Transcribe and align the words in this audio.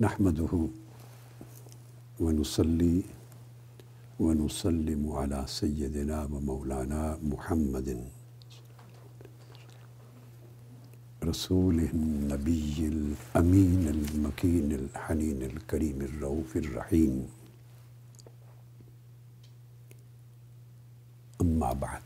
نحمده 0.00 0.68
ونصلي 2.20 3.02
ونسلم 4.20 5.02
على 5.12 5.44
سيدنا 5.46 6.24
ومولانا 6.24 7.18
محمد 7.20 8.08
رسول 11.24 11.78
النبي 11.92 12.76
الأمين 12.94 13.82
المكين 13.88 14.72
الحنين 14.72 15.42
الكريم 15.42 15.98
الرؤوف 16.00 16.56
الرحيم. 16.56 17.28
أما 21.40 21.72
بعد. 21.72 22.02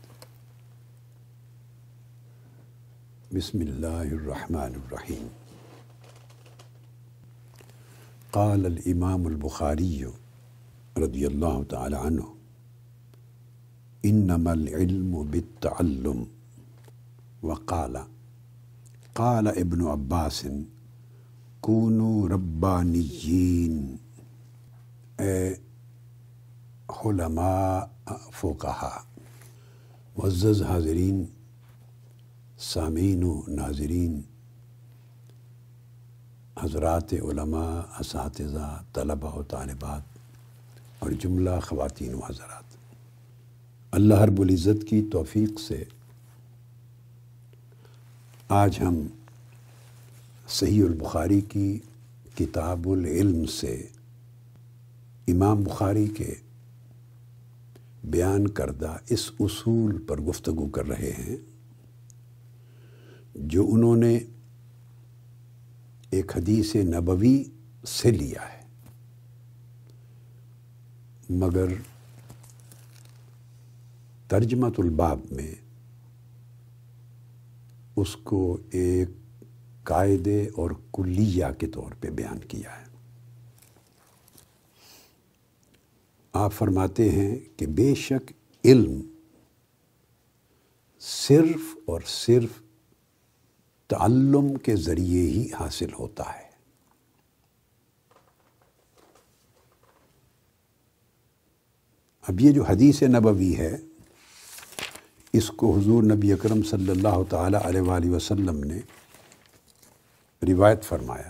بسم 3.31 3.61
الله 3.61 4.07
الرحمن 4.19 4.71
الرحيم. 4.83 5.44
قال 8.35 8.65
الإمام 8.65 9.27
البخاري 9.27 10.07
رضي 10.97 11.27
الله 11.27 11.63
تعالى 11.63 11.97
عنه 11.97 12.35
إنما 14.05 14.53
العلم 14.53 15.23
بالتعلم۔ 15.23 16.25
وقال، 17.43 17.97
قال 19.13 19.47
ابن 19.47 19.81
عباس 19.87 20.45
كونوا 21.61 22.29
ربانيين 22.29 23.95
اے 25.17 25.55
علماء 26.89 27.79
فقہا، 28.31 29.03
معزز 30.17 30.61
حاضرین، 30.61 31.25
سامعین 32.57 33.23
و 33.23 33.41
ناظرین 33.47 34.21
حضرات 36.57 37.13
علماء، 37.13 37.81
اساتذہ 37.99 38.83
طلبہ 38.93 39.33
و 39.35 39.41
طالبات 39.43 40.03
اور 40.99 41.11
جملہ 41.11 41.59
خواتین 41.63 42.13
و 42.13 42.19
حضرات۔ 42.19 42.63
اللہ 43.91 44.21
رب 44.21 44.39
العزت 44.41 44.87
کی 44.87 45.01
توفیق 45.11 45.59
سے 45.59 45.83
آج 48.49 48.79
ہم 48.81 49.01
صحیح 50.49 50.83
البخاری 50.83 51.41
کی 51.41 51.77
کتاب 52.35 52.87
العلم 52.89 53.45
سے 53.45 53.75
امام 55.27 55.63
بخاری 55.63 56.07
کے 56.07 56.33
بیان 58.03 58.47
کردہ 58.47 58.95
اس 59.09 59.29
اصول 59.39 59.97
پر 60.07 60.21
گفتگو 60.21 60.67
کر 60.67 60.87
رہے 60.87 61.11
ہیں، 61.17 61.35
جو 63.35 63.65
انہوں 63.69 63.95
نے 63.95 64.17
ایک 66.09 66.37
حدیث 66.37 66.75
نبوی 66.75 67.43
سے 67.87 68.11
لیا 68.11 68.41
ہے۔ 68.53 68.61
مگر 71.29 71.65
ترجمت 74.27 74.73
الباب 74.77 75.19
میں 75.31 75.55
اس 77.95 78.15
کو 78.15 78.57
ایک 78.71 79.09
قاعدے 79.83 80.47
اور 80.55 80.71
کلیہ 80.93 81.45
کے 81.59 81.67
طور 81.67 81.91
پہ 81.99 82.09
بیان 82.09 82.39
کیا 82.39 82.81
ہے۔ 82.81 82.85
آپ 86.33 86.53
فرماتے 86.53 87.09
ہیں 87.09 87.39
کہ 87.57 87.67
بے 87.67 87.95
شک 87.95 88.31
علم 88.65 89.01
صرف 90.99 91.77
اور 91.85 92.01
صرف 92.05 92.61
تعلم 93.87 94.57
کے 94.57 94.75
ذریعے 94.75 95.21
ہی 95.21 95.53
حاصل 95.59 95.93
ہوتا 95.93 96.23
ہے۔ 96.33 96.45
اب 102.27 102.39
یہ 102.39 102.51
جو 102.51 102.63
حدیث 102.63 103.03
نبوی 103.03 103.57
ہے، 103.57 103.77
اس 105.33 105.49
کو 105.49 105.77
حضور 105.77 106.03
نبی 106.03 106.33
اکرم 106.33 106.63
صلی 106.63 106.91
اللہ 106.91 107.23
تعالیٰ 107.29 107.61
علیہ 107.63 107.81
وآلہ 107.81 108.09
وسلم 108.09 108.63
نے 108.63 108.79
روایت 110.53 110.83
فرمایا۔ 110.83 111.29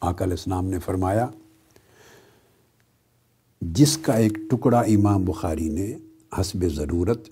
آقا 0.00 0.24
علیہ 0.24 0.34
السلام 0.34 0.66
نے 0.66 0.78
فرمایا، 0.78 1.26
جس 3.60 3.98
کا 3.98 4.12
ایک 4.12 4.32
ٹکڑا 4.50 4.80
امام 4.80 5.24
بخاری 5.24 5.68
نے 5.68 5.96
حسب 6.40 6.64
ضرورت 6.68 7.28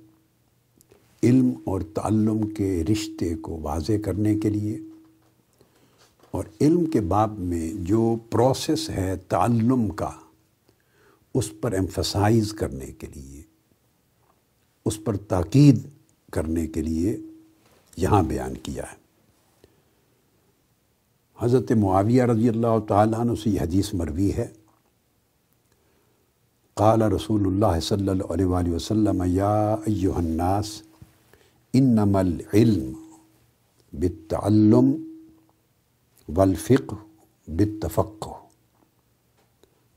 علم 1.23 1.51
اور 1.65 1.81
تعلم 1.95 2.49
کے 2.49 2.85
رشتے 2.85 3.35
کو 3.35 3.59
واضح 3.63 3.93
کرنے 4.05 4.39
کے 4.39 4.51
لیے 4.51 4.79
اور 6.31 6.45
علم 6.61 6.85
کے 6.85 7.01
باب 7.01 7.39
میں 7.39 7.73
جو 7.75 8.17
پروسیس 8.31 8.91
ہے 8.91 9.17
تعلم 9.29 9.89
کا، 9.89 10.11
اس 11.35 11.61
پر 11.61 11.73
ایمفسائز 11.73 12.53
کرنے 12.53 12.87
کے 12.87 13.07
لیے، 13.15 13.43
اس 14.85 15.05
پر 15.05 15.17
تاکید 15.17 15.79
کرنے 16.33 16.67
کے 16.67 16.83
لیے 16.83 17.17
یہاں 17.97 18.23
بیان 18.23 18.55
کیا 18.55 18.83
ہے۔ 18.83 18.97
حضرت 21.41 21.73
معاویہ 21.73 22.23
رضی 22.23 22.49
اللہ 22.49 22.79
تعالیٰ 22.89 23.21
عنہ 23.21 23.33
سے 23.45 23.51
یہ 23.51 23.61
حدیث 23.61 23.95
مروی 23.95 24.33
ہے۔ 24.33 24.49
قال 26.75 27.03
رسول 27.03 27.47
اللہ 27.47 27.81
صلی 27.81 28.09
اللہ 28.09 28.33
علیہ 28.33 28.45
وآلہ 28.45 28.75
وسلم، 28.75 29.23
یا 29.27 29.77
ایوہ 29.87 30.15
الناس 30.15 30.83
انما 31.75 32.19
العلم 32.19 32.93
بالتعلم 33.93 34.93
والفقہ 36.37 36.95
بالتفقہ 37.51 38.31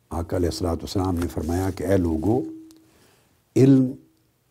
آقا 0.09 0.37
علیہ 0.37 0.49
السلاۃ 0.49 0.75
والسلام 0.75 1.15
نے 1.15 1.27
فرمایا 1.27 1.69
کہ 1.69 1.83
اے 1.83 1.97
لوگو، 1.97 2.41
علم 3.55 3.91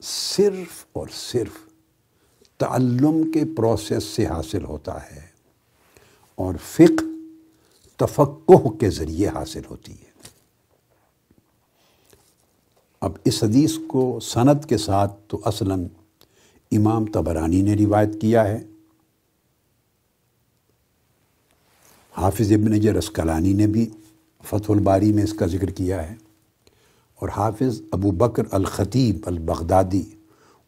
صرف 0.02 0.86
اور 0.92 1.08
صرف 1.12 1.58
تعلم 2.58 3.30
کے 3.30 3.44
پروسیس 3.56 4.04
سے 4.04 4.26
حاصل 4.26 4.64
ہوتا 4.64 5.10
ہے 5.10 5.26
اور 6.34 6.54
فقہ 6.64 7.04
تفقہ 7.96 8.68
کے 8.68 8.90
ذریعے 8.90 9.28
حاصل 9.28 9.60
ہوتی 9.70 9.92
ہے۔ 9.92 10.10
اب 13.00 13.12
اس 13.24 13.44
حدیث 13.44 13.72
کو 13.88 14.20
صنعت 14.20 14.68
کے 14.68 14.76
ساتھ 14.76 15.12
تو 15.28 15.40
اصلاً 15.44 15.86
امام 16.70 17.04
تبرانی 17.06 17.62
نے 17.62 17.74
روایت 17.74 18.20
کیا 18.20 18.48
ہے۔ 18.48 18.64
حافظ 22.16 22.52
ابن 22.52 22.80
جرسکلانی 22.80 23.52
نے 23.52 23.66
بھی 23.66 23.90
فتح 24.44 24.72
الباری 24.72 25.12
میں 25.12 25.22
اس 25.22 25.32
کا 25.32 25.46
ذکر 25.46 25.70
کیا 25.70 26.10
ہے۔ 26.10 26.14
اور 27.14 27.28
حافظ 27.28 27.82
ابو 27.90 28.10
بکر 28.10 28.42
الخطیب 28.50 29.16
البغدادی، 29.26 30.02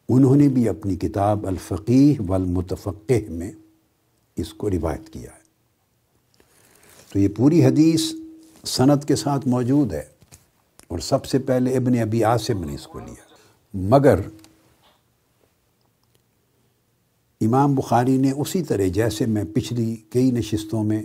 انہوں 0.09 0.35
نے 0.35 0.47
بھی 0.47 0.69
اپنی 0.69 0.95
کتاب 0.95 1.47
الفقیح 1.47 2.21
والمتفقہ 2.27 3.31
میں 3.31 3.51
اس 4.35 4.53
کو 4.53 4.69
روایت 4.69 5.09
کیا 5.09 5.31
ہے۔ 5.31 5.43
تو 7.13 7.19
یہ 7.19 7.27
پوری 7.37 7.65
حدیث 7.65 8.13
صنعت 8.65 9.07
کے 9.07 9.15
ساتھ 9.15 9.47
موجود 9.47 9.93
ہے 9.93 10.03
اور 10.87 10.99
سب 10.99 11.25
سے 11.25 11.39
پہلے 11.39 11.77
ابن 11.77 11.97
ابی 11.99 12.23
عاصم 12.23 12.63
نے 12.63 12.75
اس 12.75 12.87
کو 12.87 12.99
لیا۔ 12.99 13.35
مگر 13.73 14.19
امام 17.45 17.75
بخاری 17.75 18.17
نے 18.17 18.31
اسی 18.31 18.63
طرح 18.63 18.87
جیسے 18.87 19.25
میں 19.25 19.43
پچھلی 19.53 19.95
کئی 20.09 20.31
نشستوں 20.31 20.83
میں 20.83 21.03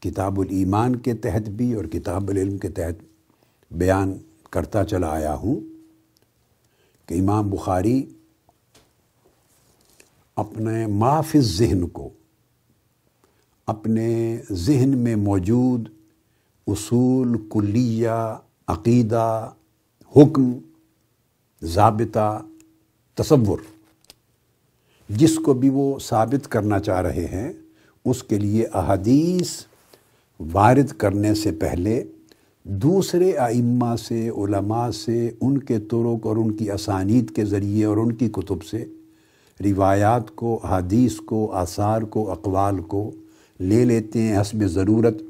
کتاب 0.00 0.40
الایمان 0.40 0.96
کے 0.96 1.14
تحت 1.14 1.48
بھی 1.48 1.74
اور 1.74 1.84
کتاب 1.84 2.30
العلم 2.30 2.58
کے 2.58 2.68
تحت 2.68 3.02
بیان 3.70 4.18
کرتا 4.50 4.84
چلا 4.84 5.08
آیا 5.08 5.34
ہوں 5.34 5.60
کہ 7.06 7.20
امام 7.20 7.50
بخاری 7.50 8.06
اپنے 10.36 10.86
معاف 10.86 11.36
ذہن 11.36 11.88
کو، 11.88 12.08
اپنے 13.66 14.36
ذہن 14.52 14.98
میں 14.98 15.16
موجود 15.16 15.88
اصول، 16.66 17.36
کلیہ، 17.50 18.36
عقیدہ، 18.66 19.50
حکم، 20.16 20.52
ضابطہ، 21.62 22.42
تصور 23.14 23.58
جس 25.08 25.36
کو 25.36 25.54
بھی 25.54 25.68
وہ 25.68 25.98
ثابت 25.98 26.48
کرنا 26.48 26.80
چاہ 26.80 27.00
رہے 27.00 27.26
ہیں، 27.26 27.52
اس 28.04 28.22
کے 28.22 28.38
لیے 28.38 28.66
احادیث 28.74 29.50
وارد 30.40 30.88
کرنے 30.88 31.34
سے 31.34 31.52
پہلے 31.52 32.04
دوسرے 32.64 33.32
ائمہ 33.32 33.96
سے، 33.96 34.28
علماء 34.28 34.90
سے، 34.90 35.30
ان 35.40 35.58
کے 35.58 35.78
طرق 35.78 36.26
اور 36.26 36.36
ان 36.36 36.52
کی 36.52 36.70
اسانید 36.70 37.30
کے 37.30 37.44
ذریعے 37.44 37.84
اور 37.84 37.96
ان 37.96 38.12
کی 38.12 38.28
کتب 38.28 38.62
سے 38.62 38.84
روایات 39.64 40.36
کو 40.36 40.56
حدیث 40.56 41.16
کو، 41.16 41.52
آثار 41.52 42.02
کو، 42.02 42.30
اقوال 42.30 42.80
کو 42.80 43.10
لے 43.60 43.84
لیتے 43.84 44.22
ہیں، 44.22 44.40
حسب 44.40 44.66
ضرورت 44.66 45.22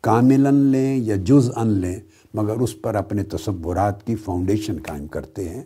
کاملاً 0.00 0.54
لیں 0.54 0.96
یا 0.96 1.16
جز 1.16 1.50
ان 1.56 1.68
لیں، 1.68 2.00
مگر 2.34 2.60
اس 2.60 2.82
پر 2.82 2.94
اپنے 2.94 3.24
تصورات 3.24 4.06
کی 4.06 4.14
فاؤنڈیشن 4.14 4.76
قائم 4.82 5.06
کرتے 5.06 5.48
ہیں 5.48 5.62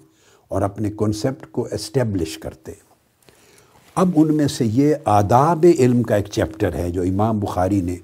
اور 0.48 0.62
اپنے 0.62 0.90
کنسپٹ 0.90 1.52
کو 1.52 1.68
اسٹیبلش 1.72 2.38
کرتے 2.38 2.72
ہیں۔ 2.72 2.87
اب 3.98 4.10
ان 4.16 4.36
میں 4.36 4.48
سے 4.48 4.66
یہ 4.66 4.94
آداب 5.04 5.66
علم 5.78 6.02
کا 6.02 6.16
ایک 6.16 6.26
چیپٹر 6.26 6.74
ہے 6.74 6.90
جو 6.90 7.02
امام 7.02 7.40
بخاری 7.40 7.80
نے 7.80 7.96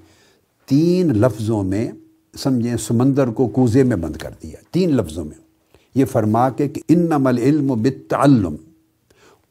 تین 0.65 1.07
لفظوں 1.17 1.63
میں 1.63 1.91
سمجھیں 2.37 2.77
سمندر 2.77 3.27
کو 3.27 3.47
کوزے 3.47 3.83
میں 3.83 3.97
بند 3.97 4.15
کر 4.15 4.29
دیا، 4.43 4.55
تین 4.71 4.95
لفظوں 4.95 5.25
میں۔ 5.25 5.37
یہ 5.95 6.05
فرما 6.05 6.49
کے 6.49 6.67
کہ 6.67 6.81
ان 6.89 6.99
نمل 6.99 7.37
علم 7.37 7.71
و 7.71 7.75
بالتعلم۔ 7.75 8.55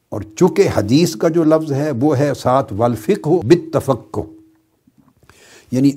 اور 0.09 0.21
چونکہ 0.35 0.67
حدیث 0.75 1.15
کا 1.15 1.27
جو 1.27 1.43
لفظ 1.43 1.71
ہے 1.71 1.91
وہ 1.91 2.17
ہے 2.17 2.33
ساتھ 2.33 2.73
والفق 2.73 3.27
ہو 3.27 3.41
بالتفق 3.41 4.19
یعنی 5.71 5.91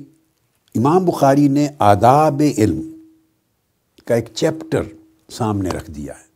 امام 0.75 1.05
بخاری 1.05 1.47
نے 1.47 1.67
آداب 1.79 2.41
علم 2.57 2.81
کا 4.05 4.15
ایک 4.15 4.25
چیپٹر 4.33 4.83
سامنے 5.31 5.69
رکھ 5.69 5.91
دیا 5.91 6.13
ہے 6.13 6.29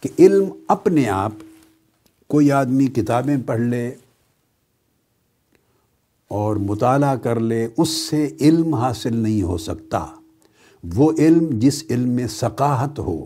کہ 0.00 0.08
علم 0.18 0.44
اپنے 0.68 1.08
آپ 1.08 1.32
کوئی 2.28 2.52
آدمی 2.52 2.86
کتابیں 2.86 3.36
پڑھ 3.46 3.60
لے 3.60 3.94
اور 6.28 6.56
مطالعہ 6.56 7.16
کر 7.16 7.40
لے، 7.40 7.68
اس 7.76 7.88
سے 7.88 8.28
علم 8.40 8.74
حاصل 8.74 9.16
نہیں 9.16 9.42
ہو 9.42 9.58
سکتا۔ 9.58 10.06
وہ 10.96 11.12
علم 11.18 11.46
جس 11.52 11.84
علم 11.90 12.08
میں 12.08 12.26
ثقاہت 12.26 12.98
ہو، 12.98 13.24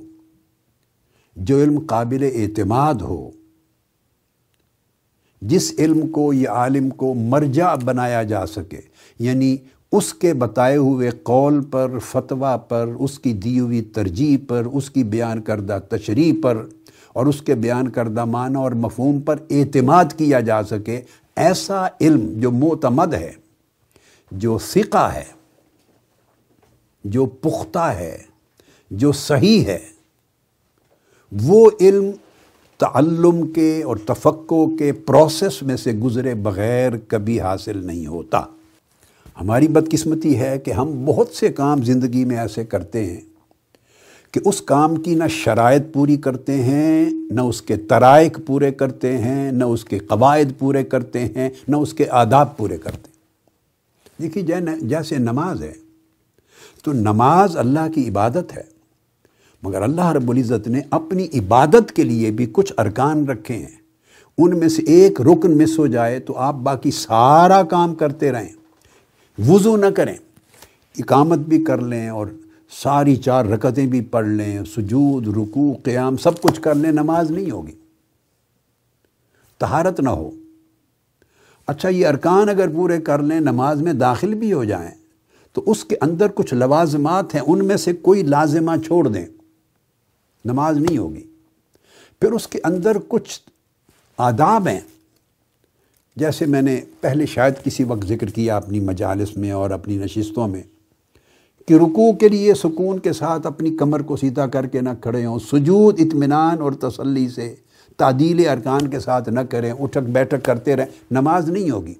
جو 1.37 1.63
علم 1.63 1.79
قابل 1.79 2.31
اعتماد 2.35 2.95
ہو، 2.95 3.31
جس 5.43 5.73
علم 5.79 6.09
کو 6.09 6.33
یہ 6.33 6.49
عالم 6.49 6.91
کو 6.91 7.15
مرجع 7.15 7.75
بنایا 7.75 8.23
جا 8.23 8.47
سکے 8.47 8.81
یعنی 9.19 9.57
اس 9.93 10.15
کے 10.15 10.35
بتائے 10.35 10.77
ہوئے 10.77 11.11
قول 11.11 11.63
پر، 11.65 11.99
فتویٰ 11.99 12.57
پر، 12.69 12.89
اس 12.99 13.19
کی 13.19 13.33
دی 13.33 13.61
ہوئی 13.61 13.83
ترجیح 13.83 14.37
پر، 14.49 14.67
اس 14.73 14.91
کی 14.91 15.05
بیان 15.05 15.43
کردہ 15.43 15.79
تشریح 15.91 16.33
پر۔ 16.43 16.67
اور 17.13 17.27
اس 17.27 17.43
کے 17.43 17.55
بیان 17.55 17.89
کردہ 17.89 18.25
معنی 18.25 18.57
اور 18.57 18.73
مفہوم 18.73 19.21
پر 19.21 19.37
اعتماد 19.51 20.05
کیا 20.17 20.41
جا 20.41 20.63
سکے، 20.63 21.01
ایسا 21.37 21.87
علم 22.01 22.41
جو 22.41 22.51
معتمد 22.51 23.15
ہے، 23.15 23.33
جو 24.33 24.59
ثقہ 24.59 25.13
ہے، 25.15 25.25
جو 27.05 27.27
پختہ 27.27 27.79
ہے، 27.79 28.19
جو 28.91 29.13
صحیح 29.13 29.65
ہے، 29.65 29.79
وہ 31.33 31.71
علم 31.81 32.11
تعلم 32.79 33.53
کے 33.53 33.83
اور 33.83 33.97
تفقع 33.97 34.67
کے 34.79 34.93
پروسیس 34.93 35.63
میں 35.63 35.77
سے 35.77 35.93
گزرے 35.93 36.35
بغیر 36.35 36.93
کبھی 37.09 37.41
حاصل 37.41 37.87
نہیں 37.87 38.07
ہوتا۔ 38.07 38.41
ہماری 39.41 39.69
بدقسمتی 39.69 40.39
ہے 40.39 40.59
کہ 40.59 40.71
ہم 40.71 41.05
بہت 41.05 41.29
سے 41.29 41.53
کام 41.53 41.83
زندگی 41.83 42.25
میں 42.25 42.39
ایسے 42.39 42.65
کرتے 42.65 43.05
ہیں۔ 43.05 43.21
کہ 44.33 44.41
اس 44.45 44.61
کام 44.61 44.97
کی 44.97 45.15
نہ 45.15 45.25
شرائط 45.29 45.83
پوری 45.93 46.17
کرتے 46.17 46.63
ہیں، 46.63 47.11
نہ 47.31 47.41
اس 47.41 47.63
کے 47.63 47.77
ترائق 47.77 48.39
پورے 48.47 48.71
کرتے 48.73 49.19
ہیں، 49.19 49.53
نہ 49.53 49.65
اس 49.65 49.85
کے 49.85 49.99
قواعد 49.99 50.59
پورے 50.59 50.85
کرتے 50.85 51.25
ہیں، 51.25 51.51
نہ 51.69 51.77
اس 51.77 51.95
کے 51.95 52.09
آداب 52.11 52.57
پورے 52.57 52.77
کرتے 52.77 53.07
ہیں۔ 53.07 53.13
دیکھیے 54.23 54.61
جیسے 54.81 55.19
نماز 55.19 55.63
ہے، 55.63 55.73
تو 56.85 56.93
نماز 56.93 57.57
اللہ 57.57 57.93
کی 57.95 58.09
عبادت 58.09 58.57
ہے، 58.57 58.63
مگر 59.63 59.83
اللہ 59.83 60.07
رب 60.07 60.31
العزت 60.31 60.69
نے 60.69 60.81
اپنی 60.91 61.27
عبادت 61.35 61.93
کے 61.93 62.03
لیے 62.03 62.31
بھی 62.31 62.47
کچھ 62.53 62.73
ارکان 62.79 63.27
رکھے 63.29 63.57
ہیں۔ 63.57 63.81
ان 64.39 64.59
میں 64.59 64.69
سے 64.69 64.83
ایک 64.83 65.21
رکن 65.21 65.59
مس 65.59 65.79
ہو 65.79 65.87
جائے 65.87 66.19
تو 66.21 66.37
آپ 66.37 66.55
باقی 66.55 66.91
سارا 66.91 67.63
کام 67.63 67.95
کرتے 67.95 68.33
رہیں۔ 68.33 68.53
وضو 69.49 69.77
نہ 69.77 69.87
کریں، 69.87 70.15
اقامت 70.99 71.39
بھی 71.39 71.65
کر 71.65 71.81
لیں 71.81 72.09
اور 72.09 72.27
ساری 72.73 73.17
چار 73.17 73.45
رکتیں 73.45 73.87
بھی 73.87 74.01
پڑھ 74.01 74.29
لیں، 74.29 74.65
سجود، 74.65 75.29
رکوع، 75.29 75.75
قیام، 75.83 76.17
سب 76.17 76.43
کچھ 76.43 76.61
کر 76.61 76.75
لیں، 76.75 76.93
نماز 76.93 77.31
نہیں 77.31 77.51
ہوگی۔ 77.51 77.73
تہارت 79.59 80.01
نہ 80.01 80.09
ہو۔ 80.09 80.31
اچھا 81.67 81.89
یہ 81.89 82.07
ارکان 82.07 82.49
اگر 82.49 82.69
پورے 82.69 83.01
کر 83.01 83.23
لیں، 83.23 83.41
نماز 83.41 83.83
میں 83.83 83.93
داخل 83.93 84.35
بھی 84.35 84.53
ہو 84.53 84.65
جائیں، 84.65 84.91
تو 85.53 85.63
اس 85.67 85.85
کے 85.85 85.97
اندر 86.01 86.27
کچھ 86.35 86.55
لوازمات 86.55 87.35
ہیں، 87.35 87.43
ان 87.47 87.67
میں 87.67 87.77
سے 87.77 87.93
کوئی 87.93 88.23
لازمہ 88.23 88.73
چھوڑ 88.87 89.09
دیں۔ 89.09 89.27
نماز 90.45 90.77
نہیں 90.77 90.99
ہوگی۔ 90.99 91.25
پھر 92.21 92.33
اس 92.33 92.49
کے 92.49 92.59
اندر 92.65 92.97
کچھ 93.09 93.41
آداب 94.19 94.69
ہیں۔ 94.69 94.81
جیسے 96.17 96.47
میں 96.47 96.63
نے 96.63 96.81
پہلے 97.01 97.27
شاید 97.27 97.55
کسی 97.65 97.85
وقت 97.85 98.07
ذکر 98.07 98.27
کیا 98.27 98.57
اپنی 98.57 98.81
مجالس 98.81 99.37
میں 99.37 99.51
اور 99.51 99.71
اپنی 99.71 99.97
نشستوں 99.97 100.49
میں 100.49 100.63
کہ 101.67 101.75
رکوع 101.75 102.13
کے 102.13 102.29
لیے 102.29 102.55
سکون 102.55 102.99
کے 102.99 103.13
ساتھ 103.13 103.47
اپنی 103.47 103.77
کمر 103.77 104.03
کو 104.03 104.17
سیدھا 104.17 104.47
کر 104.47 104.67
کے 104.67 104.81
نہ 104.81 104.89
کھڑے 105.01 105.27
ہوں، 105.27 105.39
سجود، 105.39 106.01
اطمینان 106.01 106.61
اور 106.61 106.73
تسلی 106.73 107.29
سے، 107.29 107.55
تعدیل 107.97 108.49
ارکان 108.49 108.89
کے 108.89 108.99
ساتھ 108.99 109.29
نہ 109.29 109.41
کریں، 109.41 109.73
اٹھک 109.73 110.11
بیٹھک 110.11 110.45
کرتے 110.45 110.77
رہیں، 110.77 110.87
نماز 111.11 111.51
نہیں 111.51 111.71
ہوگی۔ 111.71 111.95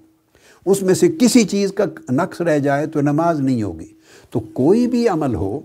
اس 0.67 0.83
میں 0.83 0.95
سے 0.95 1.09
کسی 1.21 1.45
چیز 1.45 1.73
کا 1.73 1.85
نقص 2.11 2.41
رہ 2.41 2.59
جائے 2.59 2.87
تو 2.87 3.01
نماز 3.01 3.41
نہیں 3.41 3.63
ہوگی۔ 3.63 3.87
تو 4.31 4.41
کوئی 4.41 4.87
بھی 4.87 5.09
عمل 5.09 5.35
ہو، 5.35 5.61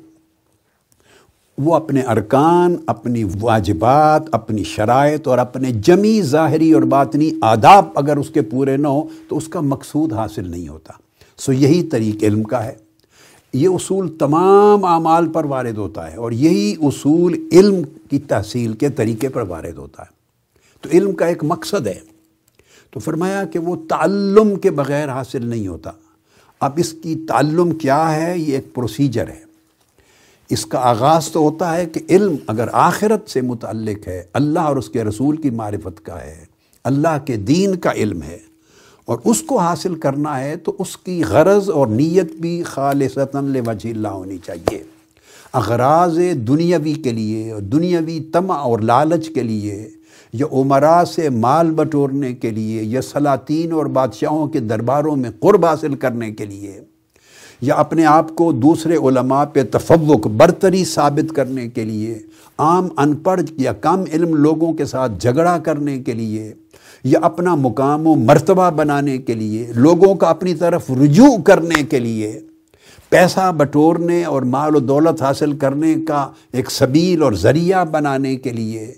وہ 1.57 1.75
اپنے 1.75 2.01
ارکان، 2.01 2.75
اپنی 2.87 3.23
واجبات، 3.41 4.23
اپنی 4.31 4.63
شرائط 4.63 5.27
اور 5.27 5.37
اپنے 5.37 5.71
جمی 5.71 6.21
ظاہری 6.21 6.71
اور 6.71 6.81
باطنی 6.81 7.31
آداب 7.41 7.85
اگر 7.95 8.17
اس 8.17 8.29
کے 8.29 8.41
پورے 8.41 8.77
نہ 8.77 8.87
ہو 8.87 9.03
تو 9.29 9.37
اس 9.37 9.47
کا 9.47 9.59
مقصود 9.59 10.13
حاصل 10.13 10.51
نہیں 10.51 10.67
ہوتا۔ 10.67 10.93
سو 11.37 11.53
یہی 11.53 11.83
طریق 11.83 12.23
علم 12.23 12.43
کا 12.43 12.65
ہے۔ 12.65 12.86
یہ 13.57 13.67
اصول 13.67 14.17
تمام 14.17 14.85
اعمال 14.85 15.31
پر 15.31 15.45
وارد 15.45 15.77
ہوتا 15.77 16.11
ہے 16.11 16.17
اور 16.17 16.31
یہی 16.31 16.75
اصول 16.81 17.49
علم 17.51 17.75
کی 18.09 18.19
تحصیل 18.19 18.73
کے 18.73 18.89
طریقے 18.89 19.29
پر 19.29 19.41
وارد 19.41 19.77
ہوتا 19.77 20.03
ہے۔ 20.03 20.17
تو 20.81 20.89
علم 20.93 21.11
کا 21.11 21.25
ایک 21.25 21.43
مقصد 21.43 21.87
ہے۔ 21.87 21.99
تو 22.91 22.99
فرمایا 22.99 23.45
کہ 23.45 23.59
وہ 23.59 23.75
تعلم 23.89 24.55
کے 24.55 24.71
بغیر 24.71 25.09
حاصل 25.09 25.45
نہیں 25.45 25.67
ہوتا۔ 25.67 25.91
اب 26.59 26.71
اس 26.75 26.93
کی 26.93 27.25
تعلم 27.27 27.71
کیا 27.71 28.15
ہے؟ 28.15 28.37
یہ 28.37 28.55
ایک 28.55 28.73
پروسیجر 28.73 29.27
ہے۔ 29.27 29.39
اس 30.49 30.65
کا 30.65 30.79
آغاز 30.79 31.31
تو 31.31 31.39
ہوتا 31.39 31.75
ہے 31.75 31.85
کہ 31.85 31.99
علم 32.09 32.35
اگر 32.47 32.67
آخرت 32.71 33.29
سے 33.29 33.41
متعلق 33.41 34.07
ہے، 34.07 34.23
اللہ 34.33 34.59
اور 34.59 34.75
اس 34.75 34.89
کے 34.89 35.03
رسول 35.03 35.35
کی 35.35 35.49
معرفت 35.49 36.05
کا 36.05 36.21
ہے۔ 36.21 36.45
اللہ 36.83 37.25
کے 37.25 37.35
دین 37.35 37.75
کا 37.75 37.91
علم 37.91 38.21
ہے۔ 38.21 38.46
اور 39.07 39.17
اس 39.23 39.41
کو 39.41 39.57
حاصل 39.57 39.95
کرنا 39.95 40.39
ہے 40.39 40.55
تو 40.55 40.73
اس 40.79 40.97
کی 40.97 41.23
غرض 41.29 41.69
اور 41.69 41.87
نیت 41.87 42.31
بھی 42.31 42.63
خالصتاً 42.63 43.45
لوجہ 43.45 43.89
اللہ 43.89 44.07
ہونی 44.07 44.37
چاہیے۔ 44.45 44.83
اغراض 45.53 46.19
دنیاوی 46.47 46.93
کے 46.93 47.11
لیے 47.11 47.51
اور 47.51 47.61
دنیاوی 47.61 48.19
تمع 48.33 48.55
اور 48.55 48.79
لالچ 48.79 49.29
کے 49.29 49.43
لیے 49.43 49.89
یا 50.33 50.45
عمرا 50.51 51.03
سے 51.15 51.29
مال 51.29 51.71
بٹورنے 51.71 52.33
کے 52.33 52.51
لیے 52.51 52.83
یا 52.83 53.01
سلاطین 53.01 53.71
اور 53.71 53.85
بادشاہوں 53.85 54.47
کے 54.47 54.59
درباروں 54.59 55.15
میں 55.15 55.29
قرب 55.39 55.65
حاصل 55.65 55.95
کرنے 55.95 56.31
کے 56.31 56.45
لیے 56.45 56.81
یا 57.61 57.75
اپنے 57.75 58.05
آپ 58.05 58.35
کو 58.35 58.51
دوسرے 58.51 58.95
علماء 58.95 59.43
پہ 59.45 59.63
تفوق 59.71 60.27
برتری 60.27 60.85
ثابت 60.85 61.35
کرنے 61.35 61.67
کے 61.67 61.85
لیے، 61.85 62.19
عام 62.57 62.87
ان 62.97 63.15
پڑھ 63.15 63.41
یا 63.57 63.73
کم 63.73 64.03
علم 64.13 64.35
لوگوں 64.35 64.73
کے 64.73 64.85
ساتھ 64.85 65.11
جھگڑا 65.19 65.57
کرنے 65.57 65.99
کے 65.99 66.13
لیے 66.13 66.53
یا 67.07 67.19
اپنا 67.21 67.55
مقام 67.55 68.07
و 68.07 68.15
مرتبہ 68.15 68.69
بنانے 68.69 69.17
کے 69.17 69.33
لیے، 69.33 69.65
لوگوں 69.75 70.13
کا 70.15 70.29
اپنی 70.29 70.53
طرف 70.55 70.89
رجوع 71.01 71.35
کرنے 71.45 71.83
کے 71.83 71.99
لیے، 71.99 72.39
پیسہ 73.09 73.51
بٹورنے 73.51 74.23
اور 74.25 74.41
مال 74.41 74.75
و 74.75 74.79
دولت 74.79 75.21
حاصل 75.21 75.57
کرنے 75.57 75.93
کا 76.07 76.27
ایک 76.51 76.71
سبیل 76.71 77.21
اور 77.21 77.33
ذریعہ 77.33 77.83
بنانے 77.85 78.35
کے 78.35 78.51
لیے، 78.51 78.91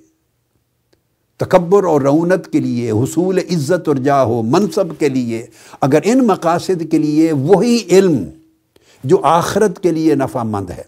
تکبر 1.40 1.84
اور 1.84 2.02
رونت 2.02 2.48
کے 2.52 2.60
لیے، 2.60 2.92
حصول 2.92 3.38
عزت 3.40 3.88
اور 3.88 3.96
جاہو 3.96 4.42
منصب 4.44 4.94
کے 5.00 5.10
لیے، 5.10 5.46
اگر 5.82 6.00
ان 6.04 6.26
مقاصد 6.28 6.82
کے 6.92 6.98
لیے 6.98 7.32
وہی 7.32 7.78
علم 7.90 8.24
جو 9.04 9.20
آخرت 9.24 9.80
کے 9.84 9.92
لیے 9.92 10.16
نفع 10.16 10.44
مند 10.46 10.70
ہے، 10.70 10.84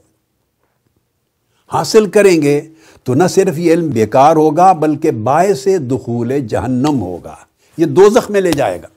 حاصل 1.71 2.09
کریں 2.09 2.41
گے 2.41 2.59
تو 3.03 3.13
نہ 3.13 3.23
صرف 3.29 3.59
یہ 3.59 3.73
علم 3.73 3.87
بیکار 3.87 4.35
ہوگا 4.35 4.71
بلکہ 4.71 5.11
باعث 5.11 5.67
دخول 5.91 6.39
جہنم 6.47 7.01
ہوگا۔ 7.01 7.35
یہ 7.77 7.85
دو 7.85 8.07
میں 8.29 8.41
لے 8.41 8.51
جائے 8.51 8.81
گا۔ 8.81 8.87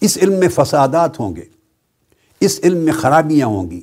اس 0.00 0.18
علم 0.22 0.32
میں 0.32 0.48
فسادات 0.48 1.20
ہوں 1.20 1.36
گے۔ 1.36 1.42
اس 2.40 2.60
علم 2.62 2.78
میں 2.78 2.92
خرابیاں 2.92 3.46
ہوں 3.46 3.70
گی۔ 3.70 3.80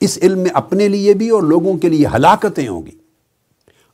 اس 0.00 0.18
علم 0.22 0.38
میں 0.38 0.50
اپنے 0.54 0.88
لیے 0.88 1.14
بھی 1.14 1.28
اور 1.28 1.42
لوگوں 1.42 1.76
کے 1.76 1.88
لیے 1.88 2.06
ہلاکتیں 2.06 2.68
ہوں 2.68 2.86
گی۔ 2.86 2.90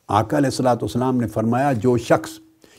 آقا 0.07 0.37
علیہ 0.37 0.47
السلاۃ 0.47 0.75
والسلام 0.75 1.17
نے 1.17 1.27
فرمایا، 1.27 1.73
جو 1.73 1.97
شخص 1.97 2.29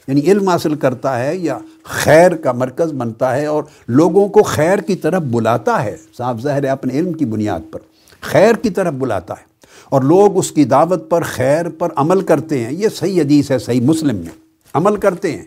یعنی 0.08 0.20
علم 0.20 0.48
حاصل 0.48 0.74
کرتا 0.74 1.24
ہے 1.24 1.36
یا 1.36 1.58
خیر 1.82 2.36
کا 2.36 2.52
مرکز 2.52 2.92
بنتا 2.92 3.36
ہے 3.36 3.46
اور 3.46 3.64
لوگوں 3.88 4.28
کو 4.28 4.42
خیر 4.42 4.78
کی 4.78 4.96
طرف 4.96 5.22
بلاتا 5.22 5.84
ہے، 5.84 5.96
صاف 6.16 6.40
ظاہر 6.40 6.64
ہے 6.64 6.68
اپنے 6.68 6.98
علم 6.98 7.12
کی 7.12 7.24
بنیاد 7.24 7.60
پر، 7.70 7.78
خیر 8.20 8.54
کی 8.54 8.70
طرف 8.70 8.94
بلاتا 8.94 9.34
ہے۔ 9.34 9.53
اور 9.94 10.02
لوگ 10.02 10.38
اس 10.38 10.52
کی 10.52 10.64
دعوت 10.64 11.10
پر 11.10 11.22
خیر 11.22 11.68
پر 11.68 11.88
عمل 11.96 12.20
کرتے 12.20 12.64
ہیں۔ 12.64 12.72
یہ 12.72 12.88
صحیح 12.88 13.20
حدیث 13.20 13.50
ہے، 13.50 13.58
صحیح 13.58 13.80
مسلم 13.80 14.16
میں۔ 14.16 14.30
عمل 14.74 14.96
کرتے 14.96 15.32
ہیں۔ 15.32 15.42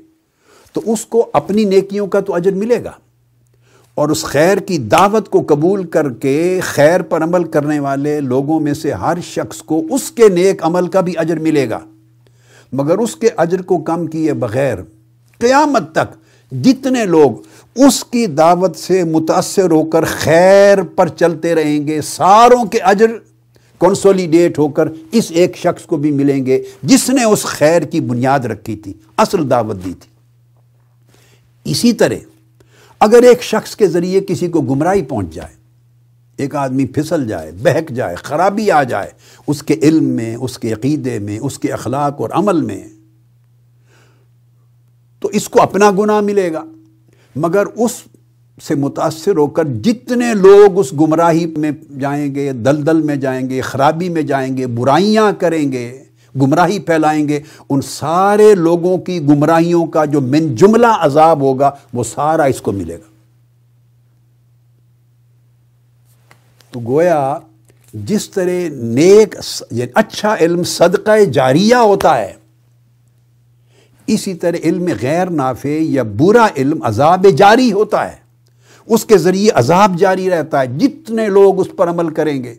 تو 0.73 0.81
اس 0.85 1.05
کو 1.05 1.29
اپنی 1.33 1.63
نیکیوں 1.63 2.07
کا 2.07 2.19
تو 2.19 2.35
اجر 2.35 2.51
ملے 2.51 2.83
گا۔ 2.83 2.91
اور 3.95 4.09
اس 4.09 4.23
خیر 4.23 4.57
کی 4.57 4.77
دعوت 4.77 5.29
کو 5.29 5.43
قبول 5.47 5.83
کر 5.83 6.09
کے 6.09 6.59
خیر 6.63 7.01
پر 7.01 7.23
عمل 7.23 7.43
کرنے 7.43 7.79
والے 7.79 8.19
لوگوں 8.19 8.59
میں 8.59 8.73
سے 8.73 8.91
ہر 8.91 9.17
شخص 9.23 9.57
کو 9.57 9.81
اس 9.91 10.11
کے 10.11 10.29
نیک 10.29 10.65
عمل 10.65 10.87
کا 10.87 11.01
بھی 11.01 11.13
اجر 11.17 11.39
ملے 11.39 11.69
گا۔ 11.69 11.79
مگر 12.73 12.97
اس 12.97 13.15
کے 13.15 13.29
اجر 13.37 13.61
کو 13.61 13.77
کم 13.77 14.07
کیے 14.07 14.33
بغیر 14.33 14.77
قیامت 15.39 15.91
تک 15.91 16.13
جتنے 16.63 17.05
لوگ 17.05 17.31
اس 17.75 18.03
کی 18.03 18.27
دعوت 18.27 18.75
سے 18.75 19.03
متاثر 19.03 19.71
ہو 19.71 19.83
کر 19.83 20.03
خیر 20.03 20.81
پر 20.81 21.07
چلتے 21.07 21.55
رہیں 21.55 21.87
گے، 21.87 22.01
ساروں 22.01 22.65
کے 22.65 22.79
اجر 22.79 23.07
کنسولیڈیٹ 23.79 24.59
ہو 24.59 24.67
کر 24.67 24.89
اس 25.11 25.25
ایک 25.29 25.57
شخص 25.57 25.85
کو 25.85 25.97
بھی 25.97 26.11
ملیں 26.11 26.45
گے 26.45 26.63
جس 26.83 27.09
نے 27.09 27.23
اس 27.23 27.43
خیر 27.43 27.81
کی 27.81 27.99
بنیاد 27.99 28.39
رکھی 28.39 28.75
تھی، 28.75 28.93
اصل 29.17 29.49
دعوت 29.49 29.85
دی 29.85 29.93
تھی۔ 29.99 31.71
اسی 31.71 31.93
طرح، 31.93 32.15
اگر 32.99 33.23
ایک 33.23 33.43
شخص 33.43 33.75
کے 33.75 33.87
ذریعے 33.87 34.21
کسی 34.21 34.47
کو 34.47 34.61
گمراہی 34.61 35.01
پہنچ 35.01 35.33
جائے، 35.33 35.55
ایک 36.37 36.55
آدمی 36.55 36.85
پھسل 36.85 37.27
جائے، 37.27 37.51
بہک 37.63 37.89
جائے، 37.89 38.15
خرابی 38.15 38.71
آ 38.71 38.83
جائے، 38.83 39.09
اس 39.47 39.63
کے 39.63 39.75
علم 39.81 40.03
میں، 40.03 40.35
اس 40.35 40.59
کے 40.59 40.73
عقیدے 40.73 41.19
میں، 41.19 41.39
اس 41.39 41.59
کے 41.59 41.71
اخلاق 41.71 42.21
اور 42.21 42.29
عمل 42.33 42.61
میں، 42.61 42.83
تو 45.19 45.27
اس 45.27 45.49
کو 45.49 45.61
اپنا 45.61 45.91
گناہ 45.91 46.21
ملے 46.21 46.53
گا۔ 46.53 46.63
مگر 47.35 47.65
اس 47.75 47.91
سے 48.63 48.75
متاثر 48.75 49.37
ہو 49.37 49.47
کر 49.47 49.63
جتنے 49.83 50.33
لوگ 50.33 50.79
اس 50.79 50.91
گمراہی 50.93 51.45
میں 51.45 51.71
جائیں 51.99 52.35
گے، 52.35 52.51
دلدل 52.51 53.01
میں 53.01 53.15
جائیں 53.15 53.49
گے، 53.49 53.61
خرابی 53.61 54.09
میں 54.09 54.21
جائیں 54.21 54.57
گے، 54.57 54.67
برائیاں 54.67 55.31
کریں 55.39 55.71
گے، 55.71 56.03
گمراہی 56.35 56.79
پھیلائیں 56.79 57.27
گے، 57.27 57.39
ان 57.69 57.81
سارے 57.81 58.55
لوگوں 58.55 58.97
کی 58.97 59.19
گمراہیوں 59.21 59.85
کا 59.85 60.05
جو 60.05 60.21
من 60.21 60.55
جملہ 60.55 60.95
عذاب 60.99 61.41
ہوگا، 61.41 61.71
وہ 61.93 62.03
سارا 62.03 62.43
اس 62.43 62.61
کو 62.61 62.71
ملے 62.71 62.95
گا۔ 62.95 63.15
تو 66.71 66.79
گویا 66.87 67.39
جس 67.93 68.29
طرح 68.29 68.67
نیک 68.71 69.35
یعنی 69.71 69.91
اچھا 69.95 70.35
علم 70.39 70.63
صدقہ 70.63 71.23
جاریہ 71.23 71.75
ہوتا 71.75 72.17
ہے، 72.17 72.33
اسی 74.07 74.33
طرح 74.33 74.57
علم 74.63 74.87
غیر 75.01 75.29
نافع 75.29 75.77
یا 75.81 76.03
برا 76.03 76.47
علم 76.57 76.83
عذاب 76.83 77.25
جاری 77.37 77.71
ہوتا 77.71 78.11
ہے۔ 78.11 78.26
اس 78.87 79.05
کے 79.05 79.17
ذریعے 79.17 79.51
عذاب 79.51 79.95
جاری 79.97 80.29
رہتا 80.29 80.61
ہے، 80.61 80.67
جتنے 80.67 81.27
لوگ 81.27 81.59
اس 81.59 81.67
پر 81.75 81.89
عمل 81.89 82.13
کریں 82.13 82.43
گے، 82.43 82.55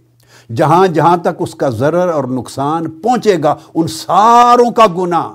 جہاں 0.57 0.87
جہاں 0.87 1.17
تک 1.17 1.29
اس 1.39 1.55
کا 1.55 1.69
ضرر 1.69 2.09
اور 2.09 2.25
نقصان 2.25 3.01
پہنچے 3.01 3.37
گا، 3.43 3.55
ان 3.75 3.87
ساروں 3.87 4.71
کا 4.71 4.87
گناہ 4.99 5.33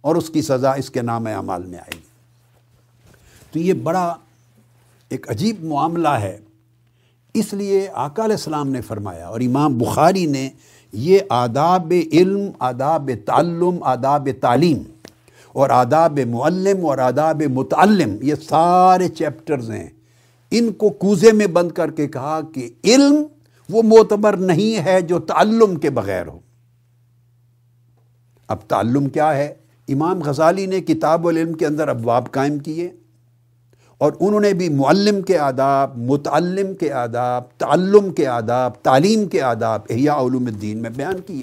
اور 0.00 0.16
اس 0.16 0.30
کی 0.30 0.42
سزا 0.42 0.72
اس 0.72 0.90
کے 0.90 1.02
نام 1.02 1.26
اعمال 1.26 1.62
میں 1.62 1.78
آئے 1.78 1.92
گی۔ 1.94 2.10
تو 3.52 3.58
یہ 3.58 3.72
بڑا 3.72 4.14
ایک 5.08 5.30
عجیب 5.30 5.64
معاملہ 5.64 6.08
ہے۔ 6.08 6.38
اس 7.34 7.52
لیے 7.52 7.88
آقا 7.92 8.24
علیہ 8.24 8.34
السلام 8.34 8.68
نے 8.68 8.80
فرمایا 8.80 9.28
اور 9.28 9.40
امام 9.40 9.78
بخاری 9.78 10.26
نے 10.26 10.48
یہ 10.92 11.18
آداب 11.28 11.92
علم، 12.12 12.50
آداب 12.58 13.10
تعلم، 13.26 13.82
آداب 13.82 14.28
تعلیم 14.40 14.82
اور 15.52 15.70
آداب 15.70 16.20
معلم 16.28 16.86
اور 16.86 16.98
آداب 16.98 17.42
متعلم، 17.42 18.16
یہ 18.22 18.34
سارے 18.48 19.08
چیپٹرز 19.08 19.70
ہیں۔ 19.70 19.88
ان 20.50 20.72
کو 20.72 20.90
کوزے 20.90 21.32
میں 21.32 21.46
بند 21.46 21.72
کر 21.72 21.90
کے 21.90 22.08
کہا 22.08 22.40
کہ 22.54 22.68
علم 22.84 23.24
وہ 23.68 23.82
معتبر 23.82 24.36
نہیں 24.36 24.84
ہے 24.84 25.00
جو 25.00 25.18
تعلم 25.18 25.74
کے 25.74 25.90
بغیر 25.90 26.26
ہو۔ 26.26 26.40
اب 28.48 28.56
تعلم 28.68 29.08
کیا 29.08 29.36
ہے؟ 29.36 29.54
امام 29.88 30.22
غزالی 30.22 30.66
نے 30.66 30.80
کتاب 30.80 31.28
العلم 31.28 31.52
کے 31.52 31.66
اندر 31.66 31.88
ابواب 31.88 32.30
قائم 32.30 32.58
کیے 32.58 32.92
اور 33.98 34.12
انہوں 34.20 34.40
نے 34.40 34.52
بھی 34.52 34.68
معلم 34.68 35.22
کے 35.22 35.38
آداب، 35.38 35.96
متعلم 35.96 36.74
کے 36.74 36.92
آداب، 36.92 37.42
تعلم 37.58 38.12
کے 38.12 38.26
آداب، 38.26 38.74
تعلیم 38.74 39.28
کے 39.28 39.42
آداب 39.42 39.80
احیاء 39.90 40.14
علوم 40.14 40.46
الدین 40.46 40.82
میں 40.82 40.90
بیان 40.90 41.20
کیے۔ 41.26 41.42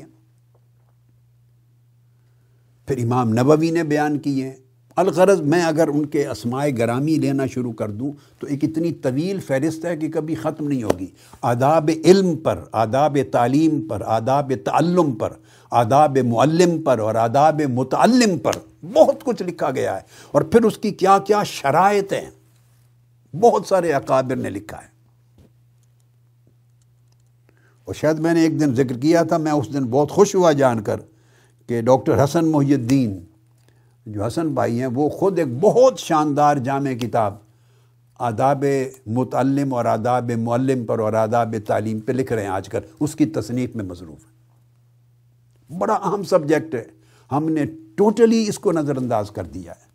پھر 2.88 3.04
امام 3.04 3.30
نبوی 3.30 3.72
نے 3.72 3.84
بیان 3.84 4.20
کیے۔ 4.20 4.56
الغرض 4.98 5.42
میں 5.42 5.64
اگر 5.64 5.88
ان 5.88 6.06
کے 6.06 6.28
اسماء 6.28 6.66
گرامی 6.78 7.16
لینا 7.16 7.46
شروع 7.46 7.72
کر 7.72 7.90
دوں 7.90 8.12
تو 8.40 8.48
ایک 8.48 8.64
اتنی 8.64 8.92
طویل 8.92 9.40
فہرست 9.40 9.86
ہے 9.86 9.98
کہ 9.98 10.10
کبھی 10.10 10.36
ختم 10.36 10.68
نہیں 10.68 10.84
ہوگی۔ 10.84 11.08
آداب 11.42 11.90
علم 12.06 12.36
پر، 12.36 12.60
آداب 12.72 13.18
تعلیم 13.32 13.88
پر، 13.88 14.02
آداب 14.06 14.52
تعلم 14.66 15.12
پر، 15.12 15.34
آداب 15.72 16.18
معلم 16.18 16.82
پر 16.82 17.00
اور 17.00 17.16
آداب 17.16 17.62
متعلم 17.62 18.38
پر 18.38 18.52
بہت 18.94 19.24
کچھ 19.24 19.44
لکھا 19.44 19.72
گیا 19.72 19.96
ہے۔ 19.96 20.02
اور 20.32 20.42
پھر 20.42 20.64
اس 20.64 20.78
کی 20.78 20.92
کیا 20.92 21.18
کیا 21.18 21.44
شرائط 21.44 22.14
ہیں؟ 22.14 22.30
بہت 23.36 23.68
سارے 23.68 23.92
اکابر 23.92 24.36
نے 24.36 24.50
لکھا 24.50 24.78
ہے۔ 24.78 24.98
اور 27.84 27.94
شاید 27.94 28.20
میں 28.20 28.34
نے 28.34 28.42
ایک 28.42 28.60
دن 28.60 28.76
ذکر 28.76 28.98
کیا 28.98 29.24
تھا، 29.24 29.38
میں 29.38 29.52
اس 29.52 29.74
دن 29.74 29.84
بہت 29.84 30.12
خوش 30.12 30.36
ہوا 30.36 30.52
جان 30.52 30.82
کر 30.82 30.98
کہ 31.68 31.82
ڈاکٹر 31.82 32.24
حسن 32.24 32.46
محی 32.46 32.74
الدین 32.74 33.20
جو 34.08 34.26
حسن 34.26 34.48
بھائی 34.48 34.80
ہیں، 34.80 34.88
وہ 34.88 35.10
خود 35.10 35.40
ایک 35.40 35.48
بہت 35.60 36.00
شاندار 36.00 36.58
جامع 36.58 36.94
کتاب 36.94 37.36
آداب 38.20 38.66
متعلم 39.08 39.74
اور 39.74 39.86
آداب 39.86 40.32
معلم 40.32 40.86
پر 40.86 41.00
اور 41.00 41.14
آداب 41.14 41.56
تعلیم 41.68 42.00
پہ 42.00 42.12
لکھ 42.12 42.34
رہے 42.34 42.42
ہیں 42.42 42.50
آج 42.50 42.70
کل۔ 42.70 42.80
اس 43.00 43.16
کی 43.16 43.26
تصنیف 43.26 43.76
میں 43.76 43.86
مصروف 43.86 44.26
ہے 44.26 44.38
بڑا 45.78 45.94
اہم 45.94 46.24
سبجیکٹ 46.24 46.76
ہے۔ 46.76 46.84
ہم 47.32 47.50
نے 47.50 47.66
ٹوٹلی 47.96 48.46
اس 48.48 48.60
کو 48.60 48.72
نظر 48.72 48.98
انداز 48.98 49.32
کر 49.32 49.44
دیا 49.44 49.72
ہے۔ 49.72 49.86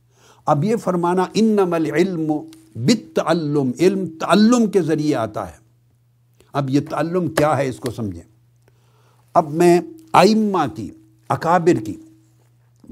اب 0.46 0.64
یہ 0.64 0.76
فرمانا 0.76 1.24
انم 1.34 1.72
العلم 1.72 2.32
بالتعلم، 2.76 3.70
علم 3.78 4.04
تعلم 4.20 4.70
کے 4.70 4.82
ذریعے 4.82 5.14
آتا 5.14 5.46
ہے۔ 5.46 5.56
اب 6.52 6.70
یہ 6.70 6.80
تعلم 6.90 7.28
کیا 7.28 7.58
ہے 7.58 7.68
اس 7.68 7.80
کو 7.80 7.90
سمجھیں۔ 7.90 8.32
اب 9.34 9.52
میں 9.52 9.80
آئمہ 10.12 10.74
کی، 10.74 10.90
اکابر 11.28 11.84
کی 11.84 11.94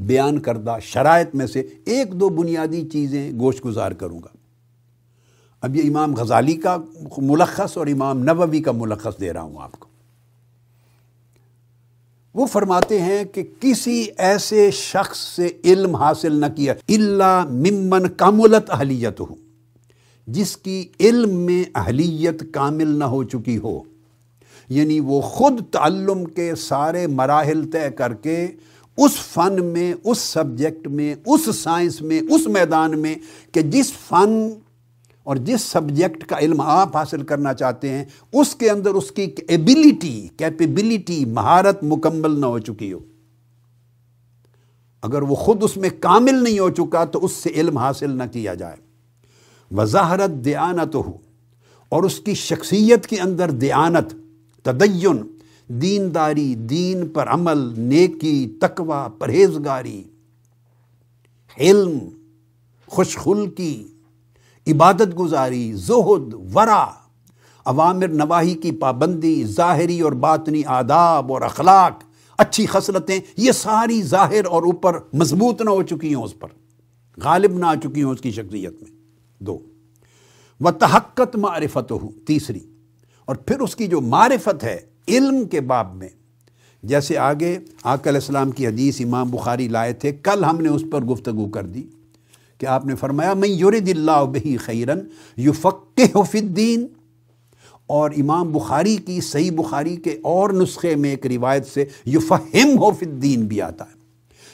بیان 0.01 0.39
کردہ 0.39 0.77
شرائط 0.83 1.35
میں 1.35 1.47
سے 1.47 1.63
ایک 1.85 2.13
دو 2.13 2.29
بنیادی 2.29 2.89
چیزیں 2.93 3.33
گوشت 3.39 3.65
گزار 3.65 3.91
کروں 3.91 4.19
گا۔ 4.19 4.37
اب 5.61 5.77
یہ 5.77 5.83
امام 5.85 6.15
غزالی 6.15 6.55
کا 6.55 6.77
ملخص 7.19 7.79
اور 7.79 7.87
امام 7.87 8.19
نبوی 8.19 8.61
کا 8.61 8.73
ملخص 8.73 9.21
دے 9.21 9.33
رہا 9.33 9.43
ہوں 9.43 9.63
آپ 9.63 9.73
کو۔ 9.79 9.89
وہ 12.35 12.47
فرماتے 12.47 13.01
ہیں 13.01 13.25
کہ 13.25 13.43
کسی 13.61 14.07
ایسے 14.19 14.71
شخص 14.71 15.19
سے 15.19 15.49
علم 15.65 15.95
حاصل 15.95 16.41
نہ 16.41 16.47
کیا 16.57 16.75
اللہ 16.89 17.45
ممن 17.45 18.09
کاملت 18.09 18.71
اہلیت 18.71 19.21
ہو 19.21 19.35
جس 20.27 20.57
کی 20.57 20.89
علم 21.01 21.35
میں 21.35 21.65
اہلیت 21.75 22.43
کامل 22.53 22.89
نہ 22.89 23.05
ہو 23.05 23.25
چکی 23.25 23.59
ہو۔ 23.59 23.81
یعنی 24.69 25.01
وہ 25.01 25.21
خود 25.21 25.61
تعلم 25.71 26.25
کے 26.25 26.55
سارے 26.55 27.07
مراحل 27.07 27.71
طے 27.71 27.91
کر 27.91 28.15
کے 28.15 28.47
اس 29.05 29.13
فن 29.15 29.65
میں، 29.65 29.95
اس 30.05 30.19
سبجیکٹ 30.19 30.89
میں، 30.89 31.15
اس 31.27 31.57
سائنس 31.57 32.03
میں، 32.03 32.21
اس 32.21 32.47
میدان 32.47 32.99
میں 32.99 33.15
کہ 33.53 33.63
جس 33.63 33.93
فن 33.93 34.49
اور 35.23 35.37
جس 35.37 35.61
سبجیکٹ 35.61 36.25
کا 36.25 36.39
علم 36.39 36.61
آپ 36.61 36.97
حاصل 36.97 37.23
کرنا 37.23 37.55
چاہتے 37.55 37.89
ہیں، 37.89 38.05
اس 38.33 38.55
کے 38.55 38.71
اندر 38.71 38.91
اس 38.91 39.11
کی 39.11 39.31
ایبلٹی 39.49 40.29
کیپیبلٹی 40.37 41.25
مہارت 41.25 41.85
مکمل 41.85 42.41
نہ 42.41 42.47
ہو 42.47 42.59
چکی 42.59 42.93
ہو۔ 42.93 42.99
اگر 45.03 45.23
وہ 45.23 45.35
خود 45.35 45.63
اس 45.63 45.77
میں 45.77 45.91
کامل 46.01 46.45
نہیں 46.45 46.59
ہو 46.59 46.71
چکا 46.71 47.05
تو 47.05 47.25
اس 47.25 47.33
سے 47.33 47.51
علم 47.51 47.79
حاصل 47.79 48.11
نہ 48.11 48.23
کیا 48.33 48.55
جائے۔ 48.55 48.77
وظاہرت 49.77 50.31
دیانت 50.31 50.95
ہو 50.95 51.19
اور 51.89 52.03
اس 52.03 52.21
کی 52.21 52.35
شخصیت 52.35 53.07
کے 53.07 53.17
اندر 53.21 53.51
دیانت 53.51 54.15
تدین 54.63 55.17
دینداری، 55.71 56.55
دین 56.71 57.09
پر 57.09 57.29
عمل، 57.29 57.59
نیکی، 57.79 58.47
تقوی، 58.61 59.03
پرہیزگاری، 59.19 60.03
علم 61.59 61.99
خوشخلکی 62.89 63.87
عبادت 64.67 65.19
گزاری، 65.19 65.73
زہد 65.79 66.35
ورا 66.55 66.85
عوامر 67.67 68.09
نواحی 68.09 68.55
کی 68.55 68.71
پابندی، 68.73 69.43
ظاہری 69.47 70.01
اور 70.01 70.13
باطنی 70.19 70.63
آداب 70.67 71.33
اور 71.33 71.43
اخلاق، 71.43 72.03
اچھی 72.39 72.67
خصلتیں، 72.67 73.19
یہ 73.37 73.53
ساری 73.53 74.03
ظاہر 74.05 74.45
اور 74.47 74.63
اوپر 74.63 74.99
مضبوط 75.13 75.63
نہ 75.63 75.71
ہو 75.71 75.83
چکی 75.83 76.15
ہوں 76.15 76.23
اس 76.23 76.39
پر، 76.39 76.49
غالب 77.19 77.59
نہ 77.59 77.67
آ 77.67 77.75
چکی 77.75 78.03
ہوں 78.03 78.13
اس 78.13 78.21
کی 78.21 78.31
شخصیت 78.33 78.83
میں۔ 78.83 78.91
دو 79.41 79.59
و 80.61 80.71
تحقت 80.71 81.37
معرفت 81.37 81.91
ہو 81.93 82.11
تیسری، 82.27 82.61
اور 83.29 83.37
پھر 83.37 83.61
اس 83.61 83.77
کی 83.77 83.87
جو 83.87 84.01
معرفت 84.01 84.65
ہے 84.65 84.79
علم 85.11 85.45
کے 85.45 85.61
باب 85.61 85.95
میں۔ 85.95 86.09
جیسے 86.83 87.19
آگے 87.19 87.59
آقا 87.83 88.11
علیہ 88.11 88.21
السلام 88.21 88.51
کی 88.51 88.67
حدیث 88.67 89.01
امام 89.01 89.31
بخاری 89.31 89.69
لائے 89.69 89.93
تھے، 89.93 90.13
کل 90.13 90.45
ہم 90.45 90.61
نے 90.61 90.69
اس 90.69 90.85
پر 90.91 91.05
گفتگو 91.05 91.49
کر 91.49 91.67
دی 91.67 91.83
کہ 92.59 92.67
آپ 92.67 92.87
نے 92.87 92.95
فرمایا 92.95 93.35
میں 93.35 93.49
یورد 93.49 93.89
اللہ 93.89 94.25
بہی 94.25 94.57
خیرن 94.57 94.99
یو 95.37 95.53
فی 96.23 96.39
الدین 96.39 96.87
اور 97.87 98.11
امام 98.11 98.53
بخاری 98.53 98.97
کی، 98.97 99.21
صحیح 99.21 99.51
بخاری 99.51 99.97
کے 99.97 100.19
اور 100.23 100.51
نسخے 100.51 100.97
میں 100.97 101.11
ایک 101.11 101.27
روایت 101.27 101.67
سے 101.67 101.85
یو 102.05 102.21
فہم 102.21 102.79
ہو 102.79 102.89
الدین 102.89 103.47
بھی 103.47 103.63
آتا 103.63 103.85
ہے۔ 103.85 104.01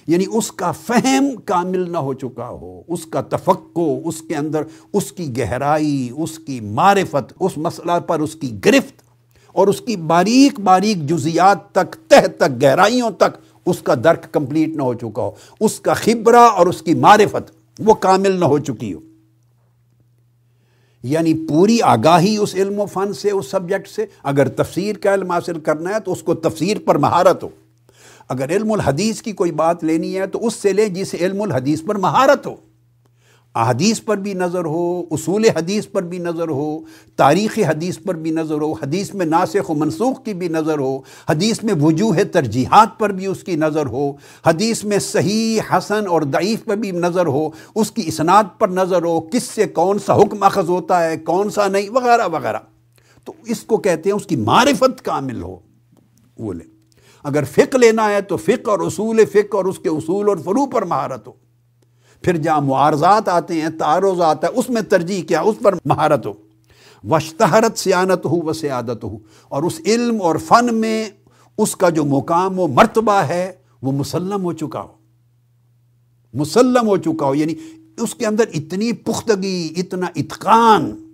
یعنی 0.06 0.24
اس 0.32 0.52
کا 0.52 0.72
فہم 0.72 1.24
کامل 1.44 1.90
نہ 1.90 1.98
ہو 1.98 2.14
چکا 2.14 2.48
ہو، 2.48 2.82
اس 2.88 3.06
کا 3.06 3.20
تفقو 3.20 4.08
اس 4.08 4.22
کے 4.22 4.34
اندر 4.34 4.62
اس 4.92 5.12
کی 5.12 5.38
گہرائی، 5.38 6.10
اس 6.16 6.38
کی 6.38 6.60
معرفت، 6.60 7.32
اس 7.40 7.58
مسئلہ 7.58 7.98
پر 8.06 8.20
اس 8.20 8.34
کی 8.34 8.58
گرفت 8.64 9.05
اور 9.56 9.66
اس 9.66 9.80
کی 9.80 9.96
باریک 9.96 10.60
باریک 10.60 11.08
جزیات 11.08 11.72
تک، 11.72 12.10
تہ 12.10 12.26
تک، 12.38 12.62
گہرائیوں 12.62 13.10
تک 13.10 13.36
اس 13.66 13.78
کا 13.78 13.94
درک 14.04 14.32
کمپلیٹ 14.32 14.68
نہ 14.68 14.82
ہو 14.82 14.94
چکا 14.94 15.22
ہو۔ 15.22 15.30
اس 15.60 15.80
کا 15.80 15.94
خبرہ 15.94 16.36
اور 16.36 16.66
اس 16.66 16.82
کی 16.82 16.94
معرفت 16.94 17.52
وہ 17.78 17.94
کامل 17.94 18.40
نہ 18.40 18.44
ہو 18.44 18.58
چکی 18.58 18.94
ہو۔ 18.94 18.98
یعنی 21.02 21.34
پوری 21.48 21.82
آگاہی 21.82 22.36
اس 22.36 22.54
علم 22.54 22.80
و 22.80 22.86
فن 22.86 23.12
سے، 23.12 23.30
اس 23.30 23.46
سبجیکٹ 23.50 23.88
سے۔ 23.88 24.06
اگر 24.22 24.48
تفسیر 24.48 24.96
کا 24.96 25.14
علم 25.14 25.30
حاصل 25.30 25.60
کرنا 25.60 25.94
ہے 25.94 26.00
تو 26.00 26.12
اس 26.12 26.22
کو 26.22 26.34
تفسیر 26.34 26.76
پر 26.84 26.98
مہارت 26.98 27.42
ہو۔ 27.42 27.48
اگر 28.28 28.50
علم 28.50 28.72
الحدیث 28.72 29.22
کی 29.22 29.32
کوئی 29.32 29.52
بات 29.52 29.84
لینی 29.84 30.18
ہے 30.18 30.26
تو 30.26 30.46
اس 30.46 30.54
سے 30.54 30.72
لے 30.72 30.88
جسے 30.88 31.16
علم 31.20 31.42
الحدیث 31.42 31.82
پر 31.86 31.94
مہارت 31.94 32.46
ہو۔ 32.46 32.56
احادیث 33.56 34.02
پر 34.04 34.16
بھی 34.16 34.34
نظر 34.34 34.64
ہو، 34.64 35.04
اصول 35.10 35.44
حدیث 35.44 35.86
پر 35.92 36.02
بھی 36.02 36.18
نظر 36.18 36.48
ہو، 36.48 36.80
تاریخ 37.16 37.58
حدیث 37.58 37.98
پر 38.06 38.14
بھی 38.14 38.30
نظر 38.30 38.60
ہو، 38.60 38.72
حدیث 38.72 39.14
میں 39.14 39.26
ناسخ 39.26 39.70
و 39.70 39.74
منسوخ 39.74 40.24
کی 40.24 40.34
بھی 40.34 40.48
نظر 40.48 40.78
ہو، 40.78 40.98
حدیث 41.30 41.62
میں 41.62 41.74
وجوہ 41.80 42.16
ترجیحات 42.32 42.98
پر 42.98 43.12
بھی 43.12 43.26
اس 43.26 43.44
کی 43.44 43.56
نظر 43.56 43.86
ہو، 43.86 44.12
حدیث 44.46 44.84
میں 44.84 44.98
صحیح، 44.98 45.60
حسن 45.72 46.06
اور 46.08 46.22
ضعیف 46.22 46.64
پر 46.64 46.76
بھی 46.76 46.90
نظر 46.90 47.26
ہو، 47.26 47.48
اس 47.74 47.90
کی 47.90 48.02
اسناد 48.06 48.44
پر 48.58 48.68
نظر 48.68 49.02
ہو، 49.02 49.20
کس 49.20 49.42
سے 49.42 49.66
کون 49.66 49.98
سا 49.98 50.16
حکم 50.16 50.42
اخذ 50.42 50.68
ہوتا 50.68 51.04
ہے، 51.04 51.16
کون 51.16 51.50
سا 51.50 51.68
نہیں، 51.68 51.90
وغیرہ 51.90 52.26
وغیرہ۔ 52.32 52.58
تو 53.24 53.32
اس 53.46 53.60
کو 53.60 53.76
کہتے 53.76 54.10
ہیں 54.10 54.16
اس 54.16 54.26
کی 54.26 54.36
معرفت 54.36 55.04
کامل 55.04 55.42
ہو۔ 55.42 55.56
وہ 56.38 56.52
لے۔ 56.52 56.64
اگر 57.22 57.44
فقہ 57.44 57.76
لینا 57.76 58.10
ہے 58.10 58.20
تو 58.20 58.36
فقہ 58.36 58.70
اور 58.70 58.78
اصول 58.78 59.24
فقہ 59.24 59.56
اور 59.56 59.64
اس 59.64 59.78
کے 59.78 59.88
اصول 59.88 60.28
اور 60.28 60.36
فرو 60.36 60.66
پر 60.66 60.84
مہارت 60.84 61.26
ہو۔ 61.26 61.32
پھر 62.22 62.36
جہاں 62.36 62.60
معارضات 62.60 63.28
آتے 63.28 63.54
ہیں، 63.54 63.68
تعارض 63.78 64.20
آتا 64.20 64.46
ہے، 64.46 64.52
اس 64.52 64.70
میں 64.70 64.82
ترجیح 64.82 65.22
کیا، 65.22 65.40
اس 65.40 65.56
پر 65.62 65.74
مہارت 65.84 66.26
ہو۔ 66.26 66.32
وشتہرت 67.10 67.78
سیانت 67.78 68.26
ہو 68.26 68.42
و 68.42 68.52
سیادت 68.52 69.04
ہو۔ 69.04 69.18
اور 69.48 69.62
اس 69.62 69.80
علم 69.86 70.22
اور 70.22 70.36
فن 70.36 70.74
میں 70.74 71.08
اس 71.58 71.76
کا 71.76 71.88
جو 71.88 72.04
مقام 72.04 72.58
و 72.58 72.66
مرتبہ 72.66 73.12
ہے، 73.12 73.52
وہ 73.82 73.92
مسلم 73.92 74.44
ہو 74.44 74.52
چکا 74.52 74.80
ہو۔ 74.80 74.92
مسلم 76.34 76.88
ہو 76.88 76.96
چکا 76.96 77.26
ہو 77.26 77.34
یعنی 77.34 77.54
اس 77.98 78.14
کے 78.14 78.26
اندر 78.26 78.44
اتنی 78.54 78.92
پختگی، 78.92 79.74
اتنا 79.76 80.06
اتقان، 80.16 81.10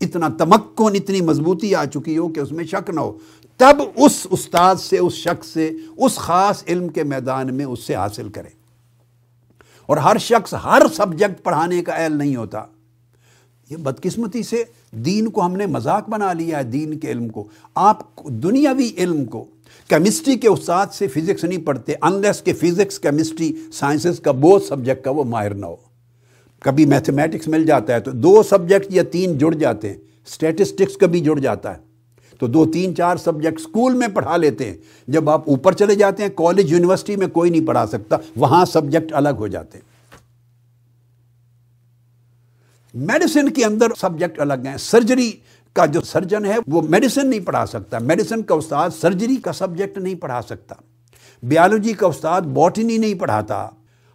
اتنا 0.00 0.28
تمکن، 0.28 0.92
اتنی 0.94 1.20
مضبوطی 1.20 1.74
آ 1.74 1.84
چکی 1.84 2.18
ہو 2.18 2.28
کہ 2.28 2.40
اس 2.40 2.52
میں 2.52 2.64
شک 2.64 2.90
نہ 2.90 3.00
ہو۔ 3.00 3.18
تب 3.56 3.82
اس 3.96 4.26
استاد 4.30 4.74
سے، 4.76 4.98
اس 4.98 5.12
شخص 5.12 5.46
سے، 5.46 5.70
اس 5.96 6.16
خاص 6.16 6.64
علم 6.68 6.88
کے 6.88 7.02
میدان 7.02 7.54
میں 7.54 7.64
اس 7.64 7.80
سے 7.80 7.94
حاصل 7.94 8.28
کرے۔ 8.28 8.63
اور 9.86 9.96
ہر 9.96 10.18
شخص 10.18 10.54
ہر 10.64 10.82
سبجیکٹ 10.96 11.44
پڑھانے 11.44 11.82
کا 11.82 11.92
اہل 11.92 12.16
نہیں 12.16 12.36
ہوتا۔ 12.36 12.64
یہ 13.70 13.76
بدقسمتی 13.76 14.42
سے 14.42 14.64
دین 14.92 15.28
کو 15.28 15.46
ہم 15.46 15.56
نے 15.56 15.66
مذاق 15.66 16.08
بنا 16.08 16.32
لیا 16.32 16.58
ہے 16.58 16.62
دین 16.62 16.98
کے 16.98 17.10
علم 17.10 17.28
کو۔ 17.28 17.48
آپ 17.74 18.24
دنیاوی 18.24 18.90
علم 18.98 19.24
کو، 19.24 19.44
کیمسٹری 19.88 20.36
کے 20.36 20.48
استاد 20.48 20.86
سے 20.92 21.08
فزکس 21.08 21.44
نہیں 21.44 21.66
پڑھتے 21.66 21.94
انلیس 22.02 22.42
کہ 22.42 22.52
فزکس، 22.52 22.98
کیمسٹری، 22.98 23.56
سائنسز 23.72 24.20
کا 24.20 24.32
بہت 24.32 24.62
سبجیکٹ 24.62 25.04
کا 25.04 25.10
وہ 25.10 25.24
ماہر 25.24 25.54
نہ 25.54 25.66
ہو۔ 25.66 25.76
کبھی 26.60 26.86
میتھمیٹکس 26.86 27.48
مل 27.48 27.66
جاتا 27.66 27.94
ہے 27.94 28.00
تو 28.00 28.10
دو 28.10 28.42
سبجیکٹ 28.42 28.86
یا 28.88 29.02
تین 29.12 29.38
جڑ 29.38 29.54
جاتے 29.54 29.88
ہیں۔ 29.88 29.96
اسٹیٹسٹکس 30.26 30.96
کبھی 30.96 31.20
جڑ 31.20 31.38
جاتا 31.38 31.76
ہے۔ 31.76 31.93
تو 32.40 32.46
دو 32.46 32.66
تین 32.66 32.96
چار 32.96 33.16
سبجیکٹ 33.16 33.60
اسکول 33.60 33.94
میں 33.94 34.08
پڑھا 34.08 34.36
لیتے 34.36 34.64
ہیں۔ 34.64 34.76
جب 35.08 35.30
آپ 35.30 35.48
اوپر 35.48 35.72
چلے 35.72 35.94
جاتے 35.94 36.22
ہیں، 36.22 36.30
کالج، 36.30 36.72
یونیورسٹی 36.72 37.16
میں 37.16 37.26
کوئی 37.26 37.50
نہیں 37.50 37.66
پڑھا 37.66 37.86
سکتا، 37.86 38.16
وہاں 38.36 38.64
سبجیکٹ 38.64 39.12
الگ 39.12 39.28
ہو 39.28 39.46
جاتے 39.46 39.78
ہیں۔ 39.78 39.94
میڈیسن 42.94 43.50
کے 43.50 43.64
اندر 43.64 43.86
سبجیکٹ 44.00 44.40
الگ 44.40 44.66
ہیں۔ 44.66 44.76
سرجری 44.76 45.32
کا 45.72 45.86
جو 45.86 46.00
سرجن 46.00 46.44
ہے، 46.44 46.56
وہ 46.66 46.82
میڈیسن 46.82 47.30
نہیں 47.30 47.40
پڑھا 47.40 47.66
سکتا۔ 47.66 47.98
میڈیسن 47.98 48.42
کا 48.42 48.54
استاد 48.54 48.90
سرجری 49.00 49.36
کا 49.36 49.52
سبجیکٹ 49.52 49.98
نہیں 49.98 50.14
پڑھا 50.14 50.40
سکتا۔ 50.42 50.74
بیالوجی 51.42 51.92
کا 51.92 52.06
استاد 52.06 52.40
باٹنی 52.40 52.98
نہیں 52.98 53.14
پڑھاتا۔ 53.14 53.68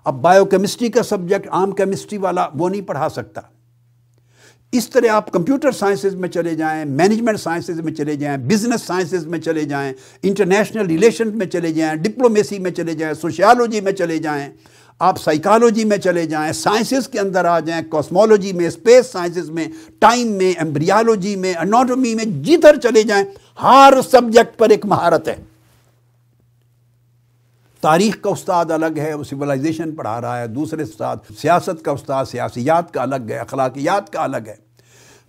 اب 0.06 0.22
بایو 0.22 0.46
کیمسٹری 0.46 0.90
کا 0.90 1.04
سبجیکٹ، 1.04 1.50
عام 1.50 1.72
کیمسٹری 1.72 2.18
والا 2.18 2.48
وہ 2.54 2.70
نہیں 2.70 2.82
پڑھا 2.82 3.10
سکتا۔ 3.10 3.42
اس 4.74 4.90
طرح 4.90 5.08
آپ 5.08 5.32
کمپیوٹر 5.32 5.72
سائنسز 5.72 6.16
میں 6.16 6.30
چلے 6.30 6.56
جائیں، 6.56 6.86
مینجمنٹ 6.86 7.40
سائنسز 7.40 7.80
میں 7.82 7.94
چلے 7.94 8.16
جائیں، 8.16 8.38
بزنس 8.38 8.82
سائنسز 8.82 9.26
میں 9.26 9.40
چلے 9.40 9.64
جائیں، 9.64 9.94
انٹرنیشنل 10.24 10.86
ریلیشن 10.86 11.38
میں 11.38 11.46
چلے 11.46 11.72
جائیں، 11.72 11.96
ڈپلومیسی 11.96 12.60
میں 12.60 12.72
چلے 12.72 12.94
جائیں، 12.94 13.14
سوشیالوجی 13.14 13.82
میں 13.82 13.92
چلے 13.92 14.18
جائیں، 14.18 14.50
آپ 15.00 15.22
سائیکالوجی 15.22 15.84
میں 15.84 15.98
چلے 15.98 16.26
جائیں، 16.26 16.54
سائنسز 16.54 17.08
کے 17.08 17.20
اندر 17.20 17.46
آ 17.46 17.60
جائیں، 17.60 17.84
کاسمولوجی 17.90 18.54
میں، 18.54 18.68
اسپیس 18.68 19.12
سائنسز 19.12 19.50
میں، 19.50 19.68
ٹائم 20.00 20.32
میں، 20.32 20.54
ایمبریالوجی 20.58 21.36
میں، 21.36 21.54
اناٹومی 21.54 22.16
میں، 22.16 22.26
جدھر 22.26 22.80
چلے 22.80 23.04
جائیں، 23.04 23.26
ہر 23.64 23.94
سبجیکٹ 24.12 24.58
پر 24.58 24.70
ایک 24.70 24.86
مہارت 24.86 25.28
ہے۔ 25.28 25.36
تاریخ 27.82 28.22
کا 28.22 28.30
استاد 28.30 28.72
الگ 28.72 28.98
ہے، 28.98 29.14
وہ 29.14 29.24
سولائزیشن 29.24 29.92
پڑھا 29.92 30.22
رہا 30.22 30.40
ہے، 30.40 30.48
دوسرے 30.48 30.84
استاد 30.84 31.16
سیاست 31.38 31.86
کا 31.86 31.92
استاد، 31.92 32.26
سیاسیات 32.26 32.94
کا 32.94 33.02
الگ 33.02 33.30
ہے، 33.30 33.38
اخلاقیات 33.38 34.14
کا 34.14 34.24
الگ 34.24 34.48
ہے۔ 34.48 34.70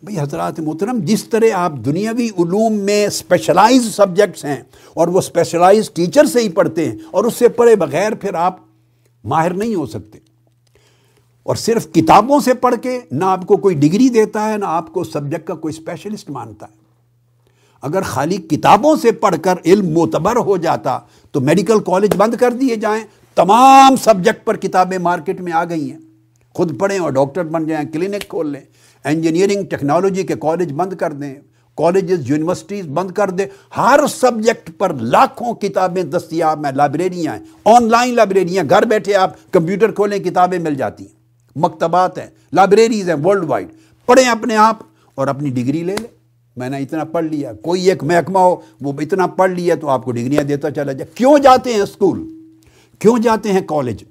بھئی 0.02 0.20
حضرات 0.20 0.60
محترم، 0.60 0.98
جس 1.00 1.24
طرح 1.24 1.44
آپ 1.54 1.72
دنیاوی 1.84 2.26
علوم 2.26 2.72
میں 2.72 3.06
اسپیشلائز 3.06 3.94
سبجیکٹس 3.94 4.44
ہیں 4.44 4.62
اور 4.94 5.08
وہ 5.08 5.18
اسپیشلائز 5.18 5.90
ٹیچر 5.90 6.24
سے 6.24 6.40
ہی 6.40 6.48
پڑھتے 6.48 6.88
ہیں 6.88 6.98
اور 7.10 7.24
اس 7.24 7.34
سے 7.34 7.48
پڑھے 7.48 7.76
بغیر 7.76 8.14
پھر 8.14 8.34
آپ 8.34 8.56
ماہر 9.24 9.54
نہیں 9.54 9.74
ہو 9.74 9.86
سکتے۔ 9.86 10.18
اور 11.42 11.56
صرف 11.56 11.92
کتابوں 11.92 12.40
سے 12.40 12.54
پڑھ 12.54 12.74
کے 12.82 13.00
نہ 13.10 13.24
آپ 13.24 13.46
کو 13.46 13.56
کوئی 13.56 13.74
ڈگری 13.74 14.08
دیتا 14.08 14.52
ہے، 14.52 14.56
نہ 14.56 14.64
آپ 14.68 14.92
کو 14.92 15.04
سبجیکٹ 15.04 15.46
کا 15.46 15.54
کوئی 15.54 15.74
اسپیشلسٹ 15.78 16.30
مانتا 16.30 16.66
ہے۔ 16.66 16.79
اگر 17.82 18.02
خالی 18.02 18.36
کتابوں 18.36 18.96
سے 18.96 19.12
پڑھ 19.12 19.36
کر 19.42 19.54
علم 19.64 19.90
معتبر 19.90 20.36
ہو 20.36 20.56
جاتا 20.56 20.98
تو 21.32 21.40
میڈیکل 21.40 21.78
کالج 21.80 22.10
بند 22.16 22.34
کر 22.34 22.52
دیے 22.52 22.76
جائیں۔ 22.76 23.04
تمام 23.34 23.96
سبجیکٹ 23.96 24.44
پر 24.44 24.56
کتابیں 24.56 24.98
مارکیٹ 24.98 25.40
میں 25.40 25.52
آ 25.52 25.64
گئی 25.64 25.90
ہیں۔ 25.92 25.98
خود 26.54 26.78
پڑھیں 26.78 26.98
اور 26.98 27.10
ڈاکٹر 27.10 27.44
بن 27.44 27.66
جائیں، 27.66 27.88
کلینک 27.92 28.28
کھول 28.28 28.50
لیں۔ 28.50 28.60
انجینئرنگ 29.04 29.64
ٹیکنالوجی 29.64 30.22
کے 30.22 30.34
کالج 30.34 30.72
بند 30.72 30.92
کر 30.92 31.12
دیں۔ 31.12 31.34
کالجز، 31.76 32.30
یونیورسٹیز 32.30 32.86
بند 32.86 33.10
کر 33.10 33.30
دیں۔ 33.30 33.46
ہر 33.76 34.00
سبجیکٹ 34.06 34.70
پر 34.78 34.94
لاکھوں 34.94 35.54
کتابیں 35.54 36.02
دستیاب 36.02 36.64
ہیں، 36.64 36.72
لائبریریاں 36.72 37.32
ہیں۔ 37.32 37.40
آن 37.64 37.90
لائن 37.90 38.14
لائبریریاں، 38.14 38.64
گھر 38.70 38.82
بیٹھے 38.82 39.14
آپ 39.14 39.52
کمپیوٹر 39.52 39.90
کھولیں، 39.90 40.18
کتابیں 40.18 40.58
مل 40.58 40.74
جاتی 40.74 41.04
ہیں۔ 41.04 41.14
مکتبات 41.56 42.18
ہیں، 42.18 42.26
لائبریریز 42.52 43.08
ہیں 43.08 43.16
ورلڈ 43.24 43.44
وائڈ۔ 43.44 43.68
پڑھیں 44.06 44.28
اپنے 44.28 44.56
آپ 44.56 44.76
اور 45.14 45.26
اپنی 45.26 45.50
ڈگری 45.50 45.82
لے 45.82 45.96
لیں۔ 45.96 46.19
میں 46.56 46.70
نے 46.70 46.78
اتنا 46.78 47.04
پڑھ 47.04 47.24
لیا، 47.24 47.52
کوئی 47.52 47.90
ایک 47.90 48.04
محکمہ 48.04 48.38
ہو، 48.38 48.56
وہ 48.80 48.92
اتنا 49.00 49.26
پڑھ 49.26 49.50
لیا 49.50 49.74
تو 49.74 49.88
آپ 49.88 50.04
کو 50.04 50.12
ڈگریاں 50.12 50.42
دیتا 50.42 50.70
چلا 50.70 50.92
جائے۔ 50.92 51.10
کیوں 51.14 51.38
جاتے 51.38 51.72
ہیں 51.72 51.80
اسکول؟ 51.80 52.28
کیوں 52.98 53.18
جاتے 53.18 53.52
ہیں 53.52 53.60
کالج؟ 53.60 54.04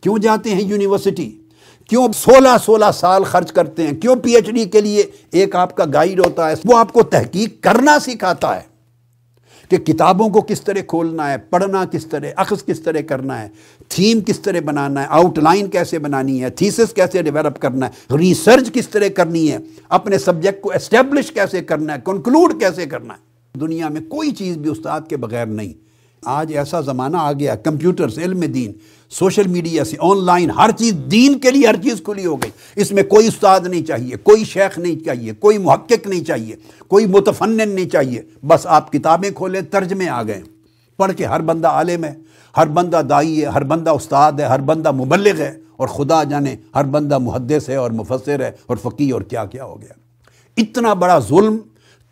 کیوں 0.00 0.18
جاتے 0.18 0.50
ہیں 0.50 0.62
یونیورسٹی؟ 0.62 1.38
کیوں 1.88 2.08
سولہ 2.16 2.48
سولہ 2.64 2.84
سال 2.94 3.24
خرچ 3.24 3.52
کرتے 3.52 3.82
ہیں؟ 3.82 3.92
کیوں 3.92 4.16
پی 4.16 4.34
ایچ 4.34 4.50
ڈی 4.50 4.64
کے 4.64 4.80
لیے 4.80 5.02
ایک 5.30 5.56
آپ 5.56 5.76
کا 5.76 5.84
گائیڈ 5.92 6.20
ہوتا 6.20 6.50
ہے؟ 6.50 6.54
وہ 6.64 6.78
آپ 6.78 6.92
کو 6.92 7.02
تحقیق 7.02 7.62
کرنا 7.62 7.98
سکھاتا 7.98 8.56
ہے۔ 8.56 8.73
کہ 9.70 9.76
کتابوں 9.76 10.28
کو 10.28 10.40
کس 10.40 10.60
طرح 10.60 10.80
کھولنا 10.86 11.32
ہے، 11.32 11.38
پڑھنا 11.38 11.84
کس 11.84 12.06
طرح، 12.06 12.26
اخذ 12.36 12.64
کس 12.64 12.80
طرح 12.80 13.00
کرنا 13.00 13.42
ہے، 13.42 13.48
تھیم 13.88 14.20
کس 14.20 14.40
طرح 14.40 14.60
بنانا 14.64 15.02
ہے، 15.02 15.06
آؤٹ 15.10 15.38
لائن 15.38 15.68
کیسے 15.68 15.98
بنانی 15.98 16.42
ہے، 16.42 16.50
تھیسس 16.50 16.92
کیسے 16.94 17.22
ڈیولپ 17.22 17.60
کرنا 17.60 17.86
ہے، 17.86 18.16
ریسرچ 18.16 18.72
کس 18.72 18.88
طرح 18.88 19.08
کرنی 19.08 19.52
ہے، 19.52 19.58
اپنے 19.88 20.18
سبجیکٹ 20.18 20.62
کو 20.62 20.72
اسٹیبلش 20.72 21.32
کیسے 21.32 21.62
کرنا 21.62 21.94
ہے، 21.94 21.98
کنکلوڈ 22.04 22.60
کیسے 22.60 22.86
کرنا 22.86 23.14
ہے۔ 23.14 23.34
دنیا 23.58 23.88
میں 23.88 24.00
کوئی 24.00 24.30
چیز 24.30 24.56
بھی 24.56 24.70
استاد 24.70 25.00
کے 25.08 25.16
بغیر 25.16 25.46
نہیں۔ 25.46 25.72
آج 26.24 26.56
ایسا 26.56 26.80
زمانہ 26.80 27.16
آ 27.16 27.32
گیا 27.32 27.54
کمپیوٹر 27.54 28.06
علم 28.18 28.40
دین۔ 28.40 28.72
سوشل 29.18 29.46
میڈیا 29.46 29.84
سے، 29.84 29.96
آن 30.00 30.24
لائن، 30.24 30.50
ہر 30.50 30.70
چیز 30.70 30.94
دین 31.10 31.38
کے 31.38 31.50
لیے 31.50 31.66
ہر 31.66 31.76
چیز 31.76 32.02
کھلی 32.04 32.26
ہو 32.26 32.36
گئی۔ 32.36 32.50
اس 32.76 32.92
میں 32.92 33.02
کوئی 33.02 33.26
استاد 33.26 33.60
نہیں 33.60 33.82
چاہیے، 33.82 34.16
کوئی 34.16 34.44
شیخ 34.44 34.78
نہیں 34.78 35.04
چاہیے، 35.04 35.32
کوئی 35.32 35.58
محقق 35.58 36.06
نہیں 36.06 36.24
چاہیے، 36.24 36.56
کوئی 36.88 37.06
متفنن 37.06 37.68
نہیں 37.68 37.88
چاہیے۔ 37.88 38.22
بس 38.46 38.66
آپ 38.66 38.92
کتابیں 38.92 39.30
کھولیں، 39.30 39.60
ترجمے 39.60 40.08
آ 40.08 40.22
گئے۔ 40.22 40.42
پڑھ 40.96 41.12
کے 41.16 41.24
ہر 41.24 41.40
بندہ 41.40 41.68
عالم 41.68 42.04
ہے، 42.04 42.14
ہر 42.56 42.66
بندہ 42.66 43.00
دائی 43.10 43.40
ہے، 43.40 43.46
ہر 43.46 43.64
بندہ 43.64 43.90
استاد 43.90 44.32
ہے، 44.32 44.44
ہر 44.44 44.60
بندہ 44.60 44.90
مبلغ 44.90 45.40
ہے۔ 45.40 45.64
اور 45.76 45.88
خدا 45.88 46.24
جانے 46.24 46.56
ہر 46.74 46.84
بندہ 46.84 47.18
محدث 47.18 47.68
ہے 47.68 47.76
اور 47.76 47.90
مفسر 47.90 48.40
ہے 48.40 48.50
اور 48.66 48.76
فقی 48.76 49.10
اور 49.10 49.20
کیا 49.20 49.44
کیا 49.44 49.64
ہو 49.64 49.80
گیا۔ 49.80 49.92
اتنا 50.56 50.94
بڑا 50.94 51.18
ظلم 51.18 51.56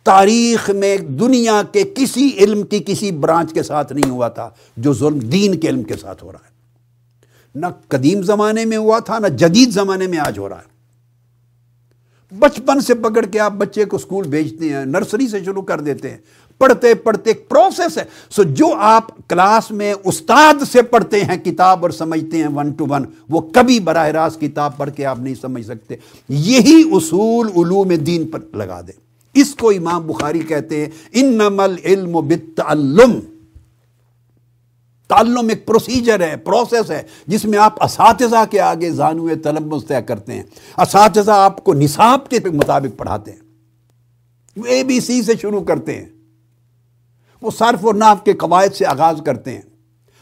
تاریخ 0.03 0.69
میں 0.69 0.97
دنیا 0.97 1.61
کے 1.71 1.83
کسی 1.95 2.29
علم 2.37 2.63
کی 2.63 2.79
کسی 2.85 3.11
برانچ 3.11 3.53
کے 3.53 3.63
ساتھ 3.63 3.93
نہیں 3.93 4.09
ہوا 4.09 4.27
تھا، 4.27 4.49
جو 4.77 4.93
ظلم 4.93 5.19
دین 5.19 5.55
کے 5.55 5.67
علم 5.67 5.83
کے 5.83 5.93
ساتھ 6.01 6.23
ہو 6.23 6.31
رہا 6.31 6.39
ہے۔ 6.47 6.52
نہ 7.55 7.65
قدیم 7.87 8.21
زمانے 8.21 8.65
میں 8.65 8.77
ہوا 8.77 8.99
تھا، 8.99 9.19
نہ 9.19 9.27
جدید 9.27 9.71
زمانے 9.71 10.07
میں 10.07 10.17
آج 10.17 10.39
ہو 10.39 10.49
رہا 10.49 10.57
ہے۔ 10.57 10.73
بچپن 12.39 12.81
سے 12.81 12.93
پکڑ 12.93 13.25
کے 13.25 13.39
آپ 13.39 13.53
بچے 13.53 13.85
کو 13.85 13.95
اسکول 13.95 14.27
بھیجتے 14.27 14.69
ہیں، 14.69 14.85
نرسری 14.85 15.27
سے 15.27 15.43
شروع 15.43 15.61
کر 15.61 15.81
دیتے 15.81 16.09
ہیں۔ 16.09 16.17
پڑھتے 16.57 16.93
پڑھتے 16.93 17.29
ایک 17.29 17.49
پروسیس 17.49 17.97
ہے۔ 17.97 18.03
سو 18.29 18.43
جو 18.43 18.73
آپ 18.77 19.29
کلاس 19.29 19.71
میں 19.71 19.93
استاد 20.05 20.53
سے 20.71 20.81
پڑھتے 20.81 21.23
ہیں، 21.23 21.37
کتاب 21.37 21.79
اور 21.81 21.89
سمجھتے 21.89 22.37
ہیں 22.37 22.47
ون 22.47 22.71
ٹو 22.71 22.85
ون 22.89 23.05
وہ 23.29 23.41
کبھی 23.41 23.79
براہ 23.79 24.07
راست 24.07 24.41
کتاب 24.41 24.77
پڑھ 24.77 24.89
کے 24.95 25.05
آپ 25.05 25.19
نہیں 25.19 25.35
سمجھ 25.35 25.65
سکتے۔ 25.65 25.95
یہی 26.29 26.83
اصول 26.91 27.47
علوم 27.47 27.87
دین 27.87 28.27
پر 28.27 28.39
لگا 28.53 28.81
دیں۔ 28.81 28.99
اس 29.33 29.55
کو 29.55 29.69
امام 29.69 30.07
بخاری 30.07 30.39
کہتے 30.39 30.77
ہیں 30.77 30.87
انم 31.11 31.59
العلم 31.59 32.11
بالتعلم۔ 32.11 33.19
تعلم 35.13 35.49
ایک 35.49 35.65
پروسیجر 35.65 36.19
ہے 36.19 36.37
پروسیس 36.37 36.91
ہے، 36.91 37.03
جس 37.27 37.45
میں 37.45 37.59
آپ 37.59 37.83
اساتذہ 37.83 38.43
کے 38.51 38.59
آگے 38.59 38.91
زانو 38.91 39.29
طلب 39.43 39.87
طے 39.87 40.01
کرتے 40.07 40.33
ہیں۔ 40.33 40.43
اساتذہ 40.77 41.31
آپ 41.31 41.63
کو 41.63 41.73
نصاب 41.73 42.29
کے 42.29 42.39
مطابق 42.53 42.97
پڑھاتے 42.97 43.31
ہیں۔ 43.31 43.39
اے 44.65 44.83
بی 44.83 44.99
سی 44.99 45.21
سے 45.21 45.33
شروع 45.41 45.61
کرتے 45.61 45.97
ہیں۔ 45.97 46.05
وہ 47.41 47.51
صرف 47.59 47.85
اور 47.85 47.95
ناف 47.95 48.23
کے 48.23 48.33
قواعد 48.33 48.75
سے 48.75 48.85
آغاز 48.85 49.21
کرتے 49.25 49.51
ہیں۔ 49.51 49.61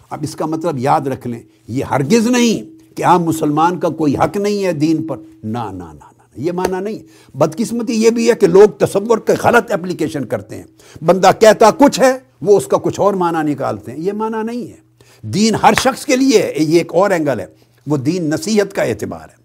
اب 0.10 0.19
اس 0.21 0.36
کا 0.36 0.45
مطلب 0.45 0.77
یاد 0.77 1.01
رکھ 1.01 1.27
لیں، 1.27 1.43
یہ 1.67 1.84
ہرگز 1.84 2.27
نہیں 2.27 2.82
کہ 2.97 3.06
عام 3.06 3.23
مسلمان 3.23 3.80
کا 3.80 3.89
کوئی 3.89 4.15
حق 4.15 4.38
نہیں 4.38 4.65
ہے 4.65 4.71
دین 4.71 5.08
پر۔ 5.08 5.17
نہ 5.43 5.71
نہ 5.71 5.84
نہ 5.84 6.12
یہ 6.36 6.51
معنی 6.51 6.84
نہیں۔ 6.84 6.99
بدقسمتی 7.38 7.93
یہ 7.93 8.10
بھی 8.10 8.30
ہے 8.30 8.36
کہ 8.36 8.47
لوگ 8.47 8.69
تصور 8.69 9.17
کے 9.17 9.34
غلط 9.43 9.71
اپلیکیشن 9.71 10.25
کرتے 10.25 10.56
ہیں۔ 10.56 10.63
بندہ 11.04 11.32
کہتا 11.39 11.71
کچھ 11.71 11.99
ہے 11.99 12.31
وہ 12.41 12.58
اس 12.58 12.67
کا 12.67 12.77
کچھ 12.77 12.99
اور 12.99 13.13
معنی 13.13 13.51
نکالتے 13.51 13.91
ہیں۔ 13.91 13.99
یہ 13.99 14.13
معنی 14.13 14.43
نہیں 14.43 14.71
ہے۔ 14.71 14.91
دین 15.21 15.56
ہر 15.56 15.73
شخص 15.84 16.06
کے 16.06 16.15
لیے 16.15 16.54
یہ 16.58 16.77
ایک 16.77 16.93
اور 16.93 17.12
اینگل 17.12 17.39
ہے۔ 17.39 17.45
وہ 17.88 17.97
دین 17.97 18.30
نصیحت 18.30 18.73
کا 18.73 18.84
اعتبار 18.84 19.21
ہے۔ 19.21 19.41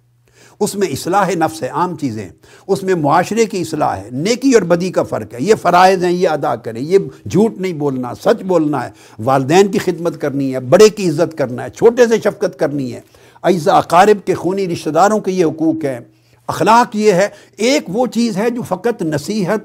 اس 0.61 0.75
میں 0.75 0.87
اصلاح 0.87 1.31
نفس 1.31 1.63
ہے، 1.63 1.69
عام 1.69 1.97
چیزیں۔ 1.97 2.29
اس 2.67 2.83
میں 2.83 2.95
معاشرے 2.95 3.47
کی 3.47 3.61
اصلاح 3.61 3.97
ہے۔ 3.97 4.09
نیکی 4.13 4.53
اور 4.53 4.63
بدی 4.63 4.91
کا 4.91 5.03
فرق 5.03 5.35
ہے۔ 5.35 5.39
یہ 5.41 5.55
فرائض 5.55 6.05
ہیں، 6.05 6.13
یہ 6.13 6.29
ادا 6.29 6.57
کریں۔ 6.57 6.81
یہ 6.81 6.99
جھوٹ 7.31 7.59
نہیں 7.59 7.73
بولنا، 7.73 8.15
سچ 8.15 8.43
بولنا 8.43 8.85
ہے۔ 8.85 8.91
والدین 9.19 9.69
کی 9.69 9.79
خدمت 9.79 10.21
کرنی 10.21 10.55
ہے، 10.55 10.61
بڑے 10.61 10.89
کی 10.89 11.09
عزت 11.09 11.39
کرنا 11.39 11.65
ہے، 11.65 11.71
چھوٹے 11.71 12.07
سے 12.07 12.17
شفقت 12.19 12.59
کرنی 12.59 12.95
ہے۔ 12.95 13.01
اعزا 13.43 13.73
اقارب 13.73 14.27
کے 14.27 14.35
خونی 14.35 14.69
رشتہ 14.69 14.91
داروں 14.91 15.21
کے 15.21 15.33
یہ 15.33 15.45
حقوق 15.45 15.85
ہیں۔ 15.85 16.01
اخلاق 16.47 16.97
یہ 16.97 17.13
ہے، 17.13 17.29
ایک 17.57 17.83
وہ 17.89 18.07
چیز 18.07 18.37
ہے 18.37 18.51
جو 18.51 18.63
فقط 18.63 19.03
نصیحت، 19.03 19.61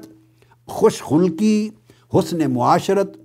خوش 0.66 1.02
خلقی، 1.02 1.68
حسن 2.14 2.52
معاشرت 2.52 3.21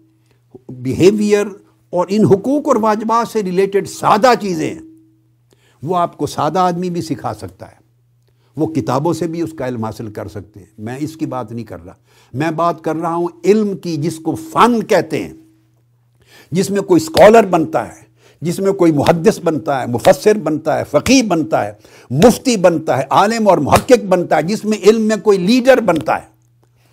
بیہیویئر 0.69 1.45
اور 1.89 2.05
ان 2.09 2.25
حقوق 2.25 2.67
اور 2.67 2.75
واجبات 2.75 3.27
سے 3.31 3.43
ریلیٹڈ 3.43 3.87
سادہ 3.87 4.31
چیزیں 4.41 4.73
ہیں، 4.73 4.79
وہ 5.83 5.97
آپ 5.97 6.17
کو 6.17 6.27
سادہ 6.27 6.59
آدمی 6.59 6.89
بھی 6.89 7.01
سکھا 7.01 7.33
سکتا 7.33 7.67
ہے۔ 7.67 7.87
وہ 8.57 8.67
کتابوں 8.67 9.13
سے 9.13 9.27
بھی 9.27 9.41
اس 9.41 9.53
کا 9.53 9.67
علم 9.67 9.85
حاصل 9.85 10.11
کر 10.11 10.27
سکتے 10.27 10.59
ہیں۔ 10.59 10.67
میں 10.77 10.95
اس 10.99 11.17
کی 11.17 11.25
بات 11.25 11.51
نہیں 11.51 11.65
کر 11.65 11.85
رہا۔ 11.85 11.93
میں 12.33 12.51
بات 12.51 12.81
کر 12.81 12.95
رہا 12.95 13.15
ہوں 13.15 13.27
علم 13.45 13.77
کی 13.77 13.97
جس 13.97 14.15
کو 14.15 14.35
فن 14.35 14.83
کہتے 14.83 15.23
ہیں۔ 15.23 15.33
جس 16.51 16.69
میں 16.69 16.81
کوئی 16.81 17.01
اسکالر 17.01 17.45
بنتا 17.45 17.87
ہے، 17.87 18.01
جس 18.41 18.59
میں 18.59 18.71
کوئی 18.71 18.91
محدث 18.91 19.39
بنتا 19.43 19.81
ہے، 19.81 19.87
مفسر 19.87 20.37
بنتا 20.37 20.79
ہے 20.79 20.83
فقی 20.91 21.21
بنتا 21.21 21.65
ہے، 21.65 21.71
مفتی 22.09 22.57
بنتا 22.57 22.97
ہے، 22.97 23.03
عالم 23.09 23.47
اور 23.47 23.57
محقق 23.57 24.05
بنتا 24.09 24.37
ہے، 24.37 24.43
جس 24.43 24.65
میں 24.65 24.77
علم 24.77 25.01
میں 25.01 25.17
کوئی 25.17 25.37
لیڈر 25.37 25.77
بنتا 25.77 26.15
ہے۔ 26.15 26.37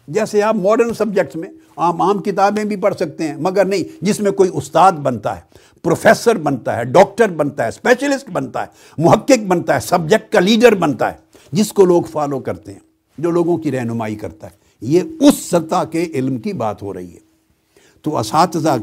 جیسے 0.08 0.42
آپ 0.42 0.54
ماڈرن 0.54 0.94
سبجیکٹس 0.94 1.36
میں 1.36 1.48
عام 1.76 2.02
عام 2.02 2.18
کتابیں 2.18 2.64
بھی 2.64 2.76
پڑھ 2.76 2.94
سکتے 2.94 3.28
ہیں، 3.28 3.36
مگر 3.36 3.64
نہیں، 3.64 4.04
جس 4.04 4.20
میں 4.20 4.32
کوئی 4.32 4.50
استاد 4.54 4.92
بنتا 4.92 5.36
ہے، 5.36 5.40
پروفیسر 5.82 6.36
بنتا 6.36 6.76
ہے، 6.76 6.84
ڈاکٹر 6.84 7.28
بنتا 7.28 7.62
ہے، 7.62 7.68
اسپیشلسٹ 7.68 8.30
بنتا 8.30 8.62
ہے، 8.62 8.66
محقق 8.98 9.44
بنتا 9.46 9.74
ہے، 9.74 9.80
سبجیکٹ 9.80 10.32
کا 10.32 10.40
لیڈر 10.40 10.74
بنتا 10.74 11.12
ہے، 11.12 11.16
جس 11.52 11.72
کو 11.72 11.84
لوگ 11.84 12.02
فالو 12.02 12.38
کرتے 12.38 12.72
ہیں، 12.72 12.80
جو 13.18 13.30
لوگوں 13.30 13.56
کی 13.56 13.70
رہنمائی 13.70 14.14
کرتا 14.14 14.46
ہے، 14.46 14.52
یہ 14.80 15.00
اس 15.20 15.34
سطح 15.34 15.84
کے 15.84 16.06
علم 16.14 16.36
کی 16.36 16.52
بات 16.52 16.82
ہو 16.82 16.94
رہی 16.94 17.14
ہے۔ 17.14 17.18
تو 18.02 18.18
اساتذہ، 18.18 18.76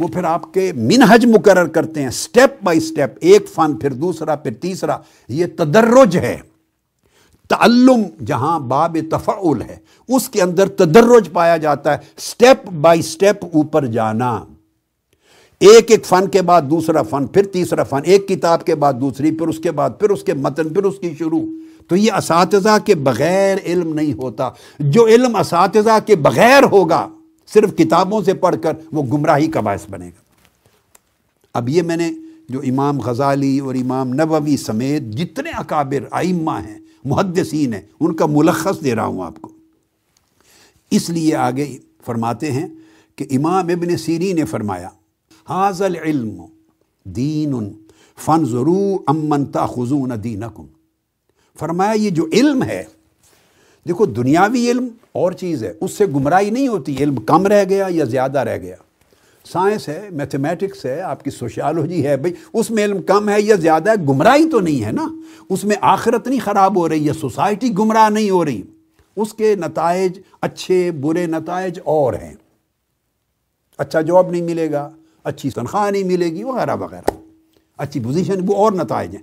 وہ 0.00 0.08
پھر 0.08 0.24
آپ 0.24 0.54
کے 0.54 0.72
منہج 0.72 1.26
مقرر 1.26 1.66
کرتے 1.66 2.02
ہیں 2.02 2.10
سٹیپ 2.10 2.64
بائی 2.64 2.80
سٹیپ 2.80 3.10
ایک 3.20 3.48
فن، 3.48 3.76
پھر 3.76 3.92
دوسرا، 3.92 4.36
پھر 4.36 4.52
تیسرا، 4.52 4.98
یہ 5.28 5.46
تدرج 5.56 6.16
ہے۔ 6.16 6.36
تعلم 7.48 8.24
جہاں 8.26 8.60
باب 8.60 8.96
تفعل 9.10 9.62
ہے، 9.62 9.76
اس 10.08 10.28
کے 10.28 10.42
اندر 10.42 10.68
تدرج 10.68 11.32
پایا 11.32 11.56
جاتا 11.56 11.92
ہے 11.92 11.98
سٹیپ 12.18 12.68
بائی 12.68 13.02
سٹیپ 13.02 13.44
اوپر 13.44 13.86
جانا۔ 13.86 14.44
ایک 15.60 15.90
ایک 15.90 16.06
فن 16.06 16.28
کے 16.28 16.42
بعد 16.42 16.62
دوسرا 16.62 17.02
فن، 17.02 17.26
پھر 17.26 17.42
تیسرا 17.42 17.82
فن، 17.82 18.00
ایک 18.04 18.28
کتاب 18.28 18.64
کے 18.64 18.74
بعد 18.74 18.92
دوسری، 19.00 19.30
پھر 19.30 19.48
اس 19.48 19.58
کے 19.58 19.70
بعد، 19.70 19.90
پھر 19.98 20.10
اس 20.10 20.22
کے 20.22 20.34
متن، 20.34 20.68
پھر 20.68 20.84
اس 20.84 20.98
کی 20.98 21.14
شروع۔ 21.18 21.42
تو 21.88 21.96
یہ 21.96 22.12
اساتذہ 22.12 22.78
کے 22.84 22.94
بغیر 22.94 23.56
علم 23.66 23.94
نہیں 23.94 24.12
ہوتا۔ 24.12 24.50
جو 24.78 25.06
علم 25.06 25.36
اساتذہ 25.36 25.98
کے 26.06 26.16
بغیر 26.16 26.62
ہوگا، 26.72 27.08
صرف 27.54 27.76
کتابوں 27.76 28.22
سے 28.22 28.34
پڑھ 28.34 28.56
کر 28.62 28.72
وہ 28.92 29.02
گمراہی 29.02 29.46
کا 29.46 29.60
باعث 29.60 29.86
بنے 29.90 30.06
گا۔ 30.06 30.20
اب 31.54 31.68
یہ 31.68 31.82
میں 31.82 31.96
نے 31.96 32.12
جو 32.48 32.60
امام 32.60 33.00
غزالی 33.00 33.58
اور 33.58 33.74
امام 33.74 34.08
نبوی 34.08 34.56
سمیت 34.56 35.02
جتنے 35.02 35.50
اکابر 35.50 36.04
آئمہ 36.10 36.50
ہیں 36.50 36.78
محدثین 37.06 37.74
ہیں، 37.74 37.80
ان 38.00 38.14
کا 38.14 38.26
ملخص 38.26 38.84
دے 38.84 38.94
رہا 38.94 39.06
ہوں 39.06 39.24
آپ 39.24 39.40
کو۔ 39.40 39.52
اس 40.90 41.10
لیے 41.10 41.34
آگے 41.34 41.78
فرماتے 42.06 42.52
ہیں 42.52 42.66
کہ 43.16 43.26
امام 43.30 43.68
ابن 43.68 43.96
سیری 43.96 44.32
نے 44.32 44.44
فرمایا 44.44 44.88
حاضل 45.48 45.96
علم 45.96 46.42
دین 47.04 47.52
فن 48.24 48.44
ضرور 48.44 48.98
امن 49.06 49.44
تاخذون 49.44 50.12
دینکم 50.24 50.66
فرمایا، 51.58 51.92
یہ 51.92 52.10
جو 52.10 52.26
علم 52.32 52.62
ہے، 52.62 52.84
دیکھو 53.88 54.06
دنیاوی 54.06 54.70
علم 54.70 54.88
اور 55.12 55.32
چیز 55.32 55.64
ہے، 55.64 55.72
اس 55.80 55.92
سے 55.92 56.06
گمراہی 56.06 56.50
نہیں 56.50 56.68
ہوتی، 56.68 56.96
علم 57.00 57.14
کم 57.14 57.46
رہ 57.46 57.64
گیا 57.64 57.86
یا 57.90 58.04
زیادہ 58.04 58.38
رہ 58.38 58.58
گیا۔ 58.58 58.76
سائنس 59.52 59.88
ہے 59.88 60.08
میتھمیٹکس 60.12 60.86
ہے، 60.86 61.00
آپ 61.00 61.22
کی 61.24 61.30
سوشیالوجی 61.30 62.06
ہے، 62.06 62.16
بھائی، 62.16 62.34
اس 62.52 62.70
میں 62.70 62.84
علم 62.84 63.02
کم 63.02 63.28
ہے 63.28 63.40
یا 63.40 63.54
زیادہ 63.54 63.90
ہے؟ 63.90 63.94
گمراہی 64.08 64.50
تو 64.50 64.60
نہیں 64.60 64.84
ہے 64.84 64.92
نا؟ 64.92 65.08
اس 65.50 65.64
میں 65.64 65.76
آخرت 65.80 66.28
نہیں 66.28 66.40
خراب 66.40 66.76
ہو 66.76 66.88
رہی 66.88 67.08
ہے 67.08 67.12
سوسائٹی 67.12 67.78
گمراہ 67.78 68.08
نہیں 68.08 68.30
ہو 68.30 68.44
رہی؟ 68.44 68.62
اس 69.16 69.34
کے 69.34 69.54
نتائج 69.54 70.18
اچھے، 70.40 70.90
برے 70.90 71.26
نتائج 71.26 71.80
اور 71.84 72.14
ہیں۔ 72.14 72.34
اچھا 73.78 74.00
جاب 74.00 74.30
نہیں 74.30 74.42
ملے 74.42 74.72
گا، 74.72 74.90
اچھی 75.24 75.50
تنخواہ 75.50 75.90
نہیں 75.90 76.04
ملے 76.04 76.26
گی، 76.26 76.44
وغیرہ 76.44 76.76
وغیرہ۔ 76.76 77.10
اچھی 77.78 78.00
پوزیشن 78.00 78.34
وہ 78.46 78.56
اور 78.56 78.72
نتائج 78.72 79.16
ہیں۔ 79.16 79.22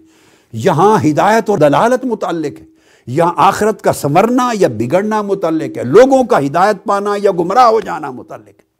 یہاں 0.53 0.97
ہدایت 1.05 1.49
اور 1.49 1.57
دلالت 1.57 2.05
متعلق 2.05 2.61
ہے۔ 2.61 2.65
یہاں 3.07 3.33
آخرت 3.37 3.81
کا 3.81 3.93
سمرنا 3.93 4.49
یا 4.53 4.67
بگڑنا 4.67 5.21
متعلق 5.21 5.77
ہے۔ 5.77 5.83
لوگوں 5.83 6.23
کا 6.23 6.39
ہدایت 6.39 6.83
پانا 6.83 7.13
یا 7.23 7.31
گمراہ 7.31 7.67
ہو 7.67 7.79
جانا 7.79 8.11
متعلق 8.11 8.47
ہے۔ 8.47 8.72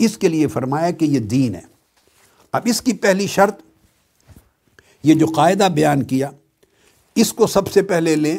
اس 0.00 0.16
کے 0.18 0.28
لیے 0.28 0.46
فرمایا 0.46 0.90
کہ 0.90 1.04
یہ 1.04 1.20
دین 1.30 1.54
ہے۔ 1.54 1.60
اب 2.54 2.62
اس 2.64 2.80
کی 2.82 2.92
پہلی 2.92 3.26
شرط، 3.26 3.62
یہ 5.04 5.14
جو 5.14 5.26
قاعدہ 5.26 5.68
بیان 5.74 6.02
کیا، 6.04 6.30
اس 7.16 7.32
کو 7.32 7.46
سب 7.46 7.68
سے 7.72 7.82
پہلے 7.82 8.14
لیں 8.16 8.36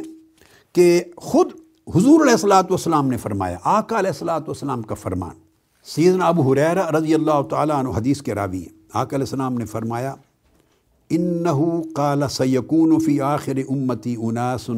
کہ 0.75 1.01
خود 1.17 1.51
حضور 1.87 2.21
علیہ 2.21 2.31
السلاۃ 2.31 2.69
والسلام 2.69 3.07
نے 3.09 3.17
فرمایا، 3.17 3.57
آقا 3.63 3.99
علیہ 3.99 4.09
السلاۃ 4.09 4.47
والسلام 4.47 4.81
کا 4.81 4.95
فرمان۔ 4.95 5.35
سیدنا 5.87 6.27
ابو 6.27 6.51
حریرہ 6.51 6.89
رضی 6.91 7.13
اللہ 7.13 7.41
تعالیٰ 7.49 7.75
عنہ 7.75 7.89
حدیث 7.89 8.21
کے 8.21 8.35
راوی 8.35 8.63
آقا 8.93 9.15
علیہ 9.15 9.25
السلام 9.25 9.57
نے 9.57 9.65
فرمایا، 9.65 10.15
انہو 11.09 11.81
قال 11.95 12.23
سیکون 12.29 12.99
فی 13.05 13.19
آخر 13.21 13.57
امتی 13.69 14.15
اناس 14.19 14.69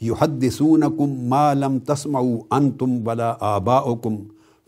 یحدثونکم 0.00 1.18
ما 1.28 1.52
لم 1.52 1.78
تسمعوا 1.86 2.56
انتم 2.56 2.96
ولا 3.08 3.34
آباؤکم۔ 3.48 4.16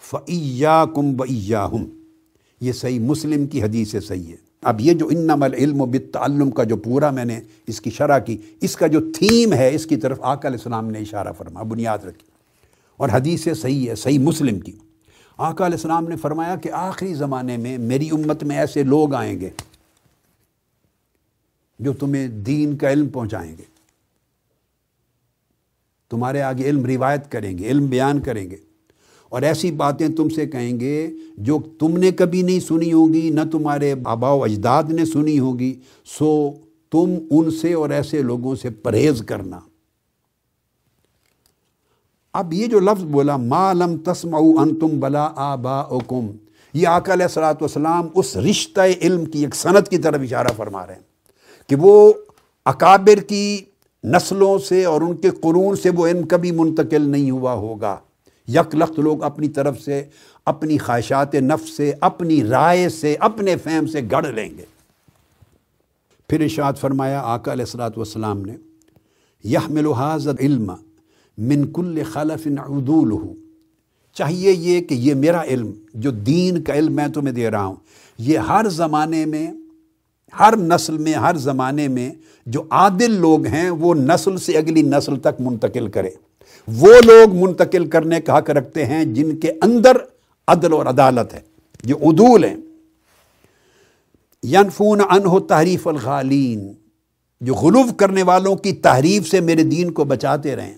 فإیاکم 0.02 1.20
وإیاہم 1.20 1.84
یہ 2.60 2.72
صحیح 2.72 3.00
مسلم 3.00 3.46
کی 3.46 3.62
حدیث 3.62 3.94
صحیح 4.08 4.28
ہے۔ 4.28 4.36
اب 4.62 4.80
یہ 4.80 4.94
جو 4.94 5.08
انما 5.08 5.44
العلم 5.44 5.90
بالتعلم 5.90 6.50
کا 6.50 6.64
جو 6.64 6.76
پورا 6.76 7.10
میں 7.10 7.24
نے 7.24 7.40
اس 7.66 7.80
کی 7.80 7.90
شرح 7.90 8.18
کی، 8.18 8.38
اس 8.60 8.76
کا 8.76 8.86
جو 8.86 9.12
تھیم 9.12 9.52
ہے، 9.52 9.74
اس 9.74 9.86
کی 9.86 9.96
طرف 9.96 10.18
آقا 10.22 10.48
علیہ 10.48 10.58
السلام 10.58 10.90
نے 10.90 10.98
اشارہ 10.98 11.32
فرما 11.32 11.62
بنیاد 11.62 11.98
رکھی۔ 11.98 12.26
اور 12.96 13.08
حدیث 13.12 13.48
صحیح 13.62 13.90
ہے، 13.90 13.94
صحیح 13.94 14.18
مسلم 14.18 14.60
کی۔ 14.60 14.72
آقا 15.36 15.66
علیہ 15.66 15.76
السلام 15.76 16.08
نے 16.08 16.16
فرمایا 16.16 16.56
کہ 16.56 16.72
آخری 16.72 17.14
زمانے 17.14 17.56
میں 17.56 17.78
میری 17.78 18.08
امت 18.10 18.44
میں 18.44 18.56
ایسے 18.56 18.82
لوگ 18.82 19.14
آئیں 19.14 19.40
گے 19.40 19.50
جو 21.78 21.92
تمہیں 21.92 22.28
دین 22.28 22.76
کا 22.76 22.92
علم 22.92 23.08
پہنچائیں 23.08 23.56
گے۔ 23.58 23.64
تمہارے 26.10 26.42
آگے 26.42 26.64
علم 26.64 26.86
روایت 26.86 27.30
کریں 27.30 27.58
گے، 27.58 27.66
علم 27.66 27.86
بیان 27.86 28.20
کریں 28.20 28.50
گے۔ 28.50 28.56
اور 29.28 29.42
ایسی 29.42 29.70
باتیں 29.70 30.08
تم 30.08 30.28
سے 30.28 30.46
کہیں 30.46 30.80
گے 30.80 31.10
جو 31.36 31.58
تم 31.78 31.96
نے 31.96 32.10
کبھی 32.10 32.42
نہیں 32.42 32.60
سنی 32.60 32.92
ہوگی 32.92 33.30
نہ 33.30 33.40
تمہارے 33.52 33.94
آبا 34.04 34.32
و 34.32 34.44
اجداد 34.44 34.82
نے 34.84 35.04
سنی 35.04 35.38
ہوگی 35.38 35.74
سو 36.18 36.50
تم 36.90 37.14
ان 37.30 37.50
سے 37.50 37.72
اور 37.72 37.90
ایسے 37.90 38.22
لوگوں 38.22 38.54
سے 38.54 38.70
پرہیز 38.70 39.22
کرنا۔ 39.26 39.60
اب 42.32 42.52
یہ 42.52 42.66
جو 42.66 42.80
لفظ 42.80 43.04
بولا، 43.04 43.36
ما 43.36 43.72
لم 43.72 43.96
تسمعوا 43.96 44.62
انتم 44.62 45.00
بلا 45.00 45.30
آبا 45.36 45.82
یہ 46.72 46.86
آقا 46.86 47.12
علیہ 47.12 47.24
السلاۃ 47.24 47.54
والسلام 47.54 48.08
اس 48.14 48.36
رشتہ 48.36 48.80
علم 49.02 49.24
کی 49.24 49.38
ایک 49.38 49.54
صنعت 49.54 49.88
کی 49.88 49.98
طرف 49.98 50.20
اشارہ 50.22 50.48
فرما 50.56 50.86
رہے 50.86 50.94
ہیں 50.94 51.68
کہ 51.68 51.76
وہ 51.78 52.12
اکابر 52.64 53.20
کی 53.20 53.60
نسلوں 54.04 54.58
سے 54.58 54.84
اور 54.84 55.00
ان 55.00 55.16
کے 55.16 55.30
قرون 55.30 55.76
سے 55.76 55.90
وہ 55.90 56.06
علم 56.06 56.26
کبھی 56.26 56.50
منتقل 56.50 57.02
نہیں 57.02 57.30
ہوا 57.30 57.52
ہوگا۔ 57.52 57.96
یک 58.48 58.74
لخت 58.74 58.98
لوگ 58.98 59.22
اپنی 59.22 59.48
طرف 59.48 59.80
سے، 59.80 60.04
اپنی 60.46 60.78
خواہشات 60.78 61.34
نفس 61.34 61.76
سے، 61.76 61.92
اپنی 62.00 62.44
رائے 62.44 62.88
سے، 62.88 63.16
اپنے 63.20 63.56
فہم 63.56 63.86
سے 63.86 64.00
گڑ 64.12 64.32
لیں 64.32 64.48
گے۔ 64.58 64.64
پھر 66.28 66.40
اشاد 66.40 66.72
فرمایا، 66.72 67.20
آقا 67.24 67.52
علیہ 67.52 67.64
السلاۃ 67.64 67.90
والسلام 67.96 68.42
نے 68.42 68.56
یہ 69.44 69.58
ملحاظ 69.68 70.28
علم 70.28 70.72
من 71.38 71.72
کل 71.72 72.02
خلف 72.12 72.46
عدول 72.46 73.12
ہو 73.12 73.32
چاہیے 74.12 74.52
یہ 74.52 74.80
کہ 74.80 74.94
یہ 74.94 75.14
میرا 75.14 75.42
علم، 75.42 75.72
جو 75.94 76.10
دین 76.10 76.62
کا 76.62 76.74
علم 76.74 76.92
میں 76.92 77.08
تمہیں 77.08 77.34
دے 77.34 77.50
رہا 77.50 77.64
ہوں، 77.64 77.76
یہ 78.18 78.38
ہر 78.38 78.68
زمانے 78.68 79.24
میں، 79.24 79.52
ہر 80.38 80.56
نسل 80.56 80.98
میں، 80.98 81.14
ہر 81.14 81.36
زمانے 81.36 81.88
میں 81.88 82.10
جو 82.46 82.62
عادل 82.70 83.10
لوگ 83.10 83.46
ہیں، 83.46 83.70
وہ 83.70 83.94
نسل 83.94 84.36
سے 84.36 84.58
اگلی 84.58 84.82
نسل 84.82 85.16
تک 85.16 85.40
منتقل 85.40 85.88
کرے۔ 85.88 86.10
وہ 86.68 86.94
لوگ 87.04 87.34
منتقل 87.34 87.86
کرنے 87.86 88.20
کا 88.20 88.38
حق 88.38 88.50
رکھتے 88.50 88.84
ہیں 88.84 89.04
جن 89.04 89.36
کے 89.36 89.52
اندر 89.62 89.96
عدل 90.46 90.72
اور 90.72 90.86
عدالت 90.86 91.34
ہے 91.34 91.40
جو 91.84 91.96
عدول 91.96 92.44
ہیں۔ 92.44 92.56
ینفون 94.42 95.00
انہ 95.10 95.38
تحریف 95.38 95.86
الغالین، 95.88 96.72
جو 97.40 97.54
غلوف 97.54 97.96
کرنے 97.96 98.22
والوں 98.22 98.56
کی 98.56 98.72
تحریف 98.72 99.30
سے 99.30 99.40
میرے 99.40 99.62
دین 99.62 99.90
کو 99.90 100.04
بچاتے 100.04 100.56
رہیں۔ 100.56 100.74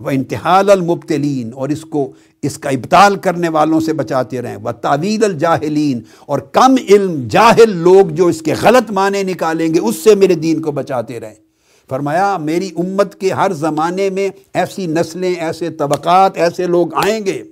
وہ 0.00 0.10
انتحال 0.10 0.70
المبتلین، 0.70 1.50
اور 1.54 1.68
اس 1.68 1.80
کو، 1.80 2.12
اس 2.42 2.58
کا 2.58 2.68
ابتال 2.68 3.16
کرنے 3.16 3.48
والوں 3.48 3.80
سے 3.80 3.92
بچاتے 3.92 4.42
رہیں۔ 4.42 4.56
وہ 4.56 4.70
تعویل 4.70 5.24
الجاہلین، 5.24 6.00
اور 6.26 6.38
کم 6.38 6.76
علم 6.88 7.28
جاہل 7.30 7.76
لوگ 7.76 8.06
جو 8.06 8.26
اس 8.26 8.42
کے 8.42 8.54
غلط 8.62 8.90
معنی 8.90 9.22
نکالیں 9.22 9.74
گے، 9.74 9.80
اس 9.80 9.96
سے 9.96 10.14
میرے 10.14 10.34
دین 10.34 10.62
کو 10.62 10.72
بچاتے 10.72 11.20
رہیں۔ 11.20 11.45
فرمایا، 11.88 12.36
میری 12.36 12.70
امت 12.76 13.20
کے 13.20 13.32
ہر 13.32 13.52
زمانے 13.52 14.10
میں 14.10 14.28
ایسی 14.54 14.86
نسلیں، 14.86 15.34
ایسے 15.34 15.70
طبقات، 15.70 16.36
ایسے 16.36 16.66
لوگ 16.66 16.94
آئیں 16.94 17.26
گے 17.26 17.42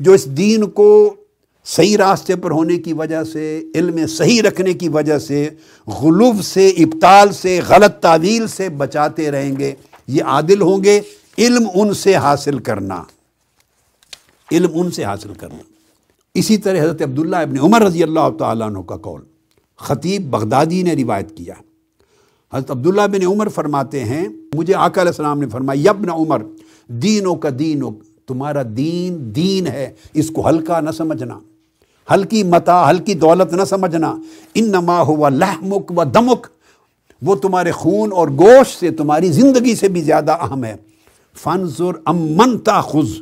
جو 0.00 0.12
اس 0.12 0.26
دین 0.26 0.70
کو 0.70 1.14
صحیح 1.64 1.96
راستے 1.96 2.36
پر 2.36 2.50
ہونے 2.50 2.76
کی 2.76 2.92
وجہ 2.92 3.24
سے، 3.24 3.62
علم 3.74 4.06
صحیح 4.06 4.42
رکھنے 4.42 4.74
کی 4.74 4.88
وجہ 4.88 5.18
سے 5.18 5.48
غلوف 5.86 6.44
سے 6.44 6.68
ابتال 6.68 7.32
سے، 7.32 7.60
غلط 7.68 8.02
تعویل 8.02 8.46
سے 8.46 8.68
بچاتے 8.68 9.30
رہیں 9.30 9.56
گے۔ 9.58 9.74
یہ 10.08 10.24
عادل 10.24 10.60
ہوں 10.60 10.84
گے۔ 10.84 11.00
علم 11.38 11.68
ان 11.74 11.94
سے 11.94 12.14
حاصل 12.14 12.58
کرنا۔ 12.58 13.02
علم 14.52 14.70
ان 14.74 14.90
سے 14.90 15.04
حاصل 15.04 15.34
کرنا۔ 15.34 15.58
اسی 16.34 16.56
طرح 16.56 16.78
حضرت 16.78 17.02
عبداللہ 17.02 17.36
ابن 17.36 17.58
عمر 17.58 17.82
رضی 17.82 18.02
اللہ 18.02 18.36
تعالیٰ 18.38 18.66
عنہ 18.66 18.78
کا 18.78 18.96
قول۔ 18.96 19.22
خطیب 19.76 20.30
بغدادی 20.30 20.82
نے 20.82 20.92
روایت 20.92 21.36
کیا۔ 21.36 21.54
حضرت 22.52 22.70
عبداللہ 22.70 23.06
بن 23.12 23.26
عمر 23.26 23.48
فرماتے 23.48 24.04
ہیں، 24.04 24.28
مجھے 24.54 24.74
آقا 24.74 25.00
علیہ 25.00 25.10
السلام 25.10 25.40
نے 25.40 25.48
فرمایا 25.48 25.90
یبن 25.90 26.10
عمر، 26.10 26.42
دینوں 26.88 27.34
کا 27.34 27.48
دین 27.58 27.82
تمہارا 28.26 28.62
دین 28.76 29.34
دین 29.36 29.66
ہے، 29.66 29.92
اس 30.14 30.30
کو 30.30 30.48
ہلکا 30.48 30.80
نہ 30.80 30.90
سمجھنا 30.90 31.38
ہلکی 32.10 32.42
متا 32.42 32.90
ہلکی 32.90 33.14
دولت 33.14 33.52
نہ 33.52 33.64
سمجھنا 33.64 34.16
ان 34.54 34.68
نما 34.68 35.00
ہوا 35.00 35.28
لہمک 35.28 35.98
و 35.98 36.04
دمک، 36.04 36.46
وہ 37.22 37.34
تمہارے 37.34 37.70
خون 37.70 38.12
اور 38.12 38.28
گوشت 38.28 38.80
سے 38.80 38.90
تمہاری 38.90 39.32
زندگی 39.32 39.74
سے 39.74 39.88
بھی 39.88 40.02
زیادہ 40.02 40.32
اہم 40.32 40.64
ہے۔ 40.64 40.76
فنزر 41.34 41.98
امن 42.04 42.58
تاخذ، 42.58 43.20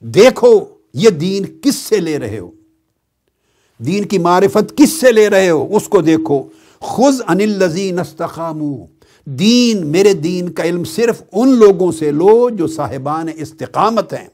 دیکھو 0.00 0.64
یہ 0.94 1.10
دین 1.10 1.44
کس 1.62 1.76
سے 1.76 1.96
لے 1.96 2.18
رہے 2.18 2.38
ہو؟ 2.38 2.50
دین 3.78 4.04
کی 4.04 4.18
معرفت 4.18 4.76
کس 4.76 5.00
سے 5.00 5.12
لے 5.12 5.28
رہے 5.30 5.50
ہو؟ 5.50 5.76
اس 5.76 5.88
کو 5.88 6.00
دیکھو۔ 6.00 6.42
خز 6.80 7.22
ان 7.28 7.40
الزین 7.40 7.98
استقامو 7.98 8.86
دین، 9.24 9.86
میرے 9.86 10.14
دین 10.14 10.48
کا 10.48 10.62
علم 10.62 10.84
صرف 10.84 11.22
ان 11.32 11.48
لوگوں 11.48 11.92
سے 11.92 12.10
لو 12.10 12.50
جو 12.50 12.66
صاحبان 12.66 13.26
استقامت 13.36 14.12
ہیں۔ 14.12 14.28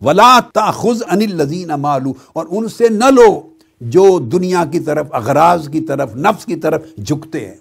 ولا 0.00 0.40
تاخذ 0.54 1.02
ان 1.10 1.18
الزین 1.18 1.68
مالو 1.68 2.12
اور 2.32 2.46
ان 2.50 2.68
سے 2.68 2.88
نہ 2.88 3.04
لو 3.04 3.40
جو 3.80 4.18
دنیا 4.18 4.64
کی 4.72 4.80
طرف، 4.80 5.06
اغراض 5.12 5.68
کی 5.68 5.80
طرف، 5.80 6.16
نفس 6.16 6.46
کی 6.46 6.56
طرف 6.56 6.82
جھکتے 7.06 7.48
ہیں۔ 7.48 7.54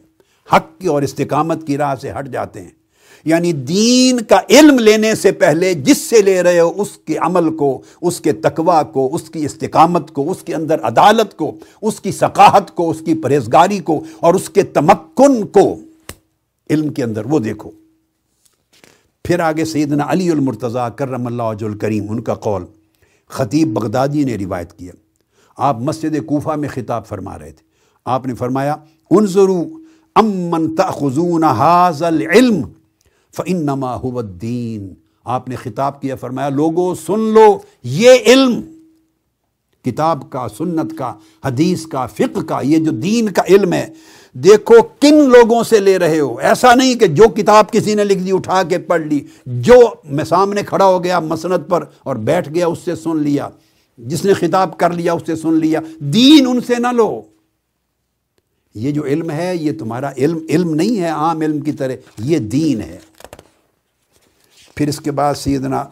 حق 0.56 0.80
کی 0.80 0.88
اور 0.88 1.02
استقامت 1.02 1.67
کی 1.67 1.78
راہ 1.78 1.95
سے 1.95 2.12
ہٹ 2.19 2.30
جاتے 2.30 2.62
ہیں۔ 2.62 2.85
یعنی 3.25 3.51
دین 3.51 4.21
کا 4.21 4.39
علم 4.49 4.79
لینے 4.79 5.15
سے 5.15 5.31
پہلے 5.31 5.73
جس 5.73 5.97
سے 5.97 6.21
لے 6.21 6.43
رہے 6.43 6.59
ہو، 6.59 6.73
اس 6.75 6.89
کے 7.05 7.17
عمل 7.17 7.57
کو، 7.57 7.81
اس 8.01 8.21
کے 8.21 8.31
تقوی 8.31 8.83
کو، 8.93 9.15
اس 9.15 9.29
کی 9.29 9.45
استقامت 9.45 10.11
کو، 10.11 10.31
اس 10.31 10.43
کے 10.43 10.55
اندر 10.55 10.81
عدالت 10.81 11.38
کو، 11.38 11.55
اس 11.81 12.01
کی 12.01 12.11
ثقافت 12.11 12.75
کو، 12.75 12.89
اس 12.89 13.01
کی 13.05 13.13
پرہیزگاری 13.13 13.79
کو 13.79 14.03
اور 14.19 14.33
اس 14.33 14.49
کے 14.49 14.63
تمکن 14.63 15.47
کو 15.47 15.75
علم 16.69 16.89
کے 16.89 17.03
اندر، 17.03 17.25
وہ 17.25 17.39
دیکھو۔ 17.39 17.71
پھر 19.23 19.39
آگے 19.39 19.65
سیدنا 19.65 20.05
علی 20.07 20.29
المرتضیٰ 20.29 20.89
کرم 20.95 21.27
اللہ 21.27 21.43
عج 21.43 21.63
الکریم، 21.63 22.05
ان 22.09 22.21
کا 22.21 22.33
قول۔ 22.33 22.65
خطیب 23.27 23.67
بغدادی 23.67 24.23
نے 24.23 24.35
روایت 24.35 24.73
کیا۔ 24.73 24.91
آپ 25.57 25.79
مسجد 25.79 26.25
کوفہ 26.25 26.49
میں 26.49 26.69
خطاب 26.69 27.07
فرما 27.07 27.39
رہے 27.39 27.51
تھے۔ 27.51 27.63
آپ 28.05 28.27
نے 28.27 28.33
فرمایا 28.33 28.75
ان 29.11 29.25
ضرور 29.25 29.65
امن 30.15 30.75
تخذون 30.75 31.43
حاضل 31.43 32.21
علم 33.48 33.60
فنما 33.60 33.98
الدین 34.04 34.93
آپ 35.24 35.50
نے 35.50 35.56
خطاب 35.56 36.02
کیا، 36.02 36.15
فرمایا 36.15 36.50
لوگو 36.50 36.95
سن 36.95 37.19
لو، 37.19 37.58
یہ 37.84 38.12
علم، 38.26 38.62
کتاب 39.86 40.30
کا، 40.30 40.48
سنت 40.58 40.98
کا، 40.98 41.13
حدیث 41.45 41.86
کا، 41.86 42.06
فقہ 42.06 42.39
کا، 42.39 42.60
یہ 42.63 42.78
جو 42.78 42.91
دین 42.91 43.30
کا 43.30 43.41
علم 43.50 43.74
ہے، 43.74 43.88
دیکھو 44.34 44.76
کن 45.00 45.30
لوگوں 45.30 45.63
سے 45.63 45.80
لے 45.80 46.00
رہے 46.00 46.19
ہو۔ 46.19 46.38
ایسا 46.39 46.76
نہیں 46.76 46.95
کہ 46.95 47.08
جو 47.08 47.24
کتاب 47.24 47.71
کسی 47.71 47.93
نے 47.93 48.04
لکھ 48.04 48.19
دی، 48.19 48.32
اٹھا 48.32 48.63
کے 48.63 48.80
پڑھ 48.80 49.02
لی، 49.02 49.19
جو 49.45 49.93
میں 50.04 50.26
سامنے 50.26 50.63
کھڑا 50.63 50.86
ہو 50.86 51.04
گیا 51.04 51.19
مسند 51.19 51.69
پر 51.69 51.84
اور 52.04 52.15
بیٹھ 52.15 52.50
گیا، 52.54 52.67
اس 52.67 52.80
سے 52.86 52.95
سن 52.95 53.17
لیا۔ 53.17 53.50
جس 53.98 54.26
نے 54.26 54.34
خطاب 54.34 54.78
کر 54.78 54.93
لیا، 54.93 55.13
اس 55.13 55.21
سے 55.26 55.36
سن 55.36 55.54
لیا۔ 55.54 55.80
دین 56.00 56.48
ان 56.48 56.62
سے 56.62 56.74
نہ 56.80 56.88
لو۔ 56.93 57.21
یہ 58.76 58.91
جو 58.91 59.06
علم 59.06 59.32
ہے، 59.32 59.56
یہ 59.56 59.71
تمہارا 59.80 60.10
علم 60.17 60.38
علم 60.50 60.76
نہیں 60.76 61.00
ہے، 61.00 61.08
عام 61.08 61.41
علم 61.41 61.60
کی 61.60 61.71
طرح، 61.71 61.93
یہ 62.17 62.38
دین 62.38 62.82
ہے۔ 62.82 62.98
پھر 64.75 64.88
اس 64.88 64.99
کے 64.99 65.11
بعد 65.11 65.33
سیدنا 65.33 65.83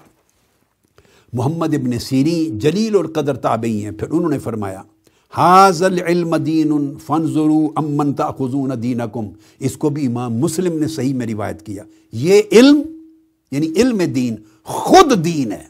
محمد 1.33 1.73
ابن 1.73 1.99
سیری 1.99 2.49
جلیل 2.53 2.95
اور 2.95 3.05
قدر 3.05 3.33
تابعی 3.33 3.83
ہیں، 3.83 3.91
پھر 3.91 4.09
انہوں 4.09 4.29
نے 4.29 4.39
فرمایا 4.39 4.81
حاضل 5.37 6.01
علم 6.01 6.35
دین 6.35 6.93
فنظرو 7.05 7.71
امن 7.75 8.13
تاخذون 8.13 8.83
دینکم. 8.83 9.25
اس 9.59 9.77
کو 9.77 9.89
بھی 9.89 10.05
امام 10.05 10.33
مسلم 10.33 10.79
نے 10.79 10.87
صحیح 10.87 11.13
میں 11.13 11.27
روایت 11.27 11.65
کیا۔ 11.65 11.83
یہ 12.11 12.41
علم 12.51 12.81
یعنی 13.51 13.67
علم 13.75 13.97
دین، 13.97 14.35
خود 14.63 15.25
دین 15.25 15.51
ہے۔ 15.51 15.63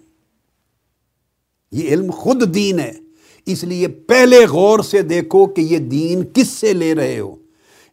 یہ 1.72 1.90
علم 1.90 2.12
خود 2.12 2.56
دین 2.56 2.80
ہے۔ 2.80 2.92
اس 3.46 3.64
لیے 3.64 3.88
پہلے 3.88 4.46
غور 4.46 4.80
سے 4.80 5.02
دیکھو 5.02 5.46
کہ 5.46 5.62
یہ 5.62 5.78
دین 5.78 6.24
کس 6.34 6.48
سے 6.48 6.74
لے 6.74 6.96
رہے 6.96 7.20
ہو۔ 7.20 7.36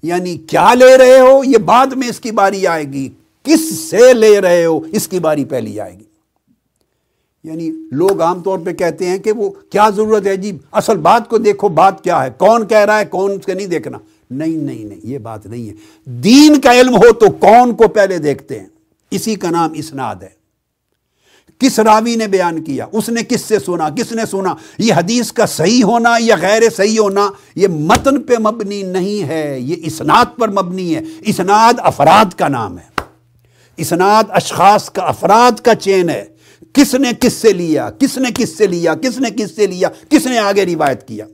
یعنی 0.03 0.37
کیا 0.37 0.75
لے 0.75 0.99
رہے 0.99 1.21
ہو، 1.21 1.45
یہ 1.45 1.59
بعد 1.59 1.87
میں 1.87 2.09
اس 2.09 2.21
کی 2.21 2.31
باری 2.31 2.67
آئے 2.67 2.85
گی۔ 2.85 3.09
کس 3.43 3.79
سے 3.79 4.15
لے 4.15 4.41
رہے 4.41 4.65
ہو؟ 4.65 4.81
اس 4.93 5.09
کی 5.09 5.19
باری 5.19 5.45
پہلی 5.45 5.81
آئے 5.81 5.95
گی۔ 5.95 6.11
یعنی 7.45 7.71
لوگ 7.91 8.21
عام 8.21 8.43
طور 8.43 8.59
پہ 8.59 8.73
کہتے 8.73 9.07
ہیں 9.07 9.19
کہ 9.19 9.33
وہ 9.33 9.51
کیا 9.51 9.89
ضرورت 9.89 10.27
ہے؟ 10.27 10.37
جی 10.37 10.59
اصل 10.73 10.97
بات 10.97 11.29
کو 11.29 11.39
دیکھو، 11.39 11.69
بات 11.69 12.05
کیا 12.05 12.25
ہے؟ 12.25 12.31
کون 12.39 12.67
کہہ 12.67 12.79
رہا 12.79 12.99
ہے، 12.99 13.05
کون 13.05 13.31
اس 13.31 13.47
کے 13.47 13.55
نہیں 13.55 13.67
دیکھنا؟ 13.67 13.99
نہیں 14.31 14.57
نہیں 14.57 14.85
نہیں، 14.85 15.01
یہ 15.03 15.19
بات 15.19 15.47
نہیں 15.47 15.69
ہے۔ 15.69 15.75
دین 16.05 16.61
کا 16.61 16.81
علم 16.81 16.97
ہو 16.97 17.13
تو 17.13 17.31
کون 17.31 17.75
کو 17.75 17.89
پہلے 17.89 18.19
دیکھتے 18.19 18.61
ہیں؟ 18.61 18.67
اسی 19.11 19.35
کا 19.35 19.51
نام 19.51 19.73
اسناد 19.75 20.17
ہے۔ 20.17 20.41
کس 21.59 21.79
راوی 21.79 22.17
نے 22.17 22.27
بیان 22.27 22.65
کیا؟ 22.65 22.87
اس 22.93 23.09
نے 23.09 23.23
کس 23.29 23.41
سے 23.41 23.59
سنا؟ 23.59 23.89
کس 23.91 24.13
نے 24.13 24.23
سنا؟ 24.31 24.55
یہ 24.79 24.95
حدیث 24.95 25.33
کا 25.33 25.47
صحیح 25.47 25.85
ہونا 25.85 26.15
یا 26.21 26.37
غیر 26.43 26.63
صحیح 26.77 27.01
ہونا؟ 27.01 27.31
یہ 27.55 27.69
متن 27.69 28.23
پہ 28.23 28.35
مبنی 28.39 28.83
نہیں 28.83 29.29
ہے، 29.29 29.61
یہ 29.61 29.77
اسناد 29.85 30.25
پر 30.39 30.49
مبنی 30.49 30.95
ہے۔ 30.95 31.01
اسناد 31.21 31.75
افراد 31.79 32.39
کا 32.39 32.49
نام 32.49 32.79
ہے۔ 32.79 32.90
اسناد 33.81 34.25
اشخاص 34.29 34.91
کا، 34.91 35.03
افراد 35.03 35.61
کا 35.61 35.75
چین 35.75 36.11
ہے۔ 36.11 36.25
کس 36.73 36.95
نے 36.95 37.09
کس 37.21 37.33
سے 37.33 37.53
لیا؟ 37.53 37.91
کس 37.91 38.19
نے 38.19 38.29
کس 38.35 38.59
سے 38.59 38.67
لیا؟ 38.67 38.95
کس 38.95 39.19
نے 39.19 39.31
کس 39.31 39.57
سے 39.57 39.67
لیا؟ 39.67 39.89
کس 40.09 40.27
نے 40.27 40.39
آگے 40.39 40.67
روایت 40.67 41.09
کیا؟ 41.09 41.27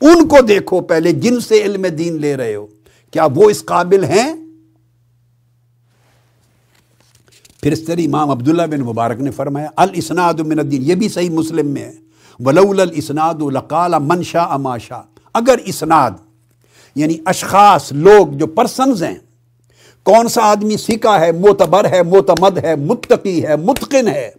ان 0.00 0.28
کو 0.28 0.36
دیکھو 0.40 0.80
پہلے 0.80 1.12
جن 1.12 1.40
سے 1.40 1.62
علم 1.62 1.86
دین 1.86 2.20
لے 2.20 2.36
رہے 2.36 2.54
ہو۔ 2.54 2.66
کیا 3.10 3.28
وہ 3.34 3.50
اس 3.50 3.64
قابل 3.64 4.04
ہیں؟ 4.04 4.34
پھر 7.62 7.72
اس 7.72 7.80
طرح 7.80 8.00
امام 8.06 8.30
عبداللہ 8.30 8.62
بن 8.62 8.80
مبارک 8.80 9.20
نے 9.20 9.30
فرمایا، 9.30 9.68
الاسناد 9.76 10.34
من 10.34 10.58
الدین، 10.58 10.82
یہ 10.82 10.94
بھی 10.94 11.08
صحیح 11.08 11.30
مسلم 11.30 11.66
میں 11.66 11.82
ہے۔ 11.82 11.92
ولول 12.38 12.80
الاسناد 12.80 13.34
لقال 13.34 13.90
من 13.90 13.98
شاء 13.98 14.14
منشا 14.16 14.42
اماشا 14.42 15.00
اگر 15.34 15.58
اسناد 15.64 16.10
یعنی 16.94 17.16
اشخاص، 17.26 17.92
لوگ 17.92 18.28
جو 18.28 18.46
پرسنز 18.46 19.02
ہیں 19.02 19.14
کون 20.04 20.28
سا 20.28 20.42
آدمی 20.42 20.76
سیکھا 20.76 21.20
ہے، 21.20 21.32
معتبر 21.32 21.90
ہے، 21.90 22.02
معتمد 22.02 22.58
ہے، 22.58 22.76
متقی 22.76 23.46
ہے، 23.46 23.56
متقن 23.56 24.08
ہے، 24.08 24.30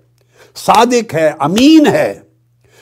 صادق 0.56 1.16
ہے، 1.16 1.32
امین 1.40 1.88
ہے، 1.88 2.20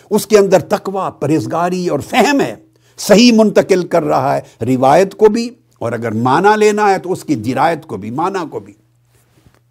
اس 0.09 0.27
کے 0.27 0.37
اندر 0.37 0.59
تقوی 0.59 1.09
پرہزگاری 1.19 1.87
اور 1.87 1.99
فہم 1.99 2.41
ہے، 2.41 2.55
صحیح 2.97 3.31
منتقل 3.33 3.87
کر 3.87 4.03
رہا 4.03 4.37
ہے، 4.37 4.65
روایت 4.65 5.15
کو 5.15 5.25
بھی، 5.25 5.49
اور 5.79 5.91
اگر 5.91 6.11
مانا 6.11 6.55
لینا 6.55 6.91
ہے 6.91 6.97
تو 6.97 7.11
اس 7.11 7.23
کی 7.23 7.35
درایت 7.35 7.85
کو 7.85 7.97
بھی 7.97 8.11
مانا 8.11 8.45
کو 8.49 8.59
بھی۔ 8.59 8.73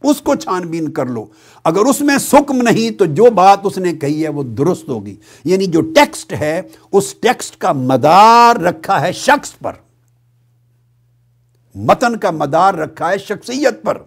اس 0.02 0.20
کو 0.20 0.34
چھان 0.34 0.62
بین 0.62 0.90
کر 0.90 1.06
لو۔ 1.06 1.26
اگر 1.64 1.78
اس 1.78 2.00
میں 2.00 2.18
سکم 2.18 2.62
نہیں 2.62 2.90
تو 2.90 3.04
جو 3.04 3.30
بات 3.30 3.58
اس 3.64 3.78
نے 3.78 3.92
کہی 3.92 4.24
ہے 4.24 4.28
وہ 4.28 4.42
درست 4.42 4.88
ہوگی۔ 4.88 5.16
یعنی 5.44 5.66
جو 5.66 5.80
ٹیکسٹ 5.80 6.32
ہے، 6.32 6.62
اس 6.92 7.14
ٹیکسٹ 7.14 7.56
کا 7.56 7.72
مدار 7.72 8.56
رکھا 8.60 9.00
ہے 9.00 9.12
شخص 9.12 9.58
پر۔ 9.58 9.72
متن 11.78 12.16
کا 12.16 12.30
مدار 12.30 12.74
رکھا 12.74 13.10
ہے 13.10 13.18
شخصیت 13.18 13.82
پر، 13.82 13.98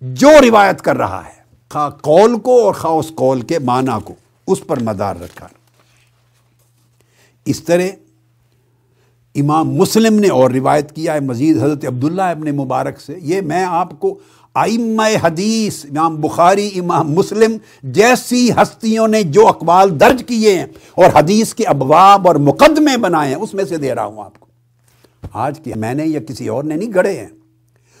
جو 0.00 0.30
روایت 0.40 0.82
کر 0.82 0.96
رہا 0.96 1.22
ہے 1.26 1.42
خواہ 1.70 1.90
قول 1.90 2.38
کو 2.38 2.64
اور 2.64 2.74
خواہ 2.74 2.94
اس 2.94 3.12
قول 3.14 3.40
کے 3.40 3.58
معنی 3.58 3.98
کو، 4.04 4.14
اس 4.46 4.66
پر 4.66 4.80
مدار 4.80 5.16
رکھا۔ 5.16 5.48
اس 7.46 7.62
طرح 7.62 7.88
امام 9.34 9.70
مسلم 9.70 10.14
نے 10.14 10.28
اور 10.28 10.50
روایت 10.50 10.92
کیا 10.92 11.14
ہے 11.14 11.20
مزید 11.20 11.62
حضرت 11.62 11.84
عبداللہ 11.84 12.22
ابن 12.22 12.56
مبارک 12.56 13.00
سے۔ 13.00 13.14
یہ 13.22 13.40
میں 13.40 13.64
آپ 13.64 14.00
کو 14.00 14.18
آئمہ 14.54 15.02
حدیث، 15.22 15.84
امام 15.84 16.20
بخاری، 16.20 16.70
امام 16.74 17.12
مسلم 17.12 17.56
جیسی 17.82 18.52
ہستیوں 18.52 19.08
نے 19.08 19.22
جو 19.22 19.48
اقوال 19.48 20.00
درج 20.00 20.24
کیے 20.26 20.58
ہیں 20.58 20.66
اور 20.94 21.04
حدیث 21.14 21.54
کے 21.54 21.64
ابواب 21.64 22.28
اور 22.28 22.34
مقدمے 22.34 22.96
بنائے 22.96 23.34
ہیں، 23.34 23.42
اس 23.42 23.54
میں 23.54 23.64
سے 23.64 23.76
دے 23.76 23.94
رہا 23.94 24.04
ہوں 24.04 24.24
آپ 24.24 24.40
کو۔ 24.40 24.43
آج 25.32 25.60
کی 25.60 25.72
میں 25.76 25.94
نے 25.94 26.06
یا 26.06 26.20
کسی 26.20 26.48
اور 26.48 26.64
نے 26.64 26.76
نہیں 26.76 26.92
گڑے 26.94 27.18
ہیں۔ 27.18 27.28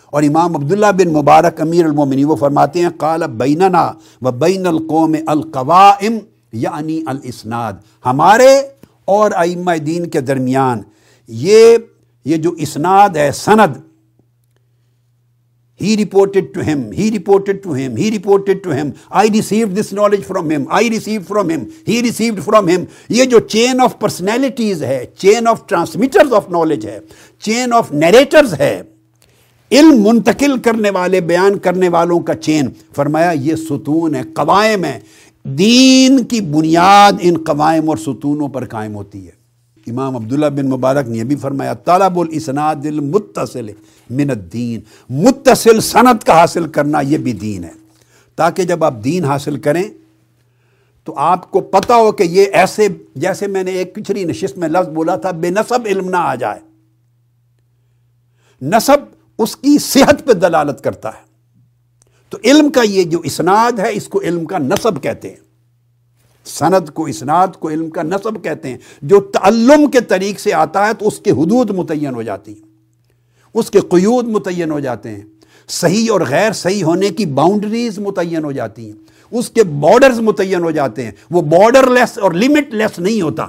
اور 0.06 0.22
امام 0.22 0.56
عبداللہ 0.56 0.86
بن 0.86 1.12
مبارک 1.12 1.60
امیر 1.60 1.84
المومنی 1.84 2.24
وہ 2.24 2.36
فرماتے 2.36 2.80
ہیں، 2.80 2.88
قال 2.96 3.22
بیننا 3.26 3.92
و 4.22 4.30
بین 4.30 4.66
القوم 4.66 5.16
القوائم 5.26 6.18
یعنی 6.52 7.02
الاسناد۔ 7.06 7.72
ہمارے 8.06 8.62
اور 9.04 9.30
ائمہ 9.34 9.76
دین 9.76 10.06
کے 10.06 10.20
درمیان 10.20 10.82
یہ 11.28 11.76
یہ 12.24 12.36
جو 12.36 12.50
اسناد 12.50 13.08
ہے، 13.08 13.32
سند 13.32 13.76
ہی 15.80 15.96
رپورٹڈ 15.96 16.52
ٹو 16.54 16.60
ہم 16.60 16.82
ہی 16.92 17.10
رپورٹڈ 17.16 17.62
ٹو 17.62 17.74
ہم 17.76 17.96
he 17.96 18.10
reported 18.16 18.62
to 18.64 18.72
him 18.72 18.90
I 19.10 19.30
receive 19.32 19.66
this 19.76 19.92
knowledge 19.92 20.24
from 20.26 20.50
him 20.50 20.64
I 20.70 20.90
receive 20.90 21.20
from 21.28 21.50
ہم 21.50 21.64
ہی 21.88 22.02
ریسیوڈ 22.02 22.40
فرام 22.44 22.68
ہم 22.68 22.84
یہ 23.08 23.24
جو 23.24 23.40
چین 23.40 23.80
آف 23.80 23.98
پرسنالٹیز 23.98 24.82
ہے 24.82 25.04
chain 25.18 25.48
of 25.48 25.66
transmitters 25.66 26.32
of 26.32 26.48
knowledge 26.50 26.86
ہے 26.86 26.98
چین 27.42 27.72
آف 27.72 27.92
نیریٹرز 27.92 28.54
ہے، 28.60 28.82
علم 29.70 30.02
منتقل 30.02 30.58
کرنے 30.58 30.90
والے، 30.90 31.20
بیان 31.20 31.58
کرنے 31.58 31.88
والوں 31.88 32.20
کا 32.20 32.34
چین 32.34 32.68
فرمایا، 32.96 33.30
یہ 33.30 33.56
ستون 33.68 34.14
ہے 34.14 34.22
قوائم 34.34 34.84
ہے 34.84 34.98
دین 35.44 36.24
کی 36.24 36.40
بنیاد 36.40 37.12
ان 37.20 37.42
قوائم 37.44 37.88
اور 37.88 37.96
ستونوں 37.96 38.48
پر 38.48 38.64
قائم 38.64 38.94
ہوتی 38.94 39.26
ہے۔ 39.26 39.43
امام 39.86 40.16
عبداللہ 40.16 40.46
بن 40.46 40.68
مبارک 40.68 41.08
نے 41.08 41.18
یہ 41.18 41.24
بھی 41.24 41.36
فرمایا، 41.36 41.74
طالب 41.74 42.18
الاسناد 42.18 42.76
المتصل 42.84 43.66
من 44.10 44.30
الدین، 44.30 44.80
متصل 45.10 45.80
سند 45.80 46.22
کا 46.22 46.32
حاصل 46.32 46.68
کرنا 46.68 47.00
یہ 47.00 47.18
بھی 47.18 47.32
دین 47.32 47.64
ہے۔ 47.64 47.70
تاکہ 48.36 48.62
جب 48.62 48.84
آپ 48.84 48.94
دین 49.04 49.24
حاصل 49.24 49.56
کریں، 49.56 49.84
تو 51.04 51.14
آپ 51.16 51.50
کو 51.50 51.60
پتا 51.60 51.96
ہو 51.96 52.12
کہ 52.12 52.22
یہ 52.22 52.44
ایسے، 52.52 52.88
جیسے 53.14 53.46
میں 53.46 53.62
نے 53.62 53.70
ایک 53.70 53.94
پچھلی 53.94 54.24
نشست 54.24 54.58
میں 54.58 54.68
لفظ 54.68 54.88
بولا 54.88 55.16
تھا، 55.16 55.30
بے 55.30 55.50
نصب 55.50 55.78
علم 55.86 56.08
نہ 56.08 56.16
آ 56.16 56.34
جائے۔ 56.34 56.60
نصب 58.62 58.96
اس 59.38 59.56
کی 59.56 59.78
صحت 59.78 60.26
پہ 60.26 60.32
دلالت 60.32 60.84
کرتا 60.84 61.08
ہے۔ 61.08 61.24
تو 62.28 62.38
علم 62.44 62.70
کا 62.70 62.82
یہ 62.82 63.02
جو 63.02 63.18
اسناد 63.18 63.78
ہے، 63.78 63.92
اس 63.92 64.08
کو 64.08 64.20
علم 64.20 64.44
کا 64.44 64.58
نصب 64.58 65.02
کہتے 65.02 65.28
ہیں۔ 65.28 65.43
سند 66.44 66.88
کو، 66.88 67.04
اسناد 67.04 67.48
کو، 67.58 67.68
علم 67.70 67.90
کا 67.90 68.02
نصب 68.02 68.44
کہتے 68.44 68.68
ہیں۔ 68.68 68.78
جو 69.02 69.20
تعلم 69.20 69.90
کے 69.90 70.00
طریق 70.00 70.40
سے 70.40 70.52
آتا 70.52 70.88
ہے 70.88 70.94
تو 70.94 71.08
اس 71.08 71.18
کے 71.18 71.30
حدود 71.30 71.70
متعین 71.70 72.14
ہو 72.14 72.22
جاتی 72.22 72.52
ہیں۔ 72.52 72.60
اس 73.54 73.70
کے 73.70 73.80
قیود 73.80 74.28
متعین 74.28 74.70
ہو 74.70 74.80
جاتے 74.80 75.08
ہیں۔ 75.08 75.22
صحیح 75.68 76.06
اور 76.10 76.20
غیر 76.28 76.52
صحیح 76.52 76.84
ہونے 76.84 77.08
کی 77.08 77.26
باؤنڈریز 77.26 77.98
متعین 77.98 78.44
ہو 78.44 78.52
جاتی 78.52 78.84
ہیں۔ 78.84 78.92
اس 79.30 79.50
کے 79.50 79.64
بارڈرز 79.64 80.20
متعین 80.20 80.62
ہو 80.62 80.70
جاتے 80.70 81.04
ہیں۔ 81.04 81.10
وہ 81.30 81.42
بارڈر 81.42 81.90
لیس 81.90 82.18
اور 82.18 82.32
لمٹ 82.32 82.74
لیس 82.74 82.98
نہیں 82.98 83.22
ہوتا۔ 83.22 83.46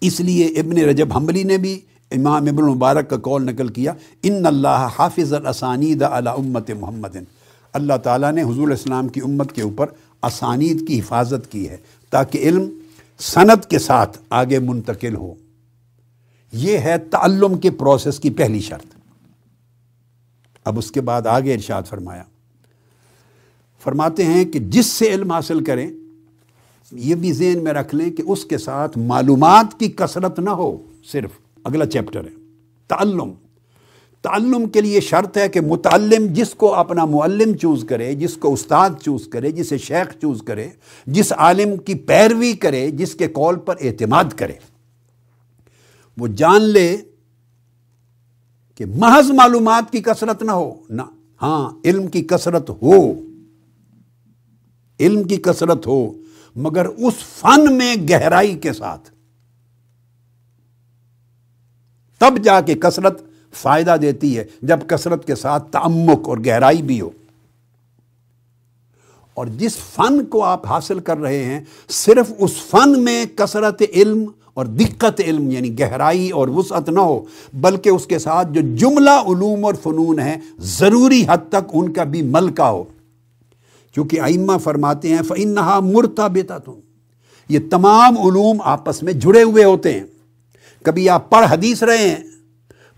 اس 0.00 0.20
لیے 0.20 0.46
ابن 0.46 0.78
رجب 0.78 1.12
حملی 1.12 1.42
نے 1.42 1.58
بھی 1.58 1.80
امام 2.10 2.42
ابن 2.42 2.64
مبارک 2.64 3.10
کا 3.10 3.16
قول 3.16 3.44
نقل 3.44 3.68
کیا، 3.68 3.92
ان 4.22 4.46
اللہ 4.46 4.88
حافظ 4.98 5.32
الاسانید 5.32 6.02
علی 6.02 6.30
امت 6.36 6.70
محمد۔ 6.70 7.16
اللہ 7.72 7.94
تعالیٰ 8.02 8.32
نے 8.32 8.42
حضور 8.42 8.68
السلام 8.68 9.08
کی 9.08 9.20
امت 9.20 9.52
کے 9.52 9.62
اوپر 9.62 9.86
اسانید 10.22 10.88
کی 10.88 10.98
حفاظت 10.98 11.52
کی 11.52 11.68
ہے 11.68 11.76
تاکہ 12.10 12.38
علم 12.38 12.68
صنعت 13.18 13.70
کے 13.70 13.78
ساتھ 13.78 14.18
آگے 14.30 14.58
منتقل 14.58 15.14
ہو۔ 15.14 15.34
یہ 16.52 16.78
ہے 16.78 16.98
تعلم 16.98 17.58
کے 17.58 17.70
پروسیس 17.70 18.20
کی 18.20 18.30
پہلی 18.30 18.60
شرط۔ 18.60 18.86
اب 20.64 20.78
اس 20.78 20.90
کے 20.90 21.00
بعد 21.00 21.26
آگے 21.26 21.54
ارشاد 21.54 21.82
فرمایا۔ 21.82 22.22
فرماتے 23.82 24.24
ہیں 24.24 24.44
کہ 24.44 24.58
جس 24.58 24.86
سے 24.86 25.14
علم 25.14 25.32
حاصل 25.32 25.64
کریں، 25.64 25.90
یہ 26.92 27.14
بھی 27.14 27.32
ذہن 27.32 27.64
میں 27.64 27.72
رکھ 27.72 27.94
لیں 27.94 28.10
کہ 28.10 28.22
اس 28.26 28.44
کے 28.44 28.58
ساتھ 28.58 28.98
معلومات 28.98 29.80
کی 29.80 29.88
کثرت 29.88 30.38
نہ 30.38 30.50
ہو، 30.50 30.76
صرف 31.12 31.30
اگلا 31.64 31.86
چیپٹر 31.86 32.24
ہے۔ 32.24 32.52
تعلم۔ 32.88 33.32
تعلم 34.22 34.68
کے 34.68 34.80
لیے 34.80 35.00
شرط 35.00 35.36
ہے 35.36 35.48
کہ 35.48 35.60
متعلم 35.60 36.26
جس 36.32 36.54
کو 36.54 36.74
اپنا 36.74 37.04
معلم 37.04 37.56
چوز 37.56 37.84
کرے، 37.88 38.14
جس 38.14 38.36
کو 38.36 38.52
استاد 38.52 38.90
چوز 39.04 39.28
کرے، 39.32 39.50
جسے 39.50 39.78
شیخ 39.78 40.20
چوز 40.20 40.42
کرے، 40.42 40.68
جس 41.06 41.32
عالم 41.32 41.76
کی 41.76 41.94
پیروی 41.94 42.52
کرے، 42.52 42.90
جس 42.90 43.14
کے 43.14 43.26
کال 43.26 43.56
پر 43.56 43.74
اعتماد 43.80 44.24
کرے۔ 44.36 44.52
وہ 46.16 46.26
جان 46.26 46.62
لے 46.62 46.96
کہ 48.74 48.86
محض 48.86 49.30
معلومات 49.30 49.92
کی 49.92 50.00
کثرت 50.00 50.42
نہ 50.42 50.50
ہو، 50.50 50.74
نہ 50.90 51.02
ہاں 51.42 51.70
علم 51.84 52.06
کی 52.06 52.22
کثرت 52.22 52.70
ہو، 52.70 53.12
علم 55.00 55.22
کی 55.22 55.36
کثرت 55.36 55.86
ہو، 55.86 56.12
مگر 56.56 56.84
اس 56.84 57.14
فن 57.40 57.76
میں 57.76 57.96
گہرائی 58.10 58.54
کے 58.54 58.72
ساتھ۔ 58.72 59.10
تب 62.18 62.44
جا 62.44 62.60
کے 62.60 62.74
کثرت 62.74 63.27
فائدہ 63.52 63.96
دیتی 64.02 64.38
ہے 64.38 64.44
جب 64.62 64.78
کثرت 64.86 65.26
کے 65.26 65.34
ساتھ 65.34 65.72
تعمق 65.72 66.28
اور 66.28 66.38
گہرائی 66.46 66.82
بھی 66.82 67.00
ہو۔ 67.00 67.10
اور 69.34 69.46
جس 69.46 69.76
فن 69.76 70.24
کو 70.24 70.44
آپ 70.44 70.66
حاصل 70.66 70.98
کر 70.98 71.18
رہے 71.18 71.44
ہیں، 71.44 71.60
صرف 71.88 72.32
اس 72.38 72.50
فن 72.70 73.04
میں 73.04 73.24
کثرت 73.36 73.82
علم 73.94 74.24
اور 74.54 74.66
دقت 74.66 75.20
علم 75.20 75.50
یعنی 75.50 75.78
گہرائی 75.78 76.30
اور 76.30 76.48
وسعت 76.48 76.88
نہ 76.88 77.00
ہو، 77.00 77.24
بلکہ 77.54 77.88
اس 77.88 78.06
کے 78.06 78.18
ساتھ 78.18 78.48
جو 78.52 78.76
جملہ 78.76 79.10
علوم 79.10 79.64
اور 79.64 79.74
فنون 79.74 80.20
ہیں، 80.20 80.36
ضروری 80.58 81.24
حد 81.28 81.48
تک 81.48 81.70
ان 81.72 81.92
کا 81.92 82.04
بھی 82.04 82.22
ملکہ 82.22 82.62
ہو۔ 82.62 82.84
کیونکہ 83.94 84.20
ائمہ 84.20 84.58
فرماتے 84.58 85.08
ہیں 85.08 85.22
فنحا 85.28 85.80
مرتا 85.80 86.26
بیتا 86.26 86.58
تم 86.58 86.72
یہ 87.48 87.58
تمام 87.70 88.18
علوم 88.18 88.58
آپس 88.64 89.02
میں 89.02 89.12
جڑے 89.12 89.42
ہوئے 89.42 89.64
ہوتے 89.64 89.92
ہیں۔ 89.92 90.04
کبھی 90.82 91.08
آپ 91.08 91.30
پڑھ 91.30 91.52
حدیث 91.52 91.82
رہے 91.82 91.98
ہیں 91.98 92.16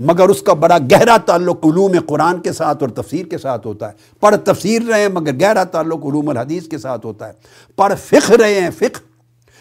مگر 0.01 0.29
اس 0.29 0.43
کا 0.43 0.53
بڑا 0.53 0.79
گہرا 0.79 1.17
تعلق 1.17 1.67
علوم 1.67 1.93
قرآن 2.07 2.41
کے 2.41 2.53
ساتھ 2.53 2.83
اور 2.83 2.91
تفسیر 2.91 3.27
کے 3.27 3.39
ساتھ 3.39 3.67
ہوتا 3.67 3.89
ہے۔ 3.89 3.93
پڑھ 4.21 4.37
تفسیر 4.45 4.83
رہے 4.83 5.01
ہیں 5.01 5.09
مگر 5.09 5.41
گہرا 5.41 5.65
تعلق 5.65 6.07
علوم 6.07 6.29
الحدیث 6.29 6.69
کے 6.69 6.79
ساتھ 6.79 7.07
ہوتا 7.07 7.29
ہے۔ 7.29 7.33
پڑھ 7.77 7.93
فقہ 8.05 8.33
رہے 8.33 8.61
ہیں، 8.61 8.71
فقہ، 8.77 8.99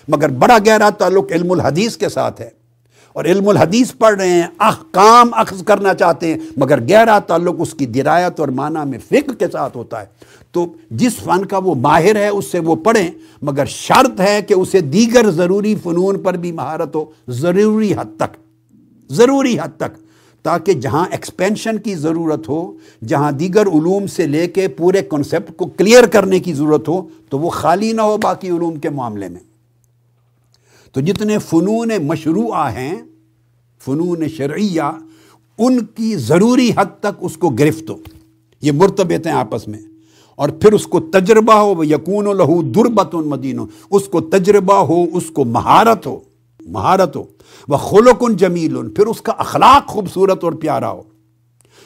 مگر 0.08 0.30
بڑا 0.30 0.58
گہرا 0.66 0.90
تعلق 0.90 1.32
علم 1.32 1.52
الحدیث 1.52 1.98
کے 1.98 2.10
ساتھ 2.10 2.42
ہے۔ 2.42 2.50
اور 3.14 3.26
علم 3.26 3.50
الحدیث 3.50 3.92
پڑھ 3.98 4.16
رہے 4.16 4.30
ہیں، 4.30 4.48
احکام 4.60 5.30
اخذ 5.34 5.64
کرنا 5.64 5.94
چاہتے 5.94 6.28
ہیں، 6.28 6.40
مگر 6.58 6.82
گہرا 6.82 7.20
تعلق 7.20 7.56
اس 7.60 7.74
کی 7.74 7.86
درایت 7.86 8.40
اور 8.40 8.48
معنی 8.48 8.90
میں 8.90 9.00
فقہ 9.00 9.32
کے 9.32 9.46
ساتھ 9.52 9.78
ہوتا 9.78 10.02
ہے۔ 10.02 10.06
تو 10.52 10.74
جس 10.92 11.16
فن 11.16 11.46
کا 11.46 11.58
وہ 11.58 11.76
ماہر 11.76 12.16
ہے، 12.16 12.28
اس 12.28 12.46
سے 12.52 12.60
وہ 12.60 12.76
پڑھیں، 12.76 13.12
مگر 13.42 13.66
شرط 13.66 14.22
ہے 14.22 14.42
کہ 14.42 14.54
اسے 14.54 14.80
دیگر 14.80 15.32
ضروری 15.32 15.76
فنون 15.76 16.20
پر 16.20 16.34
بھی 16.34 16.52
مہارت 16.52 16.96
ہو، 16.96 17.06
ضروری 17.28 17.94
حد 17.94 18.18
تک، 18.18 18.38
ضروری 19.12 19.60
حد 19.60 19.78
تک۔ 19.78 20.09
تاکہ 20.44 20.74
جہاں 20.74 21.06
ایکسپینشن 21.12 21.78
کی 21.78 21.96
ضرورت 21.96 22.50
ہو، 22.50 22.74
جہاں 23.08 23.32
دیگر 23.32 23.68
علوم 23.68 24.08
سے 24.08 24.28
لے 24.28 24.48
کے 24.48 24.68
پورے 24.68 25.02
کنسپٹ 25.02 25.58
کو 25.58 25.66
کلیئر 25.66 26.04
کرنے 26.04 26.40
کی 26.40 26.54
ضرورت 26.54 26.90
ہو، 26.90 27.08
تو 27.30 27.40
وہ 27.40 27.50
خالی 27.50 27.92
نہ 27.92 28.02
ہو 28.02 28.18
باقی 28.18 28.50
علوم 28.50 28.80
کے 28.80 28.90
معاملے 28.90 29.30
میں۔ 29.30 29.42
تو 30.92 31.02
جتنے 31.02 31.38
فنون 31.38 31.92
مشروع 32.04 32.54
ہیں، 32.54 32.96
فنون 33.86 34.28
شرعیہ، 34.28 34.82
ان 35.58 35.86
کی 35.86 36.16
ضروری 36.16 36.72
حد 36.78 37.00
تک 37.00 37.18
اس 37.20 37.38
کو 37.38 37.50
گرفت 37.50 37.90
ہو۔ 37.90 37.96
یہ 38.62 38.72
مرتبت 38.72 39.28
ہیں 39.28 39.34
آپس 39.34 39.68
میں۔ 39.68 39.80
اور 40.36 40.50
پھر 40.50 40.74
اس 40.74 40.88
کو 40.88 41.00
تجربہ 41.00 41.54
ہو 41.54 41.76
وہ 41.76 41.88
یقون 41.88 42.28
و 42.28 42.34
لہو 42.34 42.62
دربت 42.62 43.16
مدین 43.16 43.60
ہو 43.60 43.66
اس 43.92 44.06
کو 44.06 44.22
تجربہ 44.22 44.74
ہو، 44.74 45.06
اس 45.14 45.24
کو 45.34 45.46
مہارت 45.46 46.08
ہو۔ 46.08 46.20
مہارت 46.70 47.16
ہو 47.16 47.24
وہ 47.68 47.78
خلقن 47.78 48.36
جمیل 48.36 48.78
ان 48.78 48.90
پھر 48.90 49.08
اس 49.08 49.22
کا 49.22 49.32
اخلاق 49.38 49.88
خوبصورت 49.88 50.44
اور 50.44 50.52
پیارا 50.52 50.92
ہو 50.92 51.02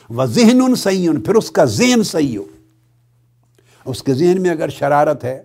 وہ 0.09 0.25
ذہن 0.25 0.61
ان 0.61 0.75
صحیح 0.75 1.09
ان 1.09 1.21
پھر 1.21 1.35
اس 1.35 1.51
کا 1.51 1.65
ذہن 1.65 2.03
صحیح 2.03 2.37
ہو۔ 2.37 2.43
اس 3.85 4.03
کے 4.03 4.13
ذہن 4.13 4.41
میں 4.41 4.49
اگر 4.49 4.69
شرارت 4.69 5.23
ہے، 5.23 5.41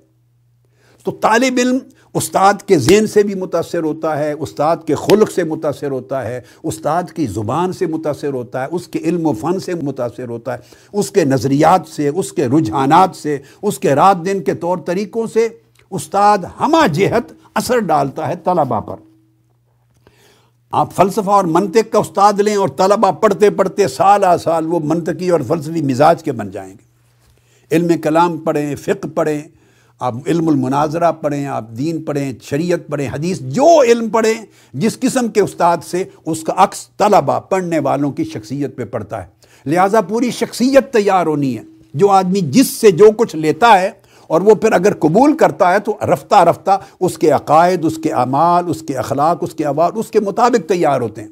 تو 1.06 1.10
طالب 1.10 1.58
علم 1.58 1.78
استاد 2.14 2.54
کے 2.66 2.78
ذہن 2.78 3.06
سے 3.06 3.22
بھی 3.22 3.34
متاثر 3.34 3.82
ہوتا 3.82 4.18
ہے، 4.18 4.32
استاد 4.32 4.76
کے 4.86 4.94
خلق 4.94 5.30
سے 5.30 5.44
متاثر 5.44 5.90
ہوتا 5.90 6.22
ہے، 6.28 6.40
استاد 6.62 7.02
کی 7.14 7.26
زبان 7.26 7.72
سے 7.72 7.86
متاثر 7.86 8.32
ہوتا 8.32 8.62
ہے، 8.62 8.68
اس 8.70 8.88
کے 8.88 8.98
علم 8.98 9.26
و 9.26 9.32
فن 9.32 9.60
سے 9.60 9.74
متاثر 9.74 10.28
ہوتا 10.28 10.52
ہے، 10.52 10.58
اس 10.92 11.10
کے 11.10 11.24
نظریات 11.24 11.88
سے، 11.88 12.08
اس 12.08 12.32
کے 12.32 12.46
رجحانات 12.46 13.16
سے، 13.16 13.38
اس 13.62 13.78
کے 13.78 13.94
رات 13.94 14.24
دن 14.24 14.42
کے 14.42 14.54
طور 14.54 14.78
طریقوں 14.86 15.26
سے 15.26 15.48
استاد 15.90 16.38
ہمہ 16.60 16.86
جہت 16.92 17.32
اثر 17.54 17.78
ڈالتا 17.78 18.28
ہے 18.28 18.34
طلبا 18.44 18.80
پر۔ 18.80 19.07
آپ 20.70 20.94
فلسفہ 20.94 21.30
اور 21.30 21.44
منطق 21.44 21.92
کا 21.92 21.98
استاد 21.98 22.32
لیں 22.32 22.56
اور 22.56 22.68
طلبہ 22.68 23.10
پڑھتے 23.10 23.50
پڑھتے 23.50 23.88
سال 23.88 24.24
آ 24.24 24.36
سال 24.36 24.66
وہ 24.66 24.80
منطقی 24.84 25.30
اور 25.30 25.40
فلسفی 25.48 25.82
مزاج 25.82 26.22
کے 26.22 26.32
بن 26.32 26.50
جائیں 26.50 26.74
گے۔ 26.74 26.88
علم 27.74 28.00
کلام 28.02 28.38
پڑھیں، 28.38 28.76
فقہ 28.76 29.06
پڑھیں، 29.14 29.42
آپ 30.00 30.14
علم 30.26 30.48
المناظرہ 30.48 31.12
پڑھیں، 31.12 31.46
آپ 31.46 31.70
دین 31.78 32.02
پڑھیں، 32.02 32.32
شریعت 32.42 32.86
پڑھیں، 32.86 33.08
حدیث، 33.08 33.40
جو 33.40 33.82
علم 33.82 34.08
پڑھیں، 34.08 34.46
جس 34.72 35.00
قسم 35.00 35.28
کے 35.28 35.40
استاد 35.40 35.76
سے 35.86 36.04
اس 36.26 36.42
کا 36.42 36.52
عکس 36.56 36.88
طلبہ 36.88 37.40
پڑھنے 37.40 37.78
والوں 37.78 38.12
کی 38.12 38.24
شخصیت 38.24 38.76
پہ 38.76 38.84
پڑتا 38.84 39.22
ہے۔ 39.22 39.26
لہٰذا 39.66 40.00
پوری 40.00 40.30
شخصیت 40.30 40.92
تیار 40.92 41.26
ہونی 41.26 41.58
ہے۔ 41.58 41.62
جو 41.94 42.08
آدمی 42.08 42.40
جس 42.40 42.66
سے 42.66 42.90
جو 42.90 43.10
کچھ 43.16 43.36
لیتا 43.36 43.80
ہے 43.80 43.90
اور 44.28 44.40
وہ 44.40 44.54
پھر 44.54 44.72
اگر 44.72 44.94
قبول 44.94 45.36
کرتا 45.36 45.72
ہے 45.72 45.78
تو 45.78 45.98
رفتہ 46.12 46.34
رفتہ 46.34 46.80
اس 47.00 47.18
کے 47.18 47.30
عقائد، 47.30 47.84
اس 47.84 47.96
کے 47.96 48.12
اعمال، 48.12 48.64
اس 48.68 48.82
کے 48.82 48.96
اخلاق، 48.96 49.38
اس 49.40 49.54
کے 49.54 49.64
آواز 49.64 49.92
اس 49.94 50.08
کے 50.08 50.20
مطابق 50.20 50.68
تیار 50.68 51.00
ہوتے 51.00 51.22
ہیں۔ 51.22 51.28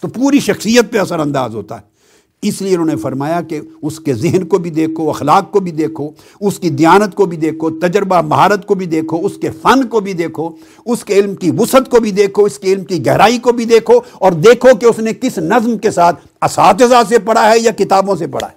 تو 0.00 0.08
پوری 0.08 0.40
شخصیت 0.40 0.92
پہ 0.92 0.98
اثر 0.98 1.20
انداز 1.20 1.54
ہوتا 1.54 1.76
ہے۔ 1.76 1.96
اس 2.42 2.62
لیے 2.62 2.72
انہوں 2.72 2.86
نے 2.86 2.96
فرمایا 2.96 3.40
کہ 3.40 3.60
اس 3.82 4.00
کے 4.00 4.14
ذہن 4.14 4.46
کو 4.46 4.58
بھی 4.58 4.70
دیکھو، 4.70 5.10
اخلاق 5.10 5.50
کو 5.50 5.60
بھی 5.60 5.70
دیکھو، 5.70 6.10
اس 6.40 6.58
کی 6.58 6.70
دیانت 6.70 7.14
کو 7.14 7.26
بھی 7.26 7.36
دیکھو، 7.36 7.70
تجربہ 7.70 8.20
مہارت 8.20 8.66
کو 8.66 8.74
بھی 8.74 8.86
دیکھو، 8.86 9.26
اس 9.26 9.32
کے 9.42 9.50
فن 9.62 9.86
کو 9.86 10.00
بھی 10.00 10.12
دیکھو، 10.12 10.50
اس 10.86 11.04
کے 11.04 11.14
علم 11.14 11.34
کی 11.34 11.50
وسعت 11.58 11.90
کو 11.90 12.00
بھی 12.00 12.10
دیکھو، 12.10 12.44
اس 12.44 12.58
کے 12.58 12.72
علم 12.72 12.84
کی 12.84 13.06
گہرائی 13.06 13.38
کو 13.38 13.52
بھی 13.52 13.64
دیکھو 13.64 14.00
اور 14.12 14.32
دیکھو 14.32 14.74
کہ 14.74 14.86
اس 14.86 14.98
نے 14.98 15.12
کس 15.12 15.38
نظم 15.38 15.78
کے 15.78 15.90
ساتھ 15.90 16.26
اساتذہ 16.42 17.02
سے 17.08 17.18
پڑھا 17.18 17.50
ہے 17.50 17.58
یا 17.58 17.70
کتابوں 17.70 18.16
سے 18.16 18.26
پڑھا 18.26 18.48
ہے۔ 18.48 18.54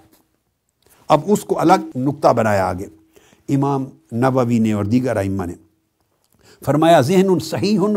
اب 1.08 1.22
اس 1.26 1.40
کو 1.40 1.60
الگ 1.60 1.98
نقطہ 1.98 2.28
بنایا 2.28 2.70
آگے۔ 2.70 2.99
امام 3.50 3.86
نبوی 4.14 4.60
نے 4.60 4.74
اور 4.74 4.86
دیگر 4.86 5.18
ائمہ 5.18 5.46
نے۔ 5.46 5.54
فرمایا، 6.66 7.02
ذہن 7.02 7.26
ان 7.30 7.40
صحیح 7.40 7.80
ان 7.82 7.96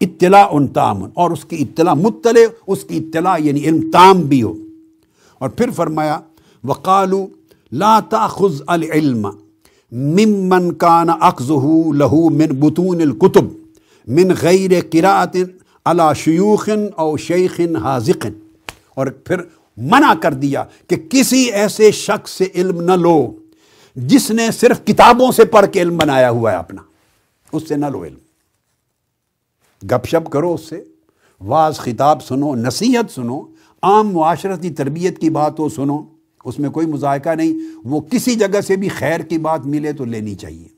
اطلاع 0.00 0.46
ان 0.50 0.66
تام، 0.66 1.04
اور 1.14 1.30
اس 1.30 1.44
کی 1.44 1.56
اطلاع 1.60 1.94
مطلع، 1.94 2.40
اس 2.66 2.84
کی 2.84 2.96
اطلاع 2.96 3.36
یعنی 3.38 3.60
علم 3.60 3.90
تام 3.90 4.20
بھی 4.20 4.42
ہو۔ 4.42 4.54
اور 5.38 5.48
پھر 5.50 5.70
فرمایا، 5.70 6.18
وقالو، 6.64 7.26
لا 7.72 8.00
تاخذ 8.00 8.62
العلم 8.66 9.28
ممن 9.92 10.74
کان 10.74 11.06
اخذه 11.20 11.70
له 11.94 12.28
من 12.30 12.60
بطون 12.60 13.00
الكتب 13.00 13.44
من 14.06 14.32
غیر 14.42 14.70
قراءت 14.90 15.36
على 15.84 16.02
شیوخ 16.16 16.68
او 16.96 17.16
شیخ 17.16 17.60
حاذق۔ 17.82 18.26
اور 18.94 19.06
پھر 19.06 19.36
منع 19.76 20.14
کر 20.14 20.34
دیا 20.34 20.64
کہ 20.88 20.96
کسی 21.10 21.44
ایسے 21.44 21.90
شخص 21.90 22.30
سے 22.30 22.44
علم 22.54 22.80
نہ 22.80 22.92
لو۔ 22.92 23.32
جس 23.96 24.30
نے 24.30 24.50
صرف 24.50 24.84
کتابوں 24.84 25.32
سے 25.32 25.44
پڑھ 25.44 25.66
کے 25.72 25.82
علم 25.82 25.96
بنایا 25.96 26.30
ہوا 26.30 26.52
ہے 26.52 26.56
اپنا، 26.56 26.82
اس 27.52 27.68
سے 27.68 27.76
نہ 27.76 27.86
لو 27.86 28.04
علم۔ 28.04 28.18
گپ 29.86 30.06
شپ 30.06 30.30
کرو 30.30 30.54
اس 30.54 30.60
سے، 30.60 30.84
واز 31.40 31.76
خطاب 31.76 32.22
سنو، 32.22 32.54
نصیحت 32.54 33.10
سنو، 33.10 33.42
عام 33.82 34.08
معاشرتی 34.08 34.70
تربیت 34.70 35.18
کی 35.18 35.30
بات 35.30 35.58
ہو 35.58 35.68
سنو، 35.68 36.02
اس 36.44 36.58
میں 36.58 36.70
کوئی 36.70 36.86
مذائقہ 36.86 37.30
نہیں، 37.30 37.78
وہ 37.84 38.00
کسی 38.00 38.34
جگہ 38.34 38.60
سے 38.60 38.76
بھی 38.76 38.88
خیر 38.88 39.20
کی 39.20 39.38
بات 39.38 39.66
ملے 39.66 39.92
تو 39.92 40.04
لینی 40.04 40.34
چاہیے۔ 40.34 40.68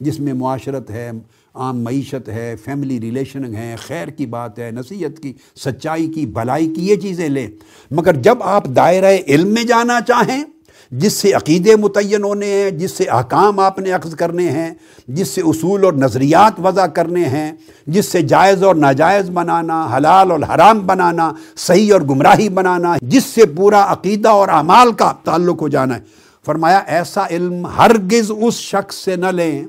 جس 0.00 0.20
میں 0.20 0.32
معاشرت 0.32 0.90
ہے، 0.90 1.10
عام 1.54 1.84
معیشت 1.84 2.28
ہے 2.28 2.54
فیملی 2.64 3.00
ریلیشن 3.00 3.54
ہے، 3.54 3.76
خیر 3.78 4.08
کی 4.08 4.26
بات 4.26 4.58
ہے، 4.58 4.70
نصیحت 4.70 5.22
کی، 5.22 5.32
سچائی 5.56 6.12
کی 6.12 6.26
بھلائی 6.26 6.74
کی، 6.74 6.88
یہ 6.88 6.96
چیزیں 6.96 7.28
لیں۔ 7.28 7.48
مگر 7.90 8.16
جب 8.16 8.42
آپ 8.42 8.64
دائرۂ 8.76 9.16
علم 9.28 9.48
میں 9.48 9.64
جانا 9.64 10.00
چاہیں 10.00 10.44
جس 10.90 11.12
سے 11.12 11.32
عقیدے 11.32 11.76
متعین 11.76 12.24
ہونے 12.24 12.46
ہیں، 12.46 12.70
جس 12.70 12.90
سے 12.90 13.04
احکام 13.04 13.60
آپ 13.60 13.78
نے 13.78 13.90
عقض 13.90 14.14
کرنے 14.14 14.50
ہیں، 14.50 14.74
جس 15.08 15.28
سے 15.28 15.40
اصول 15.40 15.84
اور 15.84 15.92
نظریات 15.92 16.60
وضع 16.62 16.86
کرنے 16.86 17.24
ہیں، 17.24 17.52
جس 17.86 18.06
سے 18.06 18.22
جائز 18.22 18.62
اور 18.62 18.74
ناجائز 18.74 19.30
بنانا، 19.30 19.88
حلال 19.96 20.30
اور 20.30 20.40
حرام 20.54 20.78
بنانا، 20.78 21.32
صحیح 21.56 21.92
اور 21.92 22.00
گمراہی 22.00 22.48
بنانا، 22.48 22.94
جس 23.02 23.24
سے 23.24 23.46
پورا 23.46 23.92
عقیدہ 23.92 24.28
اور 24.28 24.48
اعمال 24.48 24.92
کا 24.92 25.12
تعلق 25.24 25.62
ہو 25.62 25.68
جانا 25.68 25.94
ہے۔ 25.94 26.00
فرمایا، 26.46 26.78
ایسا 26.86 27.26
علم 27.30 27.66
ہرگز 27.66 28.32
اس 28.40 28.54
شخص 28.54 28.94
سے 28.94 29.16
نہ 29.16 29.26
لیں 29.26 29.64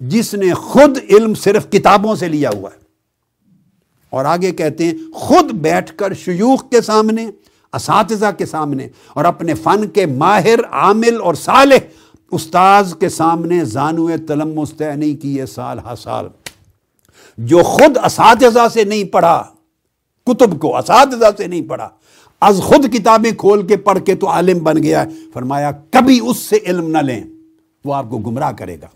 جس 0.00 0.34
نے 0.34 0.54
خود 0.54 0.98
علم 1.10 1.34
صرف 1.34 1.70
کتابوں 1.70 2.14
سے 2.14 2.28
لیا 2.28 2.50
ہوا 2.50 2.70
ہے۔ 2.74 2.84
اور 4.10 4.24
آگے 4.24 4.52
کہتے 4.52 4.84
ہیں، 4.84 4.92
خود 5.14 5.52
بیٹھ 5.52 5.96
کر 5.96 6.14
شیوخ 6.14 6.70
کے 6.70 6.80
سامنے 6.80 7.26
اساتذہ 7.74 8.26
کے 8.38 8.46
سامنے 8.46 8.88
اور 9.14 9.24
اپنے 9.24 9.54
فن 9.54 9.88
کے 9.88 10.06
ماہر، 10.06 10.64
عامل 10.70 11.20
اور 11.20 11.34
صالح 11.34 11.76
استاذ 12.30 12.94
کے 12.94 13.08
سامنے 13.08 13.64
زانو 13.64 14.08
تلم 14.28 14.64
طے 14.64 14.92
نہیں 14.92 15.22
کیے 15.22 15.46
سال 15.46 15.78
ہا 15.78 15.96
سال۔ 15.96 16.26
جو 17.38 17.62
خود 17.62 17.98
اساتذہ 18.04 18.68
سے 18.72 18.84
نہیں 18.84 19.04
پڑھا، 19.04 19.44
کتب 20.26 20.60
کو 20.60 20.76
اساتذہ 20.76 21.26
سے 21.36 21.46
نہیں 21.46 21.62
پڑھا، 21.62 21.88
از 22.40 22.60
خود 22.64 22.94
کتابیں 22.94 23.30
کھول 23.38 23.66
کے 23.66 23.76
پڑھ 23.76 23.98
کے 24.04 24.14
تو 24.14 24.28
عالم 24.28 24.58
بن 24.58 24.82
گیا 24.82 25.02
ہے۔ 25.02 25.08
فرمایا، 25.34 25.70
کبھی 25.90 26.20
اس 26.22 26.36
سے 26.36 26.58
علم 26.66 26.90
نہ 26.90 26.98
لیں، 26.98 27.24
وہ 27.84 27.94
آپ 27.94 28.10
کو 28.10 28.18
گمراہ 28.18 28.52
کرے 28.52 28.76
گا۔ 28.82 28.86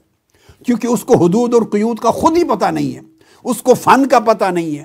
کیونکہ 0.67 0.87
اس 0.87 1.05
کو 1.05 1.25
حدود 1.25 1.55
اور 1.55 1.63
قیود 1.63 1.99
کا 1.99 2.11
خود 2.11 2.37
ہی 2.37 2.45
پتہ 2.45 2.67
نہیں 2.67 2.95
ہے، 2.95 3.01
اس 3.45 3.63
کو 3.63 3.75
فن 3.75 4.09
کا 4.09 4.19
پتہ 4.19 4.45
نہیں 4.45 4.79
ہے۔ 4.79 4.85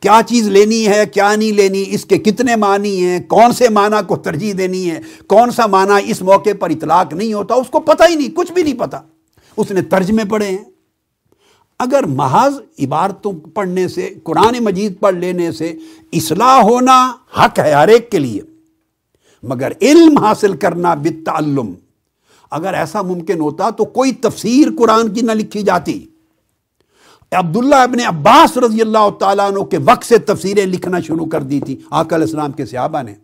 کیا 0.00 0.20
چیز 0.26 0.48
لینی 0.48 0.86
ہے، 0.88 1.04
کیا 1.06 1.34
نہیں 1.36 1.52
لینی، 1.52 1.84
اس 1.88 2.04
کے 2.04 2.18
کتنے 2.18 2.56
معنی 2.56 3.04
ہیں، 3.04 3.18
کون 3.20 3.52
سے 3.52 3.68
معنی 3.68 3.96
کو 4.06 4.16
ترجیح 4.16 4.52
دینی 4.58 4.90
ہے، 4.90 5.00
کون 5.26 5.50
سا 5.50 5.66
معنی 5.66 6.10
اس 6.10 6.22
موقع 6.22 6.50
پر 6.60 6.70
اطلاق 6.70 7.12
نہیں 7.12 7.32
ہوتا، 7.32 7.54
اس 7.54 7.70
کو 7.70 7.80
پتہ 7.80 8.02
ہی 8.08 8.14
نہیں، 8.14 8.36
کچھ 8.36 8.52
بھی 8.52 8.62
نہیں 8.62 8.78
پتا 8.78 9.00
اس 9.56 9.70
نے 9.70 9.82
ترجمے 9.82 10.24
پڑھے 10.24 10.46
ہیں۔ 10.46 10.64
اگر 11.80 12.06
محض 12.06 12.54
عبارتوں 12.78 13.32
پڑھنے 13.54 13.86
سے، 13.88 14.08
قرآن 14.24 14.54
مجید 14.64 14.98
پڑھ 15.00 15.14
لینے 15.14 15.50
سے 15.52 15.72
اصلاح 16.12 16.60
ہونا 16.62 17.12
حق 17.38 17.58
ہے 17.58 17.72
ہر 17.72 17.88
ایک 17.88 18.10
کے 18.10 18.18
لیے، 18.18 18.40
مگر 19.42 19.72
علم 19.80 20.18
حاصل 20.18 20.56
کرنا 20.56 20.94
بالتعلم، 20.94 21.72
اگر 22.50 22.74
ایسا 22.74 23.02
ممکن 23.02 23.40
ہوتا 23.40 23.70
تو 23.70 23.84
کوئی 23.84 24.12
تفسیر 24.12 24.68
قرآن 24.78 25.14
کی 25.14 25.20
نہ 25.20 25.32
لکھی 25.32 25.62
جاتی۔ 25.62 26.04
عبداللہ 27.36 27.74
ابن 27.74 28.00
عباس 28.06 28.56
رضی 28.56 28.80
اللہ 28.80 29.10
تعالیٰ 29.20 29.50
عنہ 29.50 29.58
کے 29.58 29.78
وقت 29.84 30.04
سے 30.04 30.18
تفسیریں 30.18 30.66
لکھنا 30.66 31.00
شروع 31.00 31.26
کر 31.26 31.42
دی 31.42 31.60
تھی۔ 31.60 31.76
آقا 31.90 32.16
علیہ 32.16 32.26
السلام 32.26 32.52
کے 32.52 32.64
صحابہ 32.66 33.02
نے۔ 33.02 33.14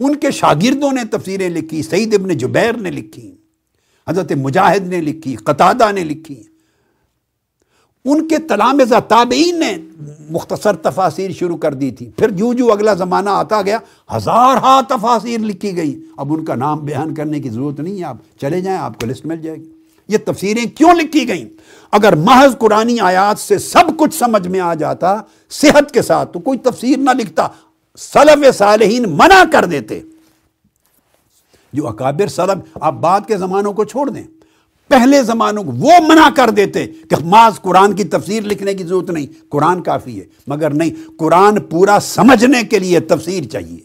ان 0.00 0.16
کے 0.16 0.30
شاگردوں 0.30 0.92
نے 0.92 1.04
تفسیریں 1.10 1.48
لکھی، 1.48 1.82
سعید 1.82 2.14
ابن 2.14 2.28
جبیر 2.28 2.76
نے 2.76 2.90
لکھی، 2.90 3.34
حضرت 4.08 4.32
مجاہد 4.32 4.86
نے 4.86 5.00
لکھی، 5.00 5.34
قطادہ 5.34 5.92
نے 5.92 6.04
لکھی۔ 6.04 6.42
ان 8.04 8.28
کے 8.28 8.38
تلامزہ 8.38 8.94
تابعین 9.08 9.60
نے 9.60 9.76
مختصر 10.30 10.76
تفاصیر 10.76 11.30
شروع 11.30 11.56
کر 11.56 11.74
دی 11.74 11.90
تھی۔ 11.90 12.10
پھر 12.10 12.30
جو 12.30 12.52
جو 12.52 12.72
اگلا 12.72 12.94
زمانہ 12.94 13.30
آتا 13.30 13.62
گیا، 13.62 13.78
ہزار 14.16 14.56
ہا 14.56 14.80
تفاصیر 14.88 15.40
لکھی 15.40 15.76
گئی۔ 15.76 16.04
اب 16.16 16.32
ان 16.32 16.44
کا 16.44 16.54
نام 16.54 16.78
بیان 16.78 17.14
کرنے 17.14 17.40
کی 17.40 17.48
ضرورت 17.48 17.80
نہیں 17.80 17.98
ہے، 17.98 18.04
آپ 18.04 18.16
چلے 18.40 18.60
جائیں، 18.60 18.78
آپ 18.78 19.00
کو 19.00 19.06
لسٹ 19.06 19.26
مل 19.26 19.42
جائے 19.42 19.58
گی۔ 19.58 19.77
یہ 20.08 20.18
تفسیریں 20.24 20.76
کیوں 20.76 20.94
لکھی 20.94 21.28
گئیں؟ 21.28 21.48
اگر 21.90 22.14
محض 22.14 22.58
قرآن 22.58 23.00
آیات 23.00 23.38
سے 23.38 23.58
سب 23.58 23.98
کچھ 23.98 24.14
سمجھ 24.14 24.48
میں 24.48 24.60
آ 24.60 24.74
جاتا، 24.74 25.16
صحت 25.50 25.90
کے 25.90 26.02
ساتھ 26.02 26.32
تو 26.32 26.40
کوئی 26.40 26.58
تفسیر 26.58 26.98
نہ 26.98 27.10
لکھتا، 27.10 27.48
سلف 27.98 28.56
صالحین 28.56 29.04
منع 29.08 29.42
کر 29.52 29.64
دیتے۔ 29.64 30.00
جو 31.72 31.88
اکابر 31.88 32.26
سلف، 32.26 32.78
آپ 32.80 32.92
بعد 32.92 33.20
کے 33.26 33.36
زمانوں 33.36 33.72
کو 33.72 33.84
چھوڑ 33.84 34.10
دیں۔ 34.10 34.24
پہلے 34.88 35.22
زمانوں 35.22 35.64
کو 35.64 35.72
وہ 35.72 35.92
منع 36.08 36.28
کر 36.36 36.50
دیتے 36.50 36.86
کہ 36.86 37.16
محض 37.24 37.60
قرآن 37.60 37.92
کی 37.92 38.04
تفسیر 38.04 38.42
لکھنے 38.42 38.74
کی 38.74 38.84
ضرورت 38.84 39.10
نہیں، 39.10 39.26
قرآن 39.48 39.82
کافی 39.82 40.20
ہے۔ 40.20 40.24
مگر 40.46 40.70
نہیں، 40.70 41.10
قرآن 41.18 41.60
پورا 41.60 41.98
سمجھنے 42.00 42.62
کے 42.62 42.78
لیے 42.78 43.00
تفسیر 43.00 43.44
چاہیے۔ 43.44 43.78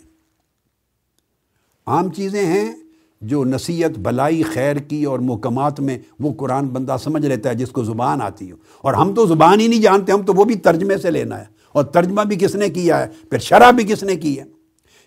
عام 1.87 2.11
چیزیں 2.11 2.45
ہیں 2.45 2.82
جو 3.23 3.43
نصیحت، 3.45 3.99
بلائی، 3.99 4.43
خیر 4.43 4.75
کی 4.75 5.03
اور 5.03 5.19
محکمات 5.19 5.79
میں 5.79 5.99
وہ 6.19 6.33
قرآن 6.33 6.65
بندہ 6.65 6.95
سمجھ 7.03 7.25
لیتا 7.25 7.49
ہے، 7.49 7.55
جس 7.55 7.69
کو 7.69 7.83
زبان 7.83 8.21
آتی 8.21 8.51
ہو۔ 8.51 8.55
اور 8.81 8.93
ہم 8.93 9.13
تو 9.13 9.25
زبان 9.25 9.59
ہی 9.59 9.67
نہیں 9.67 9.81
جانتے، 9.81 10.11
ہم 10.11 10.21
تو 10.21 10.33
وہ 10.33 10.45
بھی 10.45 10.55
ترجمے 10.55 10.97
سے 10.97 11.11
لینا 11.11 11.39
ہے۔ 11.39 11.45
اور 11.71 11.83
ترجمہ 11.83 12.21
بھی 12.21 12.35
کس 12.35 12.55
نے 12.55 12.69
کیا 12.69 12.99
ہے؟ 12.99 13.07
پھر 13.29 13.39
شرح 13.39 13.71
بھی 13.71 13.83
کس 13.83 14.03
نے 14.03 14.15
کی 14.15 14.39
ہے؟ 14.39 14.43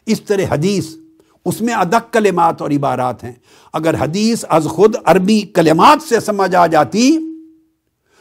اس 0.07 0.23
طرح 0.23 0.43
حدیث، 0.49 0.87
اس 1.45 1.61
میں 1.61 1.75
ادک 1.75 2.13
کلمات 2.13 2.63
اور 2.63 2.71
عبارات 2.71 3.25
ہیں۔ 3.25 3.33
اگر 3.73 3.95
حدیث 3.95 4.45
از 4.49 4.65
خود 4.65 4.95
عربی 5.05 5.41
کلمات 5.41 6.09
سے 6.09 6.21
سمجھ 6.21 6.55
آ 6.55 6.67
جاتی، 6.67 7.19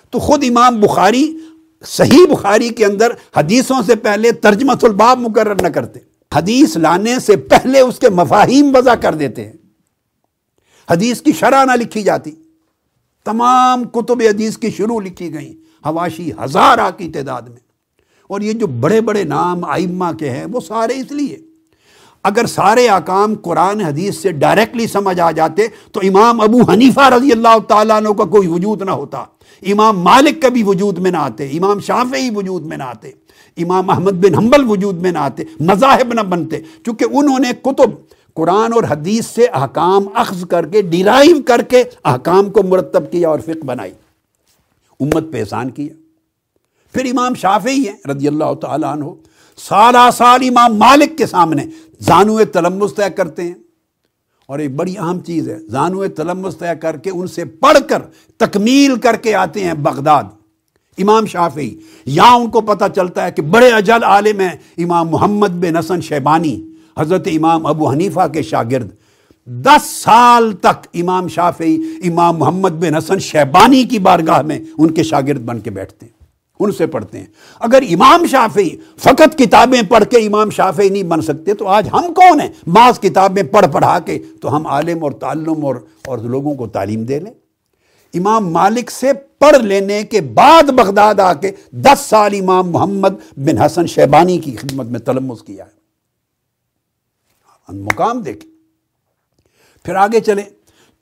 تو 0.09 0.19
خود 0.19 0.43
امام 0.47 0.79
بخاری، 0.79 1.37
صحیح 1.85 2.25
بخاری 2.31 2.69
کے 2.69 2.85
اندر 2.85 3.07
حدیثوں 3.37 3.81
سے 3.85 3.95
پہلے 3.95 4.31
ترجمہ 4.31 4.71
الباب 4.81 5.19
مقرر 5.19 5.61
نہ 5.61 5.67
کرتے۔ 5.67 5.99
حدیث 6.35 6.77
لانے 6.77 7.19
سے 7.19 7.35
پہلے 7.35 7.79
اس 7.79 7.99
کے 7.99 8.09
مفاہیم 8.09 8.75
وضع 8.75 8.95
کر 8.95 9.15
دیتے 9.15 9.45
ہیں۔ 9.45 9.53
حدیث 10.91 11.21
کی 11.21 11.31
شرح 11.31 11.65
نہ 11.65 11.71
لکھی 11.71 12.03
جاتی۔ 12.03 12.31
تمام 13.25 13.83
کتب 13.83 14.21
حدیث 14.21 14.57
کی 14.57 14.71
شروع 14.71 15.01
لکھی 15.01 15.33
گئیں۔ 15.33 15.53
حواشی 15.87 16.31
ہزارہ 16.43 16.89
کی 16.97 17.11
تعداد 17.11 17.41
میں۔ 17.41 17.65
اور 18.27 18.41
یہ 18.41 18.53
جو 18.53 18.67
بڑے 18.67 19.01
بڑے 19.01 19.23
نام 19.23 19.65
آئمہ 19.65 20.05
کے 20.19 20.29
ہیں، 20.29 20.45
وہ 20.51 20.59
سارے 20.59 20.93
اس 20.93 21.11
لیے۔ 21.11 21.37
اگر 22.23 22.45
سارے 22.45 22.89
آکام 22.89 23.35
قرآن 23.41 23.81
حدیث 23.81 24.17
سے 24.17 24.31
ڈائریکٹلی 24.31 24.87
سمجھ 24.87 25.19
آ 25.19 25.31
جاتے، 25.31 25.67
تو 25.91 25.99
امام 26.03 26.41
ابو 26.41 26.71
حنیفہ 26.71 27.13
رضی 27.13 27.31
اللہ 27.31 27.59
تعالیٰ 27.67 27.97
عنہ 27.97 28.09
کا 28.09 28.23
کوئی 28.23 28.47
وجود 28.47 28.81
نہ 28.81 28.91
ہوتا۔ 28.91 29.23
امام 29.61 29.99
مالک 29.99 30.41
کا 30.41 30.47
بھی 30.47 30.63
وجود 30.63 30.97
میں 30.97 31.11
نہ 31.11 31.17
آتے، 31.17 31.47
امام 31.47 31.79
شافعی 31.79 32.29
وجود 32.35 32.65
میں 32.65 32.77
نہ 32.77 32.83
آتے، 32.83 33.11
امام 33.57 33.89
احمد 33.89 34.11
بن 34.11 34.35
حنبل 34.35 34.69
وجود 34.69 35.01
میں 35.01 35.11
نہ 35.11 35.17
آتے، 35.17 35.43
مذاہب 35.59 36.13
نہ 36.13 36.21
بنتے۔ 36.21 36.59
چونکہ 36.85 37.05
انہوں 37.11 37.39
نے 37.39 37.49
کتب 37.61 37.89
قرآن 38.35 38.73
اور 38.73 38.83
حدیث 38.89 39.25
سے 39.25 39.45
احکام 39.45 40.03
اخذ 40.13 40.45
کر 40.45 40.65
کے 40.65 40.81
ڈیرائیو 40.81 41.37
کر 41.45 41.61
کے 41.61 41.83
احکام 42.03 42.49
کو 42.49 42.63
مرتب 42.63 43.11
کیا 43.11 43.29
اور 43.29 43.39
فقہ 43.39 43.65
بنائی۔ 43.65 43.91
امت 44.99 45.23
پہ 45.31 45.39
احسان 45.39 45.69
کیا۔ 45.69 45.93
پھر 46.93 47.05
امام 47.05 47.33
شافعی 47.33 47.83
ہیں 47.87 48.11
رضی 48.11 48.27
اللہ 48.27 48.53
تعالیٰ 48.61 48.91
عنہ، 48.91 49.05
سالہ 49.57 50.09
سال 50.13 50.39
امام 50.41 50.77
مالک 50.77 51.17
کے 51.17 51.25
سامنے 51.25 51.65
زانو 51.99 52.39
تلمس 52.53 52.93
طے 52.93 53.09
کرتے 53.09 53.43
ہیں۔ 53.43 53.53
اور 54.47 54.59
ایک 54.59 54.75
بڑی 54.75 54.97
اہم 54.97 55.19
چیز 55.19 55.49
ہے 55.49 55.59
زانو 55.59 56.07
تلمس 56.07 56.57
طے 56.57 56.75
کر 56.81 56.97
کے 56.97 57.09
ان 57.09 57.27
سے 57.27 57.45
پڑھ 57.45 57.77
کر 57.89 58.01
تکمیل 58.37 58.95
کر 58.95 59.15
کے 59.15 59.35
آتے 59.35 59.63
ہیں 59.63 59.73
بغداد۔ 59.73 60.23
امام 60.97 61.25
شافعی، 61.25 61.75
یہاں 62.05 62.35
ان 62.35 62.49
کو 62.49 62.61
پتہ 62.61 62.85
چلتا 62.95 63.25
ہے 63.25 63.31
کہ 63.31 63.41
بڑے 63.41 63.71
اجل 63.71 64.03
عالم 64.03 64.39
ہیں، 64.39 64.57
امام 64.77 65.09
محمد 65.09 65.47
بن 65.47 65.77
حسن 65.77 66.01
شیبانی۔ 66.01 66.71
حضرت 66.99 67.27
امام 67.27 67.65
ابو 67.65 67.89
حنیفہ 67.91 68.27
کے 68.27 68.41
شاگرد، 68.41 68.89
دس 69.47 69.89
سال 70.03 70.51
تک 70.53 70.87
امام 70.93 71.27
شافعی، 71.27 71.77
امام 72.03 72.37
محمد 72.37 72.69
بن 72.69 72.95
حسن 72.95 73.19
شیبانی 73.19 73.83
کی 73.83 73.99
بارگاہ 73.99 74.41
میں 74.41 74.59
ان 74.77 74.91
کے 74.91 75.03
شاگرد 75.03 75.41
بن 75.41 75.59
کے 75.59 75.69
بیٹھتے 75.69 76.05
ہیں، 76.05 76.13
ان 76.59 76.71
سے 76.71 76.87
پڑھتے 76.87 77.19
ہیں۔ 77.19 77.25
اگر 77.59 77.83
امام 77.91 78.25
شافعی 78.25 78.69
فقط 78.97 79.37
کتابیں 79.37 79.81
پڑھ 79.89 80.03
کے 80.05 80.17
امام 80.17 80.49
شافعی 80.49 80.89
نہیں 80.89 81.03
بن 81.03 81.21
سکتے، 81.21 81.53
تو 81.53 81.67
آج 81.67 81.89
ہم 81.93 82.13
کون 82.13 82.41
ہیں؟ 82.41 82.49
بعض 82.67 82.99
کتابیں 82.99 83.43
پڑھ 83.43 83.65
پڑھا 83.71 83.97
کے 83.99 84.19
تو 84.41 84.55
ہم 84.55 84.67
عالم 84.67 85.03
اور 85.03 85.11
تعلم 85.11 85.65
اور 85.65 85.75
اور 86.07 86.17
لوگوں 86.17 86.55
کو 86.55 86.67
تعلیم 86.67 87.03
دے 87.03 87.19
لیں۔ 87.19 87.31
امام 88.13 88.51
مالک 88.51 88.91
سے 88.91 89.13
پڑھ 89.39 89.57
لینے 89.57 90.03
کے 90.03 90.21
بعد 90.21 90.63
بغداد 90.63 91.19
آ 91.19 91.33
کے 91.33 91.51
دس 91.71 91.99
سال 91.99 92.35
امام 92.41 92.71
محمد 92.71 93.13
بن 93.37 93.57
حسن 93.57 93.87
شیبانی 93.87 94.37
کی 94.37 94.55
خدمت 94.55 94.85
میں 94.85 94.99
تلمس 94.99 95.41
کیا 95.43 95.63
ہے۔ 95.65 95.84
مقام 97.69 98.21
دیکھیں۔ 98.21 98.51
پھر 99.85 99.95
آگے 99.95 100.19
چلیں۔ 100.19 100.43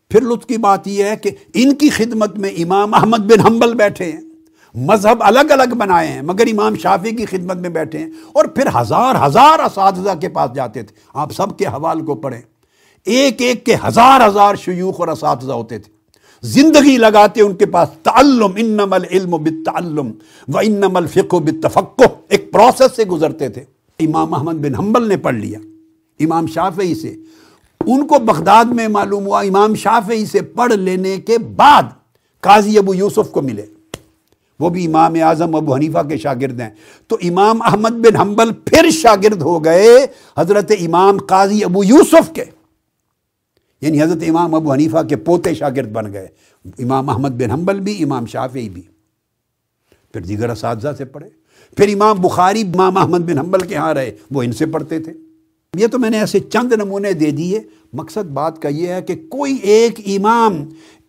پھر 0.09 0.21
لطف 0.21 0.45
کی 0.45 0.57
بات 0.57 0.87
یہ 0.87 1.03
ہے 1.03 1.15
کہ 1.15 1.31
ان 1.53 1.75
کی 1.75 1.89
خدمت 1.89 2.37
میں 2.37 2.49
امام 2.49 2.93
احمد 2.93 3.17
بن 3.17 3.39
حنبل 3.39 3.73
بیٹھے 3.73 4.11
ہیں۔ 4.11 4.21
مذہب 4.75 5.23
الگ 5.23 5.39
الگ 5.39 5.75
بنائے 5.77 6.07
ہیں، 6.07 6.21
مگر 6.21 6.47
امام 6.47 6.75
شافی 6.75 7.11
کی 7.11 7.25
خدمت 7.25 7.57
میں 7.57 7.69
بیٹھے 7.69 7.99
ہیں۔ 7.99 8.09
اور 8.33 8.45
پھر 8.45 8.67
ہزار 8.81 9.27
ہزار 9.27 9.59
اساتذہ 9.59 10.09
کے 10.21 10.29
پاس 10.29 10.55
جاتے 10.55 10.83
تھے۔ 10.83 10.95
آپ 11.13 11.31
سب 11.31 11.57
کے 11.57 11.65
حوال 11.65 12.05
کو 12.05 12.15
پڑھیں۔ 12.15 12.41
ایک 13.05 13.41
ایک 13.41 13.65
کے 13.65 13.75
ہزار 13.87 14.27
ہزار 14.27 14.55
شیوخ 14.55 14.99
اور 14.99 15.07
اساتذہ 15.07 15.51
ہوتے 15.51 15.79
تھے۔ 15.79 15.91
زندگی 16.41 16.97
لگاتے 16.97 17.41
ان 17.41 17.55
کے 17.55 17.65
پاس 17.65 17.89
تعلم 18.03 18.51
انم 18.55 18.93
العلم 18.93 19.29
بالتعلم 19.29 20.11
و 20.53 20.57
انم 20.57 20.97
الفقہ 20.97 21.35
بالتفقہ۔ 21.35 22.03
ایک 22.29 22.51
پروسیس 22.51 22.95
سے 22.95 23.03
گزرتے 23.03 23.49
تھے۔ 23.49 23.63
امام 23.99 24.33
احمد 24.33 24.53
بن 24.53 24.75
حنبل 24.75 25.07
نے 25.07 25.17
پڑھ 25.17 25.35
لیا۔ 25.35 25.59
امام 26.19 26.47
شافعی 26.47 26.95
سے۔ 26.95 27.15
ان 27.85 28.07
کو 28.07 28.19
بغداد 28.19 28.65
میں 28.65 28.87
معلوم 28.87 29.25
ہوا 29.25 29.41
امام 29.41 29.75
شافعی 29.75 30.25
سے 30.25 30.41
پڑھ 30.41 30.73
لینے 30.73 31.17
کے 31.17 31.37
بعد 31.37 31.83
قاضی 32.39 32.77
ابو 32.77 32.93
یوسف 32.93 33.31
کو 33.31 33.41
ملے۔ 33.41 33.65
وہ 34.59 34.69
بھی 34.69 34.85
امام 34.85 35.13
اعظم 35.23 35.55
ابو 35.55 35.75
حنیفہ 35.75 36.03
کے 36.09 36.17
شاگرد 36.17 36.59
ہیں۔ 36.59 36.69
تو 37.07 37.17
امام 37.23 37.61
احمد 37.61 37.89
بن 37.89 38.15
حنبل 38.15 38.53
پھر 38.53 38.89
شاگرد 38.89 39.41
ہو 39.41 39.63
گئے 39.63 40.05
حضرت 40.37 40.71
امام 40.79 41.17
قاضی 41.17 41.63
ابو 41.63 41.83
یوسف 41.83 42.31
کے۔ 42.33 42.43
یعنی 43.81 44.03
حضرت 44.03 44.23
امام 44.27 44.55
ابو 44.55 44.73
حنیفہ 44.73 45.03
کے 45.09 45.15
پوتے 45.15 45.53
شاگرد 45.53 45.91
بن 45.91 46.13
گئے۔ 46.13 46.27
امام 46.79 47.09
احمد 47.09 47.29
بن 47.29 47.51
حنبل 47.51 47.79
بھی، 47.79 48.03
امام 48.03 48.25
شافعی 48.25 48.69
بھی۔ 48.69 48.81
پھر 50.13 50.21
دیگر 50.21 50.49
اساتذہ 50.49 50.87
سے 50.97 51.05
پڑھے۔ 51.05 51.29
پھر 51.77 51.93
امام 51.93 52.21
بخاری، 52.21 52.61
امام 52.61 52.97
احمد 52.97 53.19
بن 53.19 53.39
حنبل 53.39 53.59
کے 53.59 53.75
ہاں 53.75 53.93
رہے۔ 53.93 54.11
وہ 54.31 54.43
ان 54.43 54.51
سے 54.51 54.65
پڑھتے 54.65 54.99
تھے۔ 54.99 55.13
یہ 55.75 55.87
تو 55.87 55.99
میں 55.99 56.09
نے 56.09 56.19
ایسے 56.19 56.39
چند 56.39 56.73
نمونے 56.73 57.13
دے 57.13 57.31
دیے۔ 57.31 57.59
مقصد 57.93 58.29
بات 58.29 58.61
کا 58.61 58.69
یہ 58.69 58.87
ہے 58.87 59.01
کہ 59.01 59.15
کوئی 59.29 59.57
ایک 59.61 59.99
امام 60.05 60.65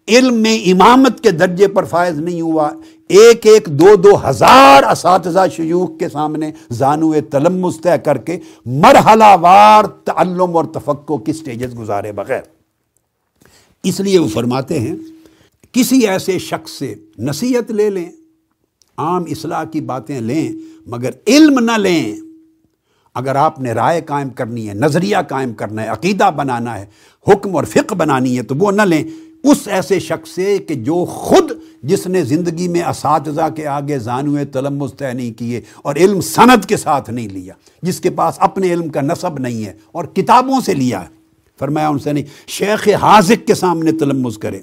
علم 0.09 0.35
میں 0.35 0.59
امامت 0.59 1.21
کے 1.21 1.31
درجے 1.31 1.69
پر 1.69 1.85
فائز 1.85 2.19
نہیں 2.19 2.41
ہوا۔ 2.41 2.71
ایک 3.09 3.47
ایک 3.47 3.67
دو 3.67 3.97
دو 3.97 4.31
ہزار 4.31 4.83
اساتذہ 4.83 5.39
شیوخ 5.57 5.91
کے 5.99 6.09
سامنے 6.09 6.51
زانو 6.71 7.13
تلمس 7.31 7.81
طے 7.81 7.99
کر 8.05 8.19
کے 8.19 8.39
مرحلہ 8.67 9.25
وار 9.41 9.85
تعلم 9.85 10.57
اور 10.57 10.65
تفقع 10.65 11.17
کی 11.17 11.33
سٹیجز 11.33 11.79
گزارے 11.79 12.13
بغیر۔ 12.13 12.43
اس 13.83 14.01
لیے 14.01 14.19
وہ 14.19 14.29
فرماتے 14.29 14.81
ہیں، 14.81 14.95
کسی 15.73 16.07
ایسے 16.07 16.39
شخص 16.39 16.71
سے 16.71 16.95
نصیحت 17.19 17.71
لے 17.71 17.91
لیں، 17.91 18.11
عام 18.97 19.25
اصلاح 19.31 19.65
کی 19.65 19.81
باتیں 19.81 20.21
لیں، 20.21 20.53
مگر 20.87 21.11
علم 21.27 21.59
نہ 21.59 21.73
لیں۔ 21.73 22.24
اگر 23.15 23.37
آپ 23.37 23.61
نے 23.61 23.73
رائے 23.73 24.01
قائم 24.01 24.29
کرنی 24.29 24.69
ہے، 24.69 24.75
نظریہ 24.75 25.17
قائم 25.29 25.53
کرنا 25.53 25.83
ہے، 25.83 25.89
عقیدہ 25.89 26.31
بنانا 26.37 26.79
ہے، 26.79 26.87
حکم 27.29 27.57
اور 27.57 27.65
فقہ 27.65 27.95
بنانی 27.95 28.37
ہے، 28.37 28.43
تو 28.43 28.55
وہ 28.59 28.73
نہ 28.73 28.83
لیں۔ 28.83 29.05
اس 29.45 29.69
ایسے 29.69 30.01
شخص 30.01 30.29
سے 30.29 30.59
کہ 30.59 30.75
جو 30.75 31.05
خود 31.05 31.53
جس 31.83 32.07
نے 32.07 32.25
زندگی 32.25 32.69
میں 32.69 32.83
اساتذہ 32.83 33.49
کے 33.57 33.67
آگے 33.67 33.99
زانوے 33.99 34.45
تلمز 34.45 34.91
طے 34.99 35.13
نہیں 35.13 35.33
کیے 35.33 35.61
اور 35.83 35.97
علم 35.97 36.21
سند 36.21 36.65
کے 36.65 36.77
ساتھ 36.77 37.11
نہیں 37.11 37.29
لیا، 37.29 37.55
جس 37.83 38.01
کے 38.01 38.11
پاس 38.11 38.35
اپنے 38.39 38.73
علم 38.73 38.89
کا 38.89 39.01
نصب 39.01 39.39
نہیں 39.39 39.65
ہے 39.65 39.73
اور 39.93 40.05
کتابوں 40.05 40.61
سے 40.61 40.75
لیا 40.75 41.01
ہے۔ 41.01 41.07
فرمایا 41.59 41.89
ان 41.89 41.99
سے 41.99 42.13
نہیں، 42.13 42.25
شیخ 42.47 42.89
حاضق 43.03 43.47
کے 43.47 43.55
سامنے 43.55 43.93
تلمز 43.93 44.39
کرے 44.39 44.61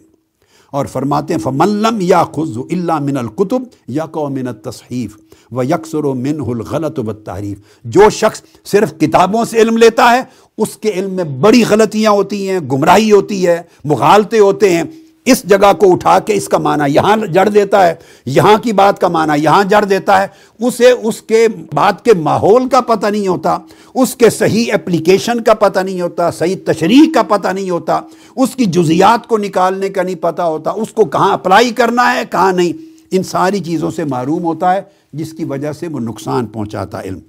اور 0.74 0.86
فرماتے 0.86 1.34
ہیں 1.34 1.42
فملم 1.42 1.98
یا 2.02 2.24
خز 2.36 2.58
اللہ 2.58 3.00
من 3.00 3.18
القتب 3.18 3.64
یا 3.88 4.06
کو 4.12 4.28
من 4.30 4.48
تصحیف 4.64 5.18
و 5.52 5.64
یکسر 5.64 6.06
و 6.06 6.14
من 6.16 6.40
الغلط 6.48 7.00
و 7.00 7.12
تحریف 7.14 7.58
جو 7.86 8.10
شخص 8.10 8.42
صرف 8.66 8.94
کتابوں 9.00 9.44
سے 9.46 9.62
علم 9.62 9.78
لیتا 9.78 10.12
ہے، 10.12 10.22
اس 10.58 10.76
کے 10.78 10.92
علم 10.94 11.14
میں 11.16 11.24
بڑی 11.42 11.64
غلطیاں 11.70 12.12
ہوتی 12.12 12.50
ہیں، 12.50 12.60
گمراہی 12.72 13.12
ہوتی 13.12 13.46
ہے، 13.48 13.62
مغالطے 13.86 14.40
ہوتے 14.40 14.70
ہیں 14.76 14.84
اس 15.26 15.44
جگہ 15.44 15.74
کو 15.74 15.94
اٹھا 15.94 16.20
کے 16.20 16.34
اس 16.34 16.50
کا 16.50 16.58
معنی 16.58 16.94
یہاں 16.94 17.18
جڑ 17.18 17.50
دیتا 17.50 17.88
ہے، 17.88 17.94
یہاں 18.26 18.58
کی 18.58 18.74
بات 18.74 19.02
کا 19.02 19.08
معنی 19.08 19.44
یہاں 19.44 19.64
جڑ 19.64 19.86
دیتا 19.86 20.22
ہے۔ 20.22 20.28
اسے 20.60 20.92
اس 20.92 21.22
کے 21.22 21.48
بات 21.74 22.06
کے 22.06 22.14
ماحول 22.14 22.70
کا 22.70 22.82
پتہ 22.82 23.08
نہیں 23.08 23.28
ہوتا، 23.28 23.58
اس 23.94 24.16
کے 24.16 24.30
صحیح 24.30 24.74
اپلیکیشن 24.74 25.44
کا 25.44 25.54
پتہ 25.54 25.80
نہیں 25.80 26.02
ہوتا، 26.02 26.32
صحیح 26.32 26.56
تشریح 26.66 27.14
کا 27.14 27.24
پتہ 27.24 27.48
نہیں 27.48 27.70
ہوتا۔ 27.70 28.02
اس 28.36 28.56
کی 28.56 28.66
جزیات 28.66 29.28
کو 29.28 29.38
نکالنے 29.38 29.90
کا 29.90 30.02
نہیں 30.02 30.16
پتہ 30.16 30.42
ہوتا، 30.42 30.72
اس 30.72 30.94
کو 30.94 31.06
کہاں 31.06 31.34
اپلائی 31.34 31.70
کرنا 31.70 32.16
ہے، 32.16 32.24
کہاں 32.32 32.52
نہیں۔ 32.52 32.74
ان 33.12 33.24
ساری 33.24 33.60
چیزوں 33.60 33.92
سے 33.92 34.04
معروم 34.04 34.44
ہوتا 34.44 34.74
ہے، 34.74 34.82
جس 35.14 35.34
کی 35.34 35.44
وجہ 35.44 35.72
سے 35.72 35.88
وہ 35.88 36.00
نقصان 36.00 36.46
پہنچاتا 36.46 37.02
علم۔ 37.02 37.20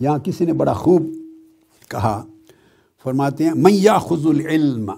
یہاں 0.00 0.18
کسی 0.18 0.44
نے 0.44 0.52
بڑا 0.52 0.72
خوب 0.72 1.06
کہا، 1.88 2.24
فرماتے 3.04 3.44
ہیں 3.44 3.52
میاں 3.54 3.98
خز 3.98 4.26
العلم 4.26 4.90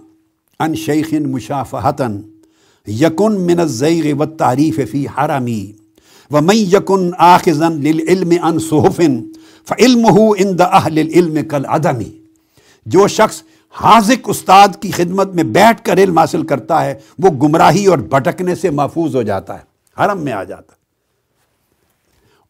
ان 0.61 0.75
شیخ 0.75 1.13
مشافہتن 1.13 2.21
یکن 2.87 3.41
من 3.41 3.61
الزیغ 3.61 4.21
و 4.21 4.27
تعریف 4.27 4.81
فی 4.91 5.07
حرمی 5.07 5.73
و 6.31 6.41
من 6.41 6.57
یکن 6.57 7.11
آخذن 7.19 7.73
للعلم 7.73 8.33
ان 8.43 8.59
صحفن 8.59 9.19
فعلمہ 9.69 10.33
عند 10.41 10.61
اہل 10.61 10.99
العلم 10.99 11.39
کل 11.49 11.67
عدمی 11.67 12.11
جو 12.87 13.09
شخص 13.09 13.43
حاضق 13.75 14.29
استاد 14.29 14.69
کی 14.81 14.91
خدمت 14.91 15.29
میں 15.29 15.45
بیٹھ 15.45 15.83
کر 15.83 15.99
علم 15.99 16.19
حاصل 16.19 16.47
کرتا 16.47 16.85
ہے، 16.85 16.95
وہ 17.19 17.31
گمراہی 17.31 17.87
اور 17.87 17.99
بھٹکنے 17.99 18.55
سے 18.55 18.71
محفوظ 18.71 19.17
ہو 19.17 19.23
جاتا 19.23 19.59
ہے، 19.59 19.65
حرم 20.03 20.21
میں 20.21 20.33
آ 20.33 20.45
جاتا 20.45 20.73
ہے۔ 20.73 20.79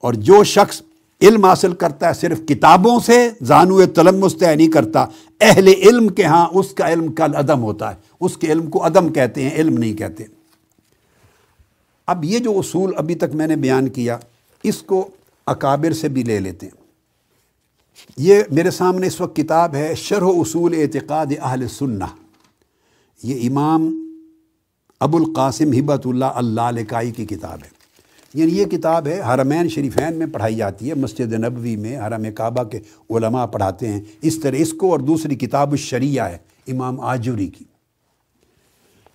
اور 0.00 0.14
جو 0.14 0.44
شخص 0.44 0.82
علم 1.22 1.44
حاصل 1.44 1.74
کرتا 1.74 2.08
ہے 2.08 2.14
صرف 2.14 2.40
کتابوں 2.48 3.00
سے 3.00 3.30
زانو 3.42 3.86
تلمس 3.86 4.36
طے 4.36 4.54
نہیں 4.54 4.68
کرتا۔ 4.68 5.06
اہل 5.40 5.68
علم 5.68 6.08
کے 6.08 6.24
ہاں 6.24 6.48
اس 6.52 6.70
کا 6.70 6.92
علم 6.92 7.12
کل 7.12 7.34
عدم 7.34 7.62
ہوتا 7.62 7.90
ہے۔ 7.90 7.96
اس 8.20 8.36
کے 8.36 8.52
علم 8.52 8.70
کو 8.70 8.86
عدم 8.86 9.12
کہتے 9.12 9.42
ہیں، 9.42 9.50
علم 9.50 9.78
نہیں 9.78 9.94
کہتے۔ 9.94 10.24
اب 12.06 12.24
یہ 12.24 12.38
جو 12.38 12.58
اصول 12.58 12.92
ابھی 12.96 13.14
تک 13.14 13.34
میں 13.34 13.46
نے 13.46 13.56
بیان 13.56 13.88
کیا، 13.88 14.18
اس 14.62 14.82
کو 14.82 15.08
اکابر 15.46 15.92
سے 15.92 16.08
بھی 16.08 16.22
لے 16.22 16.40
لیتے 16.40 16.66
ہیں۔ 16.66 16.86
یہ 18.16 18.42
میرے 18.50 18.70
سامنے 18.70 19.06
اس 19.06 19.20
وقت 19.20 19.36
کتاب 19.36 19.74
ہے، 19.74 19.94
شرح 19.94 20.26
اصول 20.26 20.74
اعتقاد 20.78 21.26
اہل 21.42 21.68
سنہ۔ 21.68 22.04
یہ 23.22 23.50
امام 23.50 24.02
ابو 25.00 25.18
القاسم 25.18 25.72
ہبت 25.72 26.06
اللہ 26.06 26.24
اللہ 26.24 26.70
لکائی 26.70 27.10
کی 27.10 27.26
کتاب 27.26 27.58
ہے۔ 27.64 27.75
یعنی 28.36 28.58
یہ 28.58 28.64
کتاب 28.64 29.06
ہے، 29.06 29.20
حرمین 29.20 29.68
شریفین 29.68 30.16
میں 30.16 30.26
پڑھائی 30.26 30.56
جاتی 30.56 30.88
ہے، 30.88 30.94
مسجد 30.94 31.32
نبوی 31.32 31.76
میں، 31.76 31.98
حرم 31.98 32.26
کعبہ 32.34 32.62
کے 32.62 32.78
علماء 33.10 33.46
پڑھاتے 33.46 33.88
ہیں۔ 33.88 34.00
اس 34.22 34.40
طرح 34.40 34.56
اس 34.58 34.72
کو 34.72 34.90
اور 34.90 35.00
دوسری 35.00 35.34
کتاب 35.34 35.70
الشریعہ 35.70 36.30
ہے، 36.30 36.38
امام 36.68 37.00
آجوری 37.00 37.46
کی۔ 37.46 37.64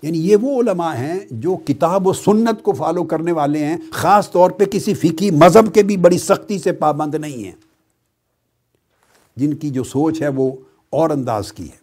یعنی 0.01 0.28
یہ 0.28 0.36
وہ 0.36 0.61
علماء 0.61 0.95
ہیں 0.95 1.19
جو 1.32 1.57
کتاب 1.65 2.07
و 2.07 2.13
سنت 2.13 2.63
کو 2.63 2.74
فالو 2.74 3.03
کرنے 3.03 3.32
والے 3.32 3.65
ہیں، 3.65 3.78
خاص 3.91 4.32
طور 4.32 4.51
پہ 4.51 4.65
کسی 4.65 4.93
فقی 4.93 5.32
مذہب 5.32 5.74
کے 5.74 5.84
بھی 5.84 5.97
بڑی 5.97 6.17
سختی 6.17 6.59
سے 6.59 6.72
پابند 6.72 7.15
نہیں 7.15 7.43
ہیں۔ 7.43 7.72
جن 9.36 9.53
کی 9.53 9.69
جو 9.69 9.84
سوچ 9.84 10.22
ہے 10.22 10.28
وہ 10.28 10.51
اور 10.89 11.09
انداز 11.09 11.53
کی 11.53 11.65
ہے۔ 11.65 11.82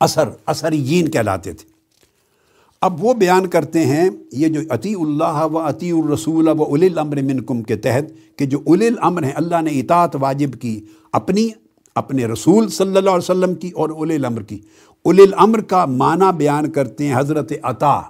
اثر 0.00 0.28
اثرین 0.46 1.10
کہلاتے 1.10 1.52
تھے۔ 1.52 1.73
اب 2.80 3.04
وہ 3.04 3.14
بیان 3.14 3.46
کرتے 3.46 3.86
ہیں، 3.86 4.10
یہ 4.32 4.48
جو 4.48 4.60
عطی 4.70 4.94
اللہ 4.94 5.44
و 5.52 5.58
عطی 5.58 5.90
الرسول 5.90 6.48
و 6.48 6.62
اول 6.62 6.82
الامر 6.82 7.22
منکم 7.22 7.62
کے 7.62 7.76
تحت 7.76 8.38
کہ 8.38 8.46
جو 8.46 8.58
اول 8.66 8.82
الامر 8.82 9.22
ہیں، 9.22 9.32
اللہ 9.34 9.62
نے 9.62 9.70
اطاعت 9.70 10.16
واجب 10.20 10.60
کی 10.60 10.84
اپنی، 11.12 11.48
اپنے 11.94 12.26
رسول 12.26 12.68
صلی 12.68 12.86
اللہ 12.86 13.10
علیہ 13.10 13.30
وسلم 13.30 13.54
کی 13.54 13.70
اور 13.70 13.88
اول 13.88 14.10
الامر 14.10 14.42
کی۔ 14.42 14.60
اول 15.04 15.20
الامر 15.20 15.60
کا 15.60 15.84
معنی 15.84 16.36
بیان 16.36 16.70
کرتے 16.70 17.06
ہیں 17.06 17.14
حضرت 17.16 17.52
عطا، 17.62 18.00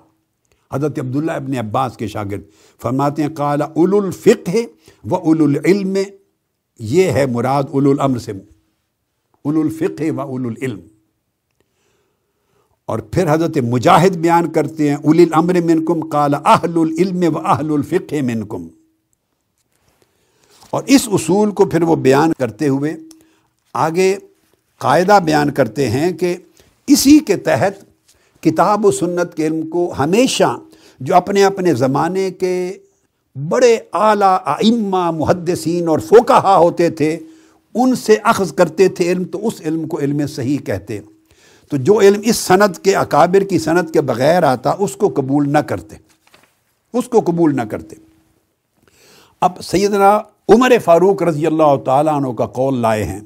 حضرت 0.72 0.98
عبداللہ 0.98 1.32
ابن 1.32 1.56
عباس 1.56 1.96
کے 1.96 2.06
شاگرد۔ 2.06 2.42
فرماتے 2.82 3.22
ہیں، 3.22 3.28
قال 3.28 3.62
اول 3.62 4.04
الفقہ 4.04 4.56
و 5.10 5.14
اول 5.14 5.42
العلم، 5.42 5.96
یہ 6.78 7.04
ہے 7.04 7.26
مراد 7.26 7.62
اول 7.70 7.86
الامر 7.86 8.18
سے۔ 8.18 8.32
اول 9.42 9.56
الفقہ 9.56 10.10
و 10.10 10.20
اول 10.20 10.46
العلم۔ 10.46 10.80
اور 12.86 12.98
پھر 12.98 13.34
حضرت 13.34 13.58
مجاہد 13.58 14.16
بیان 14.16 14.52
کرتے 14.52 14.88
ہیں 14.88 14.96
اول 14.96 15.18
الامر 15.18 15.54
منکم، 15.54 16.08
قال 16.08 16.34
اہل 16.34 16.78
العلم 16.78 17.36
و 17.36 17.38
اہل 17.38 17.70
الفقہ 17.70 18.22
منکم۔ 18.22 18.68
اور 20.70 20.82
اس 20.86 21.08
اصول 21.12 21.50
کو 21.50 21.64
پھر 21.64 21.82
وہ 21.82 21.96
بیان 21.96 22.32
کرتے 22.38 22.68
ہوئے 22.68 22.96
آگے 23.72 24.16
قاعدہ 24.78 25.18
بیان 25.24 25.50
کرتے 25.50 25.90
ہیں 25.90 26.12
کہ 26.12 26.36
اسی 26.86 27.18
کے 27.18 27.36
تحت 27.36 27.72
کتاب 28.42 28.86
و 28.86 28.90
سنت 28.90 29.34
کے 29.34 29.46
علم 29.46 29.68
کو 29.68 29.94
ہمیشہ 29.98 30.56
جو 31.00 31.14
اپنے 31.14 31.44
اپنے 31.44 31.74
زمانے 31.74 32.30
کے 32.30 32.78
بڑے 33.48 33.78
اعلیٰ 33.92 34.36
ائمہ، 34.46 35.10
محدثین 35.10 35.88
اور 35.88 35.98
فوکہ 35.98 36.46
ہوتے 36.46 36.90
تھے، 36.90 37.18
ان 37.74 37.94
سے 37.94 38.16
اخذ 38.24 38.52
کرتے 38.52 38.88
تھے 38.88 39.12
علم، 39.12 39.24
تو 39.24 39.46
اس 39.46 39.60
علم 39.60 39.88
کو 39.88 39.98
علم 39.98 40.26
صحیح 40.26 40.58
کہتے۔ 40.58 41.00
تو 41.70 41.76
جو 41.76 42.00
علم 42.00 42.20
اس 42.24 42.36
صنعت 42.36 42.84
کے 42.84 42.96
اکابر 42.96 43.40
کی 43.40 43.58
صنعت 43.58 43.92
کے 43.92 44.00
بغیر 44.00 44.42
آتا، 44.42 44.72
اس 44.78 44.96
کو 44.96 45.08
قبول 45.08 45.52
نہ 45.52 45.58
کرتے۔ 45.58 45.96
اس 46.92 47.08
کو 47.08 47.20
قبول 47.20 47.56
نہ 47.56 47.62
کرتے۔ 47.62 47.96
اب 49.40 49.52
سیدنا 49.60 50.18
عمر 50.48 50.72
فاروق 50.84 51.22
رضی 51.22 51.46
اللہ 51.46 51.76
تعالیٰ 51.84 52.14
عنہ 52.14 52.32
کا 52.32 52.46
قول 52.46 52.78
لائے 52.78 53.04
ہیں۔ 53.04 53.20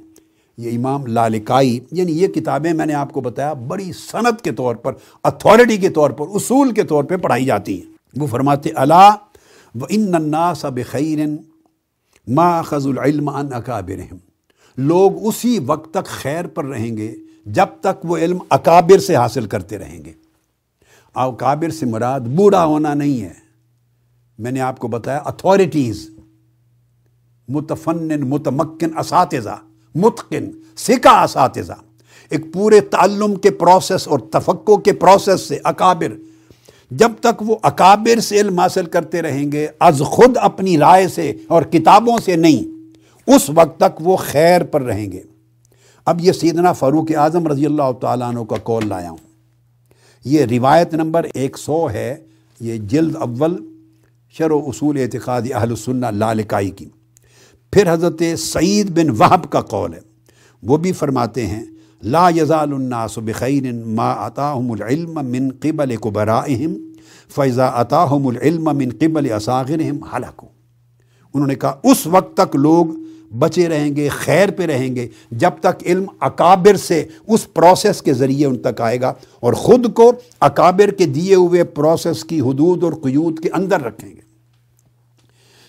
یہ 0.59 0.79
امام 0.79 1.07
لالکائی 1.07 1.81
یعنی 1.93 2.13
یہ 2.13 2.29
کتابیں 2.29 2.73
میں 2.73 2.87
نے 2.87 2.95
آپ 2.95 3.13
کو 3.13 3.21
بتایا، 3.21 3.53
بڑی 3.53 3.93
صنعت 3.93 4.43
کے 4.43 4.53
طور 4.53 4.75
پر 4.75 4.93
اتھارٹی 5.25 5.77
کے 5.77 5.89
طور 5.89 6.11
پر، 6.11 6.27
اصول 6.29 6.73
کے 6.73 6.83
طور 6.83 7.05
پہ 7.05 7.17
پڑھائی 7.17 7.45
جاتی 7.45 7.83
ہیں۔ 7.83 7.91
وہ 8.17 8.27
فرماتے 8.27 8.71
اللہ 8.75 9.11
و 9.81 9.85
ان 9.89 10.15
الناس 10.15 10.65
بخیر 10.65 11.19
ما 12.29 12.63
خز 12.63 12.87
العلم 12.87 13.29
ان 13.29 13.53
اکابرہم۔ 13.53 14.17
لوگ 14.77 15.27
اسی 15.27 15.59
وقت 15.67 15.95
تک 15.95 16.05
خیر 16.05 16.47
پر 16.47 16.65
رہیں 16.65 16.97
گے 16.97 17.15
جب 17.53 17.67
تک 17.81 18.05
وہ 18.05 18.17
علم 18.17 18.39
اکابر 18.51 18.99
سے 18.99 19.17
حاصل 19.17 19.47
کرتے 19.47 19.79
رہیں 19.79 20.05
گے۔ 20.05 20.13
اکابر 21.15 21.71
سے 21.71 21.87
مراد 21.87 22.21
بوڑھا 22.21 22.65
ہونا 22.65 22.95
نہیں 22.95 23.23
ہے۔ 23.23 23.33
میں 24.39 24.51
نے 24.51 24.61
آپ 24.61 24.79
کو 24.79 24.89
بتایا 24.89 25.19
اتھارٹیز 25.19 26.11
متفن 27.49 28.09
متمکن، 28.21 28.99
اساتذہ، 28.99 29.59
متقن 29.95 30.51
سکا 30.77 31.23
اساتذہ۔ 31.23 31.73
ایک 32.29 32.53
پورے 32.53 32.81
تعلم 32.81 33.35
کے 33.35 33.51
پروسیس 33.51 34.09
اور 34.09 34.19
تفقع 34.19 34.77
کے 34.77 34.93
پروسیس 34.93 35.41
سے 35.41 35.59
اکابر۔ 35.65 36.17
جب 36.91 37.13
تک 37.21 37.43
وہ 37.43 37.57
اکابر 37.63 38.21
سے 38.21 38.41
علم 38.41 38.59
حاصل 38.59 38.87
کرتے 38.87 39.23
رہیں 39.23 39.53
گے، 39.53 39.69
از 39.81 40.03
خود 40.07 40.37
اپنی 40.41 40.79
رائے 40.79 41.09
سے 41.09 41.33
اور 41.49 41.63
کتابوں 41.63 42.19
سے 42.19 42.37
نہیں، 42.37 42.93
اس 43.27 43.51
وقت 43.55 43.81
تک 43.81 44.01
وہ 44.01 44.17
خیر 44.17 44.65
پر 44.65 44.83
رہیں 44.83 45.13
گے۔ 45.13 45.23
اب 46.09 46.21
یہ 46.21 46.33
سیدنا 46.33 46.73
فاروق 46.73 47.11
اعظم 47.17 47.47
رضی 47.47 47.67
اللہ 47.67 47.93
تعالیٰ 48.01 48.29
عنہ 48.29 48.45
کا 48.45 48.57
کول 48.57 48.89
لایا 48.89 49.11
ہوں۔ 49.11 49.17
یہ 50.25 50.45
روایت 50.45 50.95
نمبر 50.95 51.27
ایک 51.35 51.59
سو 51.59 51.91
ہے، 51.91 52.17
یہ 52.61 52.77
جلد 52.77 53.17
اول 53.17 53.57
شر 54.39 54.51
و 54.51 54.59
اصول 54.67 54.99
اعتقاد 54.99 55.43
اہل 55.55 55.71
السنہ 55.71 56.07
لالکائی 56.07 56.71
کی۔ 56.71 56.89
پھر 57.73 57.93
حضرت 57.93 58.23
سعید 58.39 58.91
بن 58.91 59.11
وہب 59.11 59.51
کا 59.51 59.61
قول 59.61 59.95
ہے۔ 59.95 60.01
وہ 60.63 60.77
بھی 60.77 60.93
فرماتے 60.93 61.47
ہیں، 61.47 61.63
لا 62.03 62.29
یزال 62.37 62.73
الناس 62.73 63.19
بخیر 63.19 63.73
ما 63.73 64.27
عطاہم 64.27 64.73
العلم 64.73 65.19
من 65.29 65.49
قبل 65.63 65.97
کبرائہم 65.97 66.75
فیضا 67.35 67.71
عطاہم 67.81 68.27
العلم 68.27 68.65
من 68.65 68.89
قبل 69.01 69.33
اصاغرہم 69.33 70.05
حلقو 70.05 70.47
انہوں 71.35 71.47
نے 71.47 71.55
کہا، 71.55 71.81
اس 71.85 72.07
وقت 72.07 72.37
تک 72.37 72.57
لوگ 72.57 72.87
بچے 73.31 73.69
رہیں 73.69 73.97
گے، 73.97 74.09
خیر 74.09 74.51
پہ 74.51 74.67
رہیں 74.67 74.95
گے، 74.97 75.09
جب 75.31 75.51
تک 75.61 75.83
علم 75.87 76.05
اکابر 76.21 76.77
سے 76.77 77.05
اس 77.27 77.53
پروسیس 77.55 78.03
کے 78.03 78.13
ذریعے 78.13 78.47
ان 78.47 78.59
تک 78.59 78.81
آئے 78.81 79.01
گا 79.01 79.13
اور 79.41 79.53
خود 79.53 79.93
کو 79.95 80.13
اکابر 80.41 80.91
کے 80.91 81.07
دیے 81.07 81.35
ہوئے 81.35 81.65
پروسیس 81.65 82.25
کی 82.25 82.41
حدود 82.41 82.85
اور 82.85 82.93
قیود 82.93 83.39
کے 83.39 83.49
اندر 83.53 83.81
رکھیں 83.81 84.11
گے۔ 84.11 84.21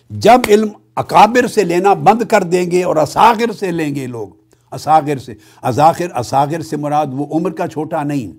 جب 0.09 0.39
علم 0.49 0.67
اکابر 0.95 1.47
سے 1.47 1.63
لینا 1.63 1.93
بند 1.93 2.21
کر 2.29 2.43
دیں 2.43 2.71
گے 2.71 2.83
اور 2.83 2.95
اساغر 2.95 3.51
سے 3.51 3.71
لیں 3.71 3.95
گے 3.95 4.07
لوگ 4.07 4.27
اساغر 4.71 5.17
سے 5.17 5.33
ازاخر 5.61 6.17
اساغر 6.17 6.61
سے 6.61 6.77
مراد 6.77 7.07
وہ 7.11 7.25
عمر 7.31 7.51
کا 7.51 7.67
چھوٹا 7.67 8.03
نہیں، 8.03 8.31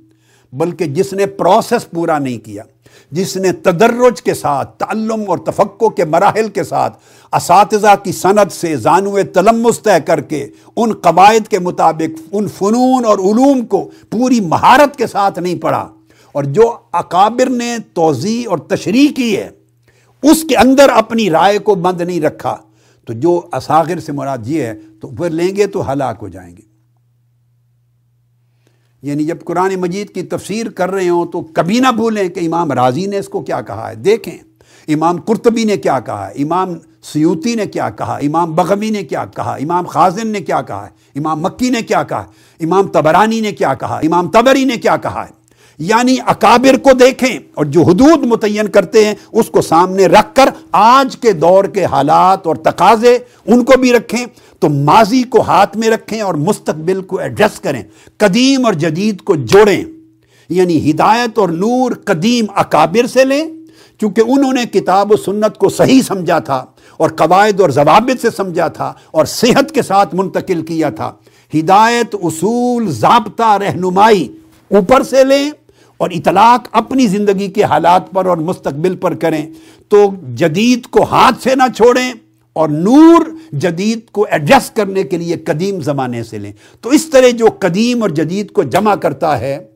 بلکہ 0.53 0.87
جس 0.87 1.13
نے 1.13 1.27
پروسیس 1.27 1.91
پورا 1.91 2.19
نہیں 2.19 2.39
کیا۔ 2.39 2.63
جس 3.11 3.37
نے 3.37 3.53
تدرج 3.53 4.23
کے 4.23 4.35
ساتھ، 4.35 4.79
تعلم 4.79 5.25
اور 5.27 5.39
تفقع 5.39 5.89
کے 5.89 6.05
مراحل 6.05 6.49
کے 6.49 6.65
ساتھ 6.65 6.99
اساتذہ 7.33 7.95
کی 8.03 8.13
سند 8.13 8.53
سے 8.53 8.77
زانو 8.77 9.17
تلمس 9.35 9.81
طے 9.81 10.01
کر 10.07 10.21
کے 10.21 10.49
ان 10.77 10.93
قواعد 10.93 11.49
کے 11.49 11.59
مطابق 11.59 12.23
ان 12.33 12.49
فنون 12.49 13.05
اور 13.05 13.19
علوم 13.19 13.67
کو 13.67 13.91
پوری 14.11 14.41
مہارت 14.41 14.97
کے 14.97 15.07
ساتھ 15.07 15.39
نہیں 15.39 15.55
پڑھا۔ 15.55 15.89
اور 16.33 16.45
جو 16.45 16.77
اکابر 16.93 17.51
نے 17.51 17.77
توضیع 17.95 18.51
اور 18.51 18.59
تشریح 18.59 19.09
کی 19.17 19.37
ہے، 19.37 19.51
اس 20.23 20.45
کے 20.49 20.57
اندر 20.57 20.89
اپنی 20.89 21.31
رائے 21.31 21.59
کو 21.59 21.75
بند 21.75 22.01
نہیں 22.01 22.21
رکھا۔ 22.21 22.57
تو 23.07 23.13
جو 23.13 23.41
اساغر 23.53 23.99
سے 23.99 24.13
مراد 24.13 24.39
یہ 24.47 24.63
ہے، 24.63 24.75
تو 25.01 25.09
پھر 25.09 25.31
لیں 25.31 25.57
گے 25.57 25.67
تو 25.67 25.93
ہلاک 25.93 26.17
ہو 26.23 26.29
جائیں 26.29 26.57
گے۔ 26.57 26.70
یعنی 29.03 29.25
جب 29.25 29.37
قرآن 29.45 29.75
مجید 29.75 30.11
کی 30.11 30.23
تفسیر 30.23 30.69
کر 30.69 30.91
رہے 30.91 31.09
ہوں 31.09 31.27
تو 31.27 31.41
کبھی 31.41 31.81
نہ 31.81 31.93
بھولیں 31.93 32.29
کہ 32.29 32.41
امام 32.47 32.73
راضی 32.73 33.07
نے 33.07 33.19
اس 33.19 33.29
کو 33.29 33.41
کیا 33.41 33.61
کہا 33.61 33.91
ہے۔ 33.91 33.95
دیکھیں، 33.95 34.39
امام 34.89 35.21
قرطبی 35.21 35.65
نے 35.65 35.77
کیا 35.77 36.01
کہا 36.01 36.29
ہے، 36.29 36.43
امام 36.43 36.69
سیوتی 37.03 37.55
نے 37.55 37.67
کیا 37.67 37.91
کہا 37.91 38.15
امام 38.15 38.55
بغوی 38.55 38.91
نے 38.91 39.03
کیا 39.03 39.25
کہا 39.25 39.53
امام 39.53 39.85
خازن 39.85 40.27
نے 40.27 40.41
کیا 40.41 40.63
کہا 40.63 40.87
ہے، 40.87 41.19
امام 41.19 41.41
مکی 41.41 41.71
نے 41.71 41.83
کیا 41.83 42.03
کہا 42.03 42.23
ہے، 42.23 42.65
امام 42.65 42.87
تبرانی 42.87 43.41
نے 43.41 43.53
کیا 43.53 43.75
کہا 43.75 43.97
امام 43.97 44.29
تبری 44.29 44.65
نے 44.65 44.77
کیا 44.77 44.97
کہا 44.97 45.25
ہے۔ 45.25 45.41
یعنی 45.79 46.17
اکابر 46.27 46.79
کو 46.79 46.91
دیکھیں 46.93 47.39
اور 47.55 47.65
جو 47.65 47.83
حدود 47.83 48.27
متعین 48.27 48.69
کرتے 48.69 49.05
ہیں، 49.05 49.15
اس 49.33 49.47
کو 49.47 49.61
سامنے 49.61 50.07
رکھ 50.07 50.35
کر 50.35 50.49
آج 50.73 51.17
کے 51.17 51.33
دور 51.33 51.65
کے 51.65 51.85
حالات 51.85 52.47
اور 52.47 52.57
تقاضے 52.57 53.19
ان 53.47 53.65
کو 53.65 53.79
بھی 53.79 53.93
رکھیں۔ 53.93 54.27
تو 54.61 54.69
ماضی 54.69 55.23
کو 55.23 55.41
ہاتھ 55.41 55.77
میں 55.77 55.89
رکھیں 55.89 56.21
اور 56.21 56.35
مستقبل 56.35 57.03
کو 57.03 57.19
ایڈریس 57.19 57.61
کریں، 57.61 57.83
قدیم 58.17 58.67
اور 58.67 58.73
جدید 58.73 59.21
کو 59.21 59.35
جوڑیں۔ 59.35 59.85
یعنی 60.49 60.91
ہدایت 60.91 61.39
اور 61.39 61.49
نور 61.49 61.93
قدیم 62.05 62.45
اکابر 62.55 63.07
سے 63.07 63.25
لیں، 63.25 63.45
چونکہ 64.01 64.23
انہوں 64.27 64.53
نے 64.53 64.65
کتاب 64.65 65.13
و 65.13 65.17
سنت 65.17 65.59
کو 65.59 65.69
صحیح 65.69 66.03
سمجھا 66.03 66.39
تھا 66.39 66.65
اور 66.97 67.11
قواعد 67.11 67.61
اور 67.61 67.71
ضوابط 67.71 68.23
سے 68.23 68.31
سمجھا 68.37 68.69
تھا 68.69 68.93
اور 69.11 69.25
صحت 69.25 69.73
کے 69.73 69.83
ساتھ 69.83 70.15
منتقل 70.15 70.63
کیا 70.63 70.91
تھا۔ 70.91 71.13
ہدایت، 71.55 72.17
اصول، 72.23 72.91
ضابطہ، 72.91 73.59
رہنمائی 73.59 74.37
اوپر 74.71 75.03
سے 75.03 75.25
لیں 75.25 75.51
اور 75.97 76.11
اطلاق 76.11 76.69
اپنی 76.73 77.07
زندگی 77.07 77.49
کے 77.49 77.63
حالات 77.63 78.11
پر 78.11 78.27
اور 78.27 78.37
مستقبل 78.37 78.97
پر 78.97 79.15
کریں۔ 79.15 79.47
تو 79.89 80.11
جدید 80.35 80.87
کو 80.87 81.05
ہاتھ 81.05 81.43
سے 81.43 81.55
نہ 81.55 81.63
چھوڑیں۔ 81.77 82.13
اور 82.53 82.69
نور 82.69 83.21
جدید 83.53 84.11
کو 84.11 84.27
ایڈجسٹ 84.31 84.77
کرنے 84.77 85.03
کے 85.03 85.17
لیے 85.17 85.37
قدیم 85.37 85.81
زمانے 85.81 86.23
سے 86.23 86.39
لیں۔ 86.39 86.53
تو 86.81 86.91
اس 86.91 87.07
طرح 87.07 87.29
جو 87.29 87.47
قدیم 87.59 88.03
اور 88.03 88.11
جدید 88.11 88.51
کو 88.51 88.63
جمع 88.63 88.95
کرتا 88.95 89.41
ہے 89.41 89.67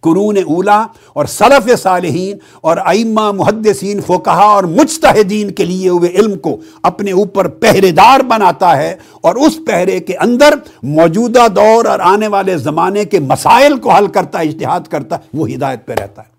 قرون 0.00 0.36
اولا 0.36 0.86
اور 1.12 1.24
صلف 1.24 1.82
صالحین 1.82 2.36
اور 2.60 2.76
ائمہ 2.84 3.32
محدثین 3.32 4.00
فوکہ 4.00 4.30
اور 4.30 4.64
مجتہدین 4.64 5.50
کے 5.50 5.64
لیے 5.64 5.88
ہوئے 5.88 6.10
علم 6.10 6.38
کو 6.38 6.60
اپنے 6.82 7.12
اوپر 7.12 7.48
پہرے 7.48 7.90
دار 7.90 8.20
بناتا 8.20 8.76
ہے 8.76 8.96
اور 9.20 9.34
اس 9.34 9.58
پہرے 9.66 10.00
کے 10.00 10.16
اندر 10.16 10.54
موجودہ 10.82 11.46
دور 11.56 11.84
اور 11.84 11.98
آنے 11.98 12.28
والے 12.28 12.58
زمانے 12.58 13.04
کے 13.04 13.20
مسائل 13.20 13.76
کو 13.76 13.90
حل 13.90 14.06
کرتا 14.06 14.38
ہے 14.38 14.44
اشتہاد 14.44 14.80
کرتا 14.80 15.16
ہے 15.16 15.20
وہ 15.34 15.50
ہدایت 15.50 15.86
پہ 15.86 15.92
رہتا 15.92 16.22
ہے۔ 16.22 16.32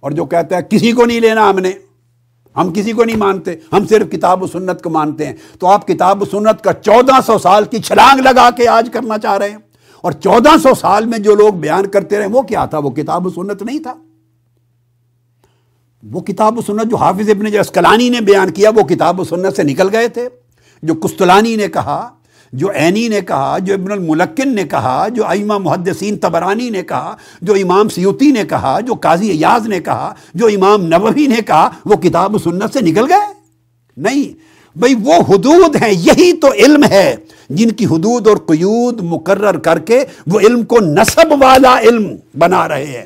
اور 0.00 0.10
جو 0.10 0.24
کہتا 0.24 0.56
ہے، 0.56 0.60
کسی 0.70 0.92
کو 0.92 1.04
نہیں 1.04 1.20
لینا 1.20 1.50
ہم 1.50 1.58
نے۔ 1.58 1.72
ہم 2.60 2.72
کسی 2.72 2.92
کو 2.92 3.04
نہیں 3.04 3.16
مانتے، 3.16 3.54
ہم 3.72 3.86
صرف 3.86 4.10
کتاب 4.10 4.42
و 4.42 4.46
سنت 4.46 4.82
کو 4.82 4.90
مانتے 4.90 5.26
ہیں۔ 5.26 5.34
تو 5.58 5.66
آپ 5.66 5.86
کتاب 5.86 6.22
و 6.22 6.24
سنت 6.24 6.64
کا 6.64 6.72
چودہ 6.72 7.20
سو 7.26 7.38
سال 7.38 7.64
کی 7.64 7.78
چھلانگ 7.78 8.20
لگا 8.20 8.50
کے 8.50 8.68
آج 8.68 8.88
کرنا 8.92 9.18
چاہ 9.18 9.38
رہے 9.38 9.50
ہیں۔ 9.50 9.58
اور 10.00 10.12
چودہ 10.12 10.50
سو 10.62 10.74
سال 10.74 11.06
میں 11.06 11.18
جو 11.18 11.34
لوگ 11.34 11.52
بیان 11.52 11.86
کرتے 11.86 12.18
رہے، 12.18 12.26
وہ 12.26 12.42
کیا 12.42 12.66
تھا؟ 12.66 12.78
وہ 12.78 12.90
کتاب 12.90 13.26
و 13.26 13.30
سنت 13.30 13.62
نہیں 13.62 13.78
تھا۔ 13.78 13.94
وہ 16.12 16.20
کتاب 16.20 16.58
و 16.58 16.62
سنت 16.62 16.90
جو 16.90 16.96
حافظ 16.96 17.30
ابن 17.30 17.50
جو 17.50 17.60
اسکلانی 17.60 18.08
نے 18.08 18.20
بیان 18.20 18.50
کیا، 18.50 18.70
وہ 18.70 18.82
کتاب 18.82 19.20
و 19.20 19.24
سنت 19.24 19.56
سے 19.56 19.62
نکل 19.62 19.88
گئے 19.92 20.08
تھے۔ 20.08 20.28
جو 20.82 20.94
کستلانی 20.94 21.56
نے 21.56 21.68
کہا 21.68 22.14
جو 22.52 22.70
عینی 22.70 23.08
نے 23.08 23.20
کہا، 23.20 23.58
جو 23.58 23.74
ابن 23.74 23.92
الملکن 23.92 24.54
نے 24.54 24.64
کہا، 24.64 25.08
جو 25.08 25.26
ائمہ 25.26 25.58
محدثین 25.58 26.16
تبرانی 26.16 26.70
نے 26.70 26.82
کہا، 26.82 27.16
جو 27.42 27.54
امام 27.54 27.88
سیوتی 27.88 28.30
نے 28.30 28.44
کہا، 28.44 28.80
جو 28.80 28.94
قاضی 28.94 29.28
ایاز 29.28 29.66
نے 29.66 29.80
کہا، 29.80 30.14
جو 30.34 30.46
امام 30.46 30.82
نبوی 30.82 31.26
نے 31.26 31.36
کہا، 31.46 31.70
وہ 31.84 31.94
کتاب 31.94 32.34
و 32.34 32.38
سنت 32.38 32.72
سے 32.72 32.80
نکل 32.80 33.12
گئے؟ 33.12 33.32
نہیں۔ 33.96 34.50
بھئی 34.78 34.94
وہ 34.94 35.14
حدود 35.14 35.76
ہیں، 35.76 35.92
یہی 35.92 36.32
تو 36.32 36.52
علم 36.52 36.84
ہے۔ 36.84 37.16
جن 37.50 37.70
کی 37.70 37.84
حدود 37.84 38.26
اور 38.28 38.36
قیود 38.36 39.00
مقرر 39.00 39.58
کر 39.58 39.78
کے 39.78 40.04
وہ 40.26 40.40
علم 40.40 40.64
کو 40.64 40.78
نصب 40.80 41.42
والا 41.42 41.78
علم 41.78 42.16
بنا 42.38 42.68
رہے 42.68 42.86
ہیں۔ 42.86 43.04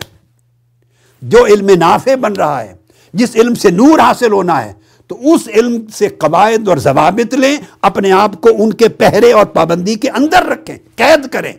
جو 1.23 1.47
علم 1.47 1.71
نافع 1.79 2.15
بن 2.15 2.33
رہا 2.33 2.63
ہے، 2.63 2.75
جس 3.15 3.37
علم 3.37 3.55
سے 3.55 3.71
نور 3.71 3.99
حاصل 3.99 4.33
ہونا 4.33 4.65
ہے 4.65 4.84
تو 5.15 5.35
اس 5.35 5.49
علم 5.49 5.87
سے 5.87 6.09
قواعد 6.09 6.69
اور 6.69 6.77
ضوابط 6.77 7.35
لیں، 7.35 7.57
اپنے 7.83 8.13
آپ 8.13 8.41
کو 8.41 8.51
ان 8.59 8.73
کے 8.73 8.89
پہرے 8.89 9.33
اور 9.33 9.47
پابندی 9.47 9.95
کے 9.95 10.11
اندر 10.11 10.45
رکھیں، 10.47 10.77
قید 10.97 11.29
کریں 11.33 11.53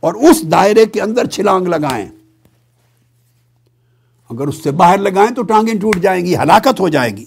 اور 0.00 0.14
اس 0.14 0.42
دائرے 0.52 0.86
کے 0.86 1.00
اندر 1.00 1.26
چھلانگ 1.26 1.66
لگائیں۔ 1.66 2.06
اگر 4.30 4.46
اس 4.46 4.62
سے 4.62 4.70
باہر 4.70 4.98
لگائیں 4.98 5.34
تو 5.34 5.42
ٹانگیں 5.42 5.80
ٹوٹ 5.80 5.96
جائیں 5.96 6.26
گی، 6.26 6.36
ہلاکت 6.36 6.80
ہو 6.80 6.88
جائے 6.88 7.16
گی۔ 7.16 7.24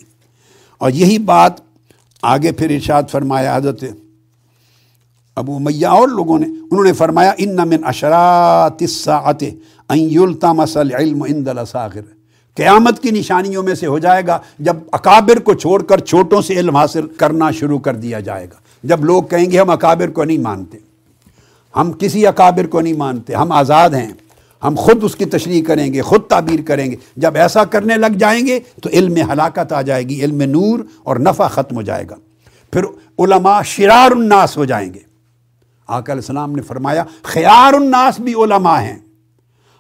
اور 0.78 0.92
یہی 0.92 1.18
بات 1.18 1.54
آگے 2.22 2.52
پھر 2.52 2.70
ارشاد 2.70 3.04
فرمایا، 3.12 3.58
حضرت 3.58 3.84
ابو 5.36 5.60
میاں 5.60 5.92
اور 5.92 6.08
لوگوں 6.08 6.40
نے، 6.40 6.46
انہوں 6.46 6.84
نے 6.84 6.94
فرمایا، 6.94 7.34
ان 7.38 7.56
من 7.56 7.86
اشرات 7.86 8.82
الساعت 8.82 9.44
ان 9.90 10.00
یلتمس 10.00 10.78
العلم 10.78 11.24
عند 11.24 11.48
الاساخر. 11.48 12.23
قیامت 12.56 13.00
کی 13.00 13.12
نشانیوں 13.12 13.64
میں 13.64 13.76
سے 13.76 13.88
ہو 13.88 14.00
جائے 14.00 14.28
گا 14.28 14.40
جب 14.60 14.76
اکابر 14.92 15.40
کو 15.40 15.54
چھوڑ 15.54 15.84
کر 15.84 16.00
چھوٹوں 16.00 16.42
سے 16.42 16.54
علم 16.54 16.76
حاصل 16.76 17.08
کرنا 17.08 17.52
شروع 17.52 17.80
کر 17.80 17.96
دیا 17.96 18.20
جائے 18.20 18.46
گا۔ 18.46 18.56
جب 18.84 19.06
لوگ 19.06 19.24
کہیں 19.24 19.52
گے 19.52 19.60
ہم 19.60 19.70
اکابر 19.70 20.10
کو 20.10 20.24
نہیں 20.24 20.38
مانتے، 20.38 20.78
ہم 21.76 21.92
کسی 21.92 22.28
اکابر 22.28 22.68
کو 22.68 22.82
نہیں 22.82 22.94
مانتے، 22.94 23.34
ہم 23.34 23.52
آزاد 23.52 23.90
ہیں، 23.90 24.10
ہم 24.64 24.76
خود 24.78 25.04
اس 25.04 25.16
کی 25.16 25.26
تشریح 25.26 25.64
کریں 25.64 25.94
گے، 25.94 26.02
خود 26.02 26.22
تعبیر 26.22 26.60
کریں 26.68 26.92
گے۔ 26.92 26.96
جب 27.18 27.36
ایسا 27.36 27.64
کرنے 27.64 27.96
لگ 27.96 28.18
جائیں 28.20 28.48
گے 28.48 28.60
تو 28.84 28.90
علم 28.90 29.32
ہلاکت 29.32 29.74
آ 29.74 29.82
جائے 29.82 30.04
گی، 30.04 30.24
علم 30.24 30.42
نور 30.42 30.80
اور 31.04 31.16
نفع 31.16 31.48
ختم 31.48 31.76
ہو 31.76 31.82
جائے 31.82 32.06
گا۔ 32.10 32.16
پھر 32.72 32.84
علماء 33.20 33.62
شرار 33.62 34.12
الناس 34.12 34.58
ہو 34.58 34.66
جائیں 34.66 34.94
گے۔ 34.94 35.00
آقا 35.88 36.14
علیہ 36.14 36.22
السلام 36.22 36.52
نے 36.52 36.62
فرمایا، 36.62 37.04
خیار 37.24 37.74
الناس 37.74 38.20
بھی 38.20 38.34
علماء 38.34 38.82
ہیں۔ 38.82 39.00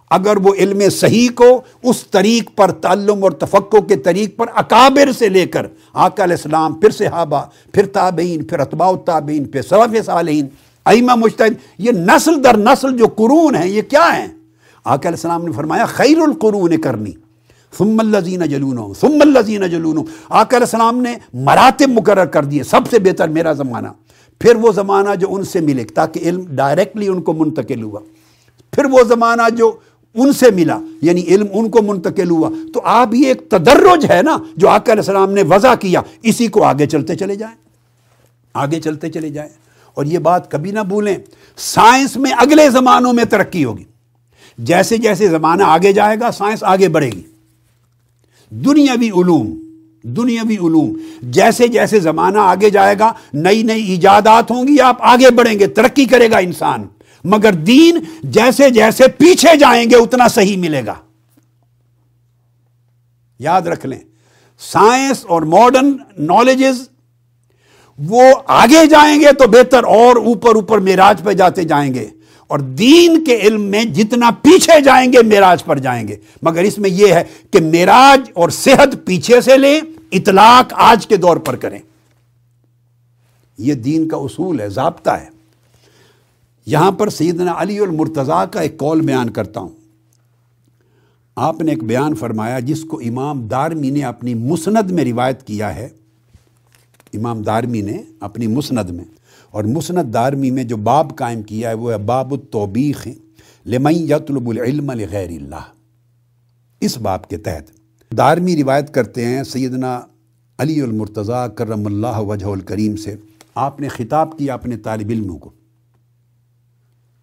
اگر 0.09 0.37
وہ 0.37 0.53
علم 0.53 0.89
صحیح 0.89 1.29
کو 1.35 1.61
اس 1.83 2.07
طریق 2.07 2.55
پر 2.55 2.71
تعلم 2.71 3.23
اور 3.23 3.31
تفقع 3.31 3.77
کے 3.77 3.95
طریق 3.95 4.35
پر 4.37 4.45
اکابر 4.55 5.11
سے 5.11 5.29
لے 5.29 5.45
کر 5.45 5.65
آقا 5.93 6.23
علیہ 6.23 6.35
السلام، 6.35 6.73
پھر 6.73 6.89
صحابہ، 6.89 7.41
پھر 7.73 7.85
تابعین، 7.85 8.43
پھر 8.43 8.59
اتباع 8.59 8.89
التابعین، 8.89 9.45
پھر 9.45 9.61
صرف 9.61 10.05
صالحین، 10.05 10.47
ائمہ 10.85 11.15
مجتہد، 11.15 11.53
یہ 11.77 11.91
نسل 11.91 12.43
در 12.43 12.57
نسل 12.57 12.97
جو 12.97 13.07
قرون 13.07 13.55
ہیں، 13.55 13.67
یہ 13.67 13.81
کیا 13.81 14.17
ہیں؟ 14.17 14.27
آقا 14.83 15.09
علیہ 15.09 15.17
السلام 15.17 15.45
نے 15.45 15.51
فرمایا، 15.51 15.85
خیر 15.85 16.17
القرون 16.17 16.81
کرنی، 16.81 17.11
ثم 17.77 17.99
الذین 17.99 18.39
جلونہم، 18.39 18.93
ثم 18.93 19.17
الذین 19.21 19.69
جلونہم۔ 19.69 20.03
آقا 20.29 20.57
علیہ 20.57 20.65
السلام 20.65 21.01
نے 21.01 21.15
مراتب 21.33 21.89
مقرر 21.89 22.25
کر 22.25 22.45
دیے، 22.45 22.63
سب 22.63 22.81
سے 22.91 22.99
بہتر 22.99 23.27
میرا 23.27 23.53
زمانہ۔ 23.53 23.87
پھر 24.39 24.55
وہ 24.55 24.71
زمانہ 24.71 25.15
جو 25.15 25.27
ان 25.29 25.43
سے 25.43 25.59
ملے، 25.59 25.83
تاکہ 25.83 26.19
علم 26.19 26.43
ڈائریکٹلی 26.49 27.07
ان 27.07 27.21
کو 27.21 27.33
منتقل 27.33 27.83
ہوا۔ 27.83 27.99
پھر 28.71 28.85
وہ 28.85 29.03
زمانہ 29.03 29.41
جو 29.57 29.71
ان 30.15 30.33
سے 30.33 30.51
ملا 30.51 30.79
یعنی 31.01 31.23
علم 31.23 31.45
ان 31.53 31.69
کو 31.69 31.81
منتقل 31.81 32.29
ہوا۔ 32.29 32.49
تو 32.73 32.81
آپ 32.83 33.13
یہ 33.13 33.27
ایک 33.27 33.49
تدرج 33.49 34.11
ہے 34.11 34.21
نا، 34.21 34.37
جو 34.55 34.69
آقا 34.69 34.91
علیہ 34.91 35.01
السلام 35.01 35.31
نے 35.31 35.43
وضع 35.43 35.75
کیا، 35.75 36.01
اسی 36.23 36.47
کو 36.47 36.63
آگے 36.63 36.85
چلتے 36.85 37.15
چلے 37.15 37.35
جائیں۔ 37.35 37.55
آگے 38.53 38.79
چلتے 38.79 39.09
چلے 39.09 39.29
جائیں۔ 39.29 39.49
اور 39.93 40.05
یہ 40.05 40.19
بات 40.19 40.51
کبھی 40.51 40.71
نہ 40.71 40.79
بھولیں، 40.79 41.15
سائنس 41.57 42.17
میں 42.17 42.31
اگلے 42.31 42.69
زمانوں 42.69 43.13
میں 43.13 43.25
ترقی 43.25 43.65
ہوگی۔ 43.65 43.83
جیسے 44.57 44.97
جیسے 44.97 45.27
زمانہ 45.27 45.63
آگے 45.63 45.93
جائے 45.93 46.19
گا، 46.19 46.31
سائنس 46.31 46.63
آگے 46.63 46.89
بڑھے 46.89 47.09
گی۔ 47.11 47.21
دنیاوی 48.49 49.09
علوم 49.09 49.59
دنیاوی 50.03 50.55
علوم۔ 50.55 50.97
جیسے 51.21 51.67
جیسے 51.67 51.99
زمانہ 51.99 52.37
آگے 52.37 52.69
جائے 52.69 52.99
گا، 52.99 53.13
نئی 53.33 53.63
نئی 53.63 53.83
ایجادات 53.83 54.51
ہوں 54.51 54.67
گی، 54.67 54.79
آپ 54.79 54.97
آگے 54.99 55.31
بڑھیں 55.31 55.59
گے، 55.59 55.67
ترقی 55.67 56.05
کرے 56.05 56.31
گا 56.31 56.37
انسان۔ 56.37 56.83
مگر 57.23 57.53
دین 57.53 57.97
جیسے 58.23 58.69
جیسے 58.69 59.07
پیچھے 59.07 59.57
جائیں 59.57 59.89
گے 59.89 59.95
اتنا 59.95 60.27
صحیح 60.27 60.57
ملے 60.57 60.85
گا۔ 60.85 60.93
یاد 63.39 63.61
رکھ 63.61 63.85
لیں، 63.85 63.99
سائنس 64.59 65.25
اور 65.25 65.41
ماڈرن 65.41 65.97
نالجز 66.17 66.89
وہ 67.97 68.21
آگے 68.47 68.85
جائیں 68.85 69.21
گے 69.21 69.31
تو 69.31 69.47
بہتر 69.47 69.83
اور 69.83 70.15
اوپر 70.15 70.55
اوپر 70.55 70.79
میراج 70.79 71.21
پہ 71.23 71.33
جاتے 71.33 71.63
جائیں 71.63 71.93
گے۔ 71.93 72.07
اور 72.47 72.59
دین 72.59 73.23
کے 73.23 73.39
علم 73.39 73.61
میں 73.61 73.85
جتنا 73.85 74.31
پیچھے 74.31 74.81
جائیں 74.81 75.13
گے 75.13 75.23
میراج 75.23 75.63
پر 75.63 75.77
جائیں 75.77 76.07
گے۔ 76.07 76.15
مگر 76.41 76.63
اس 76.63 76.77
میں 76.77 76.89
یہ 76.89 77.13
ہے 77.13 77.23
کہ 77.51 77.61
میراج 77.61 78.31
اور 78.33 78.49
صحت 78.49 79.05
پیچھے 79.05 79.41
سے 79.41 79.57
لیں، 79.57 79.81
اطلاق 80.11 80.73
آج 80.73 81.07
کے 81.07 81.15
دور 81.15 81.37
پر 81.37 81.55
کریں۔ 81.55 81.79
یہ 83.57 83.73
دین 83.73 84.07
کا 84.07 84.17
اصول 84.17 84.59
ہے، 84.59 84.69
ضابطہ 84.69 85.09
ہے۔ 85.09 85.33
یہاں 86.65 86.91
پر 86.91 87.09
سیدنا 87.09 87.53
علی 87.57 87.79
المرتضیٰ 87.79 88.45
کا 88.51 88.61
ایک 88.61 88.77
کال 88.77 89.01
بیان 89.01 89.29
کرتا 89.29 89.59
ہوں۔ 89.59 89.69
آپ 91.35 91.61
نے 91.61 91.71
ایک 91.71 91.83
بیان 91.83 92.15
فرمایا 92.15 92.59
جس 92.59 92.83
کو 92.83 93.01
امام 93.05 93.47
دارمی 93.47 93.89
نے 93.89 94.03
اپنی 94.03 94.33
مسند 94.33 94.91
میں 94.91 95.05
روایت 95.05 95.43
کیا 95.43 95.75
ہے۔ 95.75 95.89
امام 97.13 97.41
دارمی 97.41 97.81
نے 97.81 97.97
اپنی 98.19 98.47
مسند 98.47 98.89
میں، 98.89 99.03
اور 99.51 99.63
مسند 99.63 100.13
دارمی 100.13 100.51
میں 100.51 100.63
جو 100.63 100.77
باب 100.77 101.15
قائم 101.15 101.41
کیا 101.41 101.69
ہے 101.69 101.73
وہ 101.73 101.91
ہے 101.91 101.97
باب 101.97 102.31
التوبیخ 102.31 103.07
لمن 103.65 103.95
یطلب 103.95 104.49
العلم 104.49 104.91
لغیر 104.91 105.29
اللہ۔ 105.29 105.65
اس 106.81 106.97
باب 106.97 107.27
کے 107.29 107.37
تحت 107.37 107.71
دارمی 108.11 108.55
روایت 108.63 108.93
کرتے 108.93 109.25
ہیں 109.25 109.43
سیدنا 109.43 109.99
علی 110.57 110.81
المرتضیٰ 110.81 111.47
کرم 111.55 111.85
اللہ 111.85 112.19
وجہ 112.19 112.45
الکریم 112.45 112.95
سے۔ 112.95 113.15
آپ 113.55 113.79
نے 113.81 113.87
خطاب 113.87 114.37
کیا 114.37 114.53
اپنے 114.53 114.77
طالب 114.77 115.09
علموں 115.09 115.37
کو۔ 115.37 115.49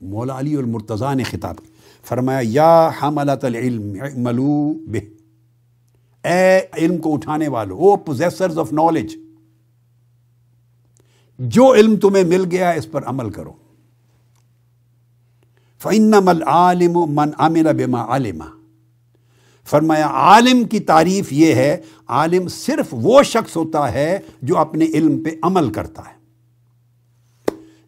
مولا 0.01 0.38
علی 0.38 0.57
المرتضیٰ 0.57 1.14
نے 1.14 1.22
خطاب 1.22 1.57
کیا۔ 1.57 1.70
فرمایا، 2.05 2.40
یا 2.42 2.90
حملت 3.03 3.44
العلم 3.44 3.96
عملو 4.03 4.72
بہ۔ 4.72 5.20
اے 6.26 6.61
علم 6.76 6.98
کو 6.98 7.14
اٹھانے 7.14 7.48
والو، 7.48 7.76
او 7.76 7.96
پوزیسرز 7.96 8.59
آف 8.59 8.72
نالج 8.72 9.16
جو 11.38 11.74
علم 11.74 11.96
تمہیں 11.96 12.24
مل 12.24 12.44
گیا 12.51 12.70
اس 12.70 12.90
پر 12.90 13.05
عمل 13.05 13.30
کرو۔ 13.30 13.53
فعن 15.78 16.14
عالم 16.46 16.92
من 16.92 17.28
عامر 17.38 17.72
بما 17.72 18.03
عالمہ 18.03 18.44
فرمایا، 19.64 20.07
عالم 20.07 20.64
کی 20.64 20.80
تعریف 20.80 21.32
یہ 21.32 21.55
ہے، 21.55 21.76
عالم 22.07 22.48
صرف 22.48 22.86
وہ 22.92 23.22
شخص 23.22 23.57
ہوتا 23.57 23.92
ہے 23.92 24.18
جو 24.42 24.59
اپنے 24.59 24.84
علم 24.84 25.22
پہ 25.22 25.30
عمل 25.42 25.72
کرتا 25.72 26.03
ہے۔ 26.03 26.19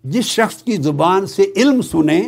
جس 0.05 0.25
شخص 0.25 0.63
کی 0.63 0.77
زبان 0.77 1.27
سے 1.27 1.45
علم 1.57 1.83
سنے 1.83 2.23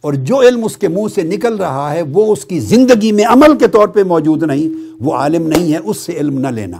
اور 0.00 0.12
جو 0.12 0.40
علم 0.40 0.64
اس 0.64 0.76
کے 0.76 0.88
منہ 0.88 1.08
سے 1.14 1.22
نکل 1.22 1.56
رہا 1.56 1.92
ہے، 1.92 2.02
وہ 2.02 2.32
اس 2.32 2.44
کی 2.44 2.60
زندگی 2.60 3.12
میں 3.12 3.24
عمل 3.24 3.58
کے 3.58 3.68
طور 3.68 3.88
پہ 3.88 4.02
موجود 4.02 4.42
نہیں، 4.42 4.94
وہ 5.04 5.14
عالم 5.14 5.48
نہیں 5.48 5.72
ہے، 5.72 5.78
اس 5.78 5.96
سے 5.96 6.12
علم 6.12 6.38
نہ 6.38 6.48
لینا۔ 6.48 6.78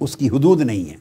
اس 0.00 0.16
کی 0.16 0.28
حدود 0.28 0.60
نہیں 0.60 0.90
ہے۔ 0.90 0.96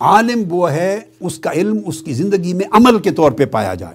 عالم 0.00 0.42
وہ 0.48 0.70
ہے، 0.70 1.00
اس 1.20 1.38
کا 1.38 1.52
علم 1.52 1.78
اس 1.86 2.00
کی 2.00 2.12
زندگی 2.12 2.52
میں 2.52 2.66
عمل 2.70 2.98
کے 2.98 3.10
طور 3.10 3.32
پہ 3.32 3.44
پایا 3.44 3.74
جائے۔ 3.74 3.94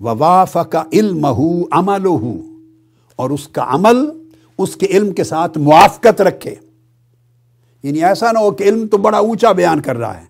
وواف 0.00 0.58
کا 0.70 0.82
علم 0.92 1.26
ہو 1.26 1.62
عمل 1.70 2.06
ہو 2.06 2.40
اور 3.16 3.30
اس 3.30 3.48
کا 3.48 3.64
عمل 3.68 3.96
اس 4.58 4.76
کے 4.76 4.86
علم 4.86 5.10
کے 5.10 5.24
ساتھ 5.24 5.58
موافقت 5.58 6.20
رکھے۔ 6.20 6.54
یعنی 7.82 8.04
ایسا 8.04 8.32
نہ 8.32 8.38
ہو 8.38 8.50
کہ 8.50 8.64
علم 8.64 8.86
تو 8.86 8.98
بڑا 8.98 9.18
اونچا 9.18 9.52
بیان 9.52 9.80
کر 9.80 9.96
رہا 9.96 10.20
ہے۔ 10.20 10.29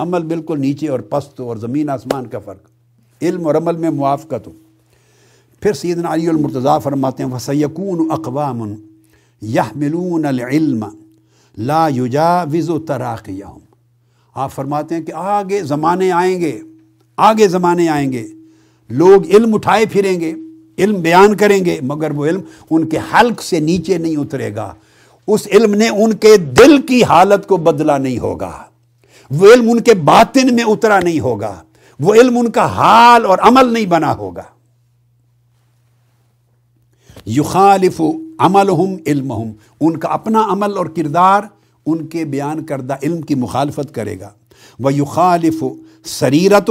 عمل 0.00 0.22
بالکل 0.22 0.60
نیچے 0.60 0.88
اور 0.88 1.00
پست 1.00 1.40
ہو 1.40 1.48
اور 1.48 1.56
زمین 1.56 1.90
آسمان 1.90 2.26
کا 2.26 2.38
فرق۔ 2.38 2.60
علم 3.22 3.46
اور 3.46 3.54
عمل 3.54 3.76
میں 3.76 3.90
موافقت 3.90 4.46
ہو۔ 4.46 4.52
پھر 5.60 5.72
سیدنا 5.72 6.14
علی 6.14 6.28
المرتضیٰ 6.28 6.78
فرماتے 6.82 7.22
ہیں 7.22 7.30
وسیقون 7.30 8.10
اقوام 8.10 8.74
یہ 9.40 9.60
ملون 9.76 10.24
العلم 10.24 10.84
لا 11.58 11.88
یوجا 11.88 12.42
وز 12.42 12.70
و 12.70 12.78
آپ 14.34 14.52
فرماتے 14.52 14.94
ہیں 14.94 15.02
کہ 15.02 15.12
آگے 15.12 15.62
زمانے 15.62 16.12
آئیں 16.12 16.40
گے، 16.40 16.60
آگے 17.16 17.48
زمانے 17.48 17.88
آئیں 17.88 18.12
گے۔ 18.12 18.28
لوگ 18.88 19.26
علم 19.26 19.54
اٹھائے 19.54 19.86
پھریں 19.86 20.20
گے، 20.20 20.34
علم 20.78 21.00
بیان 21.00 21.36
کریں 21.36 21.64
گے، 21.64 21.80
مگر 21.82 22.10
وہ 22.10 22.26
علم 22.26 22.40
ان 22.70 22.88
کے 22.88 22.98
حلق 22.98 23.42
سے 23.42 23.60
نیچے 23.60 23.98
نہیں 23.98 24.16
اترے 24.16 24.54
گا۔ 24.54 24.74
اس 25.26 25.48
علم 25.52 25.74
نے 25.74 25.88
ان 25.88 26.12
کے 26.12 26.36
دل 26.36 26.82
کی 26.82 27.04
حالت 27.04 27.46
کو 27.46 27.56
بدلا 27.56 27.98
نہیں 27.98 28.18
ہوگا۔ 28.18 28.62
وہ 29.30 29.52
علم 29.52 29.70
ان 29.70 29.80
کے 29.80 29.94
باطن 29.94 30.54
میں 30.54 30.64
اترا 30.64 31.00
نہیں 31.00 31.20
ہوگا۔ 31.20 31.62
وہ 32.00 32.14
علم 32.14 32.38
ان 32.38 32.50
کا 32.50 32.66
حال 32.66 33.26
اور 33.26 33.38
عمل 33.38 33.72
نہیں 33.72 33.86
بنا 33.86 34.16
ہوگا۔ 34.16 34.42
یخالف 37.26 38.02
عملہم 38.38 38.96
علمہم۔ 39.06 39.52
ان 39.80 39.96
کا 39.96 40.08
اپنا 40.08 40.42
عمل 40.48 40.76
اور 40.76 40.86
کردار 40.86 41.42
ان 41.86 42.06
کے 42.06 42.24
بیان 42.24 42.66
کردہ 42.66 42.96
علم 43.02 43.20
کی 43.20 43.34
مخالفت 43.34 43.94
کرے 43.94 44.20
گا۔ 44.20 44.30
وہ 44.78 44.94
یو 44.94 45.04
خالف 45.04 45.64
سریرت 46.04 46.70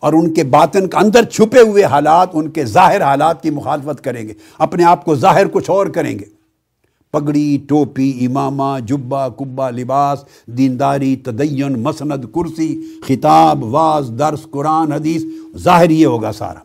اور 0.00 0.12
ان 0.12 0.34
کے 0.34 0.44
باطن 0.44 0.88
کا 0.88 0.98
اندر 0.98 1.22
چھپے 1.22 1.60
ہوئے 1.60 1.84
حالات 1.84 2.28
ان 2.32 2.50
کے 2.50 2.64
ظاہر 2.64 3.02
حالات 3.02 3.42
کی 3.42 3.50
مخالفت 3.50 4.04
کریں 4.04 4.28
گے۔ 4.28 4.32
اپنے 4.58 4.84
آپ 4.84 5.04
کو 5.04 5.14
ظاہر 5.14 5.46
کچھ 5.48 5.70
اور 5.70 5.86
کریں 5.86 6.18
گے۔ 6.18 6.35
پگڑی، 7.20 7.58
ٹوپی، 7.68 8.26
امامہ، 8.26 8.86
جبہ 8.86 9.28
کبا 9.28 9.70
لباس، 9.70 10.24
دینداری، 10.46 11.16
تدین، 11.16 11.82
مسند، 11.82 12.24
کرسی، 12.34 12.82
خطاب، 13.02 13.64
واز، 13.64 14.12
درس، 14.18 14.46
قرآن، 14.50 14.92
حدیث، 14.92 15.22
ظاہر 15.58 15.90
یہ 15.90 16.06
ہوگا 16.06 16.32
سارا۔ 16.32 16.58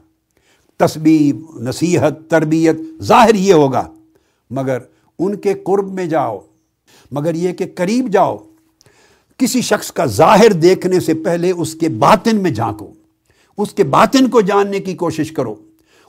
تسبیح، 0.77 1.33
نصیحت، 1.59 2.29
تربیت، 2.29 2.75
ظاہر 3.01 3.35
یہ 3.35 3.53
ہوگا۔ 3.53 3.87
مگر 4.49 4.77
ان 5.19 5.35
کے 5.35 5.53
قرب 5.53 5.93
میں 5.93 6.05
جاؤ، 6.05 6.39
مگر 7.11 7.35
یہ 7.35 7.51
کہ 7.51 7.65
قریب 7.75 8.09
جاؤ۔ 8.11 8.37
کسی 9.37 9.61
شخص 9.61 9.91
کا 9.91 10.05
ظاہر 10.05 10.51
دیکھنے 10.51 10.99
سے 10.99 11.13
پہلے 11.13 11.51
اس 11.51 11.75
کے 11.75 11.89
باطن 11.89 12.43
میں 12.43 12.51
جھانکو۔ 12.51 12.93
اس 13.57 13.73
کے 13.73 13.83
باطن 13.83 14.29
کو 14.29 14.41
جاننے 14.41 14.79
کی 14.79 14.93
کوشش 14.93 15.31
کرو۔ 15.31 15.55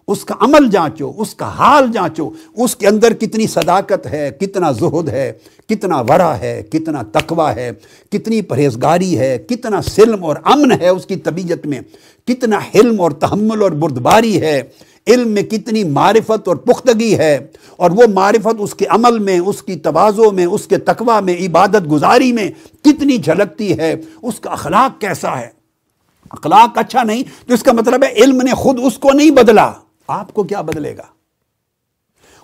اس 0.09 0.25
کا 0.25 0.35
عمل 0.41 0.69
جانچو، 0.71 1.13
اس 1.17 1.35
کا 1.35 1.49
حال 1.49 1.87
جانچو، 1.93 2.29
اس 2.55 2.77
کے 2.77 2.87
اندر 2.87 3.13
کتنی 3.13 3.47
صداقت 3.47 4.07
ہے، 4.07 4.31
کتنا 4.41 4.71
زہد 4.71 5.09
ہے، 5.09 5.33
کتنا 5.69 6.01
ورا 6.01 6.39
ہے، 6.39 6.63
کتنا 6.71 7.03
تقوی 7.13 7.51
ہے، 7.57 7.71
کتنی 8.11 8.41
پرہیزگاری 8.43 9.19
ہے، 9.19 9.37
کتنا 9.49 9.83
سلم 9.83 10.25
اور 10.25 10.37
امن 10.45 10.73
ہے 10.81 10.89
اس 10.89 11.07
کی 11.07 11.17
طبیعت 11.17 11.67
میں، 11.67 11.81
کتنا 12.29 12.59
حلم 12.75 13.01
اور 13.01 13.11
تحمل 13.11 13.63
اور 13.63 13.71
بردباری 13.71 14.41
ہے، 14.41 14.63
علم 15.07 15.29
میں 15.29 15.43
کتنی 15.43 15.85
معرفت 15.85 16.49
اور 16.49 16.57
پختگی 16.57 17.19
ہے، 17.19 17.39
اور 17.77 17.91
وہ 17.91 18.03
معرفت 18.15 18.57
اس 18.59 18.75
کے 18.75 18.87
عمل 18.87 19.19
میں، 19.19 19.39
اس 19.39 19.63
کی 19.63 19.77
توازوں 19.77 20.31
میں، 20.33 20.47
اس 20.47 20.67
کے 20.67 20.79
تقوی 20.79 21.21
میں، 21.25 21.37
عبادت 21.47 21.91
گزاری 21.91 22.33
میں 22.33 22.51
کتنی 22.83 23.17
جھلکتی 23.19 23.79
ہے، 23.79 23.95
اس 24.23 24.41
کا 24.41 24.51
اخلاق 24.51 25.01
کیسا 25.01 25.39
ہے؟ 25.41 25.49
اخلاق 26.31 26.79
اچھا 26.79 27.03
نہیں، 27.03 27.23
تو 27.47 27.55
اس 27.55 27.63
کا 27.63 27.73
مطلب 27.73 28.05
ہے 28.05 28.13
علم 28.13 28.41
نے 28.43 28.55
خود 28.55 28.79
اس 28.83 28.99
کو 28.99 29.13
نہیں 29.13 29.31
بدلا۔ 29.31 29.73
آپ 30.09 30.35
کو 30.35 30.43
کیا 30.43 30.61
بدلے 30.61 30.97
گا؟ 30.97 31.03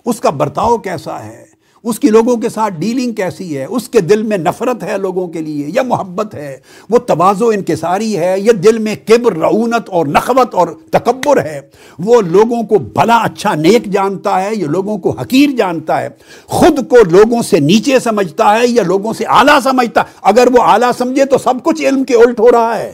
اس 0.07 0.21
کا 0.21 0.31
برتاؤ 0.31 0.79
کیسا 0.79 1.25
ہے؟ 1.25 1.59
اس 1.85 2.01
کی 2.01 2.09
لوگوں 2.09 2.37
کے 2.37 2.49
ساتھ 2.49 2.75
ڈیلنگ 2.75 3.13
کیسی 3.13 3.59
ہے؟ 3.59 3.65
اس 3.65 3.89
کے 3.89 4.01
دل 4.01 4.23
میں 4.23 4.39
نفرت 4.39 4.83
ہے 4.83 4.99
لوگوں 4.99 5.29
کے 5.29 5.41
لیے 5.41 5.67
یا 5.69 5.83
محبت 5.83 6.35
ہے؟ 6.35 6.59
وہ 6.91 6.99
توازو 6.99 7.49
انکساری 7.49 8.19
ہے، 8.19 8.35
یا 8.39 8.53
دل 8.65 8.79
میں 8.79 8.95
کبر، 9.07 9.37
رعونت 9.37 9.89
اور 9.89 10.07
نخوت 10.07 10.55
اور 10.55 10.69
تکبر 10.91 11.45
ہے؟ 11.45 11.61
وہ 11.99 12.21
لوگوں 12.21 12.63
کو 12.63 12.79
بھلا 12.79 13.17
اچھا 13.17 13.55
نیک 13.55 13.85
جانتا 13.85 14.45
ہے 14.45 14.55
یا 14.55 14.67
لوگوں 14.67 14.99
کو 14.99 15.11
حقیر 15.11 15.51
جانتا 15.57 16.01
ہے؟ 16.01 16.09
خود 16.47 16.89
کو 16.89 16.97
لوگوں 17.11 17.43
سے 17.43 17.61
نیچے 17.61 17.99
سمجھتا 17.99 18.59
ہے 18.59 18.67
یا 18.67 18.83
لوگوں 18.83 19.13
سے 19.13 19.25
اعلیٰ 19.25 19.61
سمجھتا 19.61 20.01
ہے؟ 20.01 20.07
اگر 20.23 20.49
وہ 20.53 20.63
اعلیٰ 20.63 20.91
سمجھے 20.99 21.25
تو 21.25 21.39
سب 21.39 21.55
کچھ 21.63 21.83
علم 21.83 22.05
کے 22.05 22.15
الٹ 22.15 22.41
ہو 22.41 22.53
رہا 22.53 22.79
ہے۔ 22.79 22.93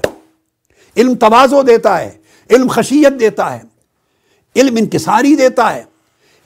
علم 0.96 1.14
توازو 1.14 1.62
دیتا 1.62 2.00
ہے، 2.00 2.10
علم 2.50 2.68
خشیت 2.68 3.20
دیتا 3.20 3.56
ہے۔ 3.56 3.73
علم 4.56 4.76
انکساری 4.76 5.36
دیتا 5.36 5.74
ہے۔ 5.74 5.84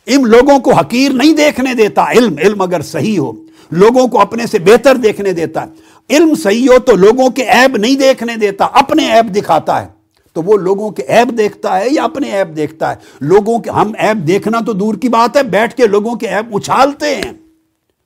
علم 0.06 0.24
لوگوں 0.24 0.59
کو 0.59 0.72
حقیر 0.72 1.12
نہیں 1.12 1.32
دیکھنے 1.32 1.74
دیتا۔ 1.74 2.11
علم 2.11 2.34
علم 2.38 2.62
اگر 2.62 2.82
صحیح 2.82 3.18
ہو، 3.18 3.32
لوگوں 3.70 4.09
کو 4.09 4.20
اپنے 4.20 4.46
سے 4.46 4.59
بہتر 4.59 4.96
دیکھنے 4.96 5.32
دیتا 5.32 5.64
ہے۔ 5.64 5.88
علم 6.11 6.34
صحیح 6.34 6.68
ہو 6.70 6.78
تو 6.78 6.96
لوگوں 6.96 7.30
کے 7.30 7.42
عیب 7.42 7.76
نہیں 7.76 7.96
دیکھنے 7.96 8.36
دیتا، 8.36 8.64
اپنے 8.64 9.12
عیب 9.12 9.36
دکھاتا 9.36 9.82
ہے۔ 9.82 9.88
تو 10.32 10.42
وہ 10.42 10.56
لوگوں 10.56 10.90
کے 10.90 11.02
عیب 11.09 11.38
دیکھتا 11.38 11.80
ہے 11.80 11.88
یا 11.90 12.02
اپنے 12.02 12.38
عیب 12.38 12.56
دیکھتا 12.56 12.90
ہے؟ 12.90 12.94
لوگوں 13.20 13.59
کے، 13.59 13.70
ہم 13.70 13.92
عیب 13.98 14.26
دیکھنا 14.26 14.61
تو 14.66 14.72
دور 14.72 14.94
کی 14.94 15.09
بات 15.09 15.36
ہے، 15.36 15.42
بیٹھ 15.42 15.74
کے 15.74 15.86
لوگوں 15.86 16.14
کے 16.14 16.26
عیب 16.26 16.56
اچھالتے 16.56 17.14
ہیں۔ 17.14 17.32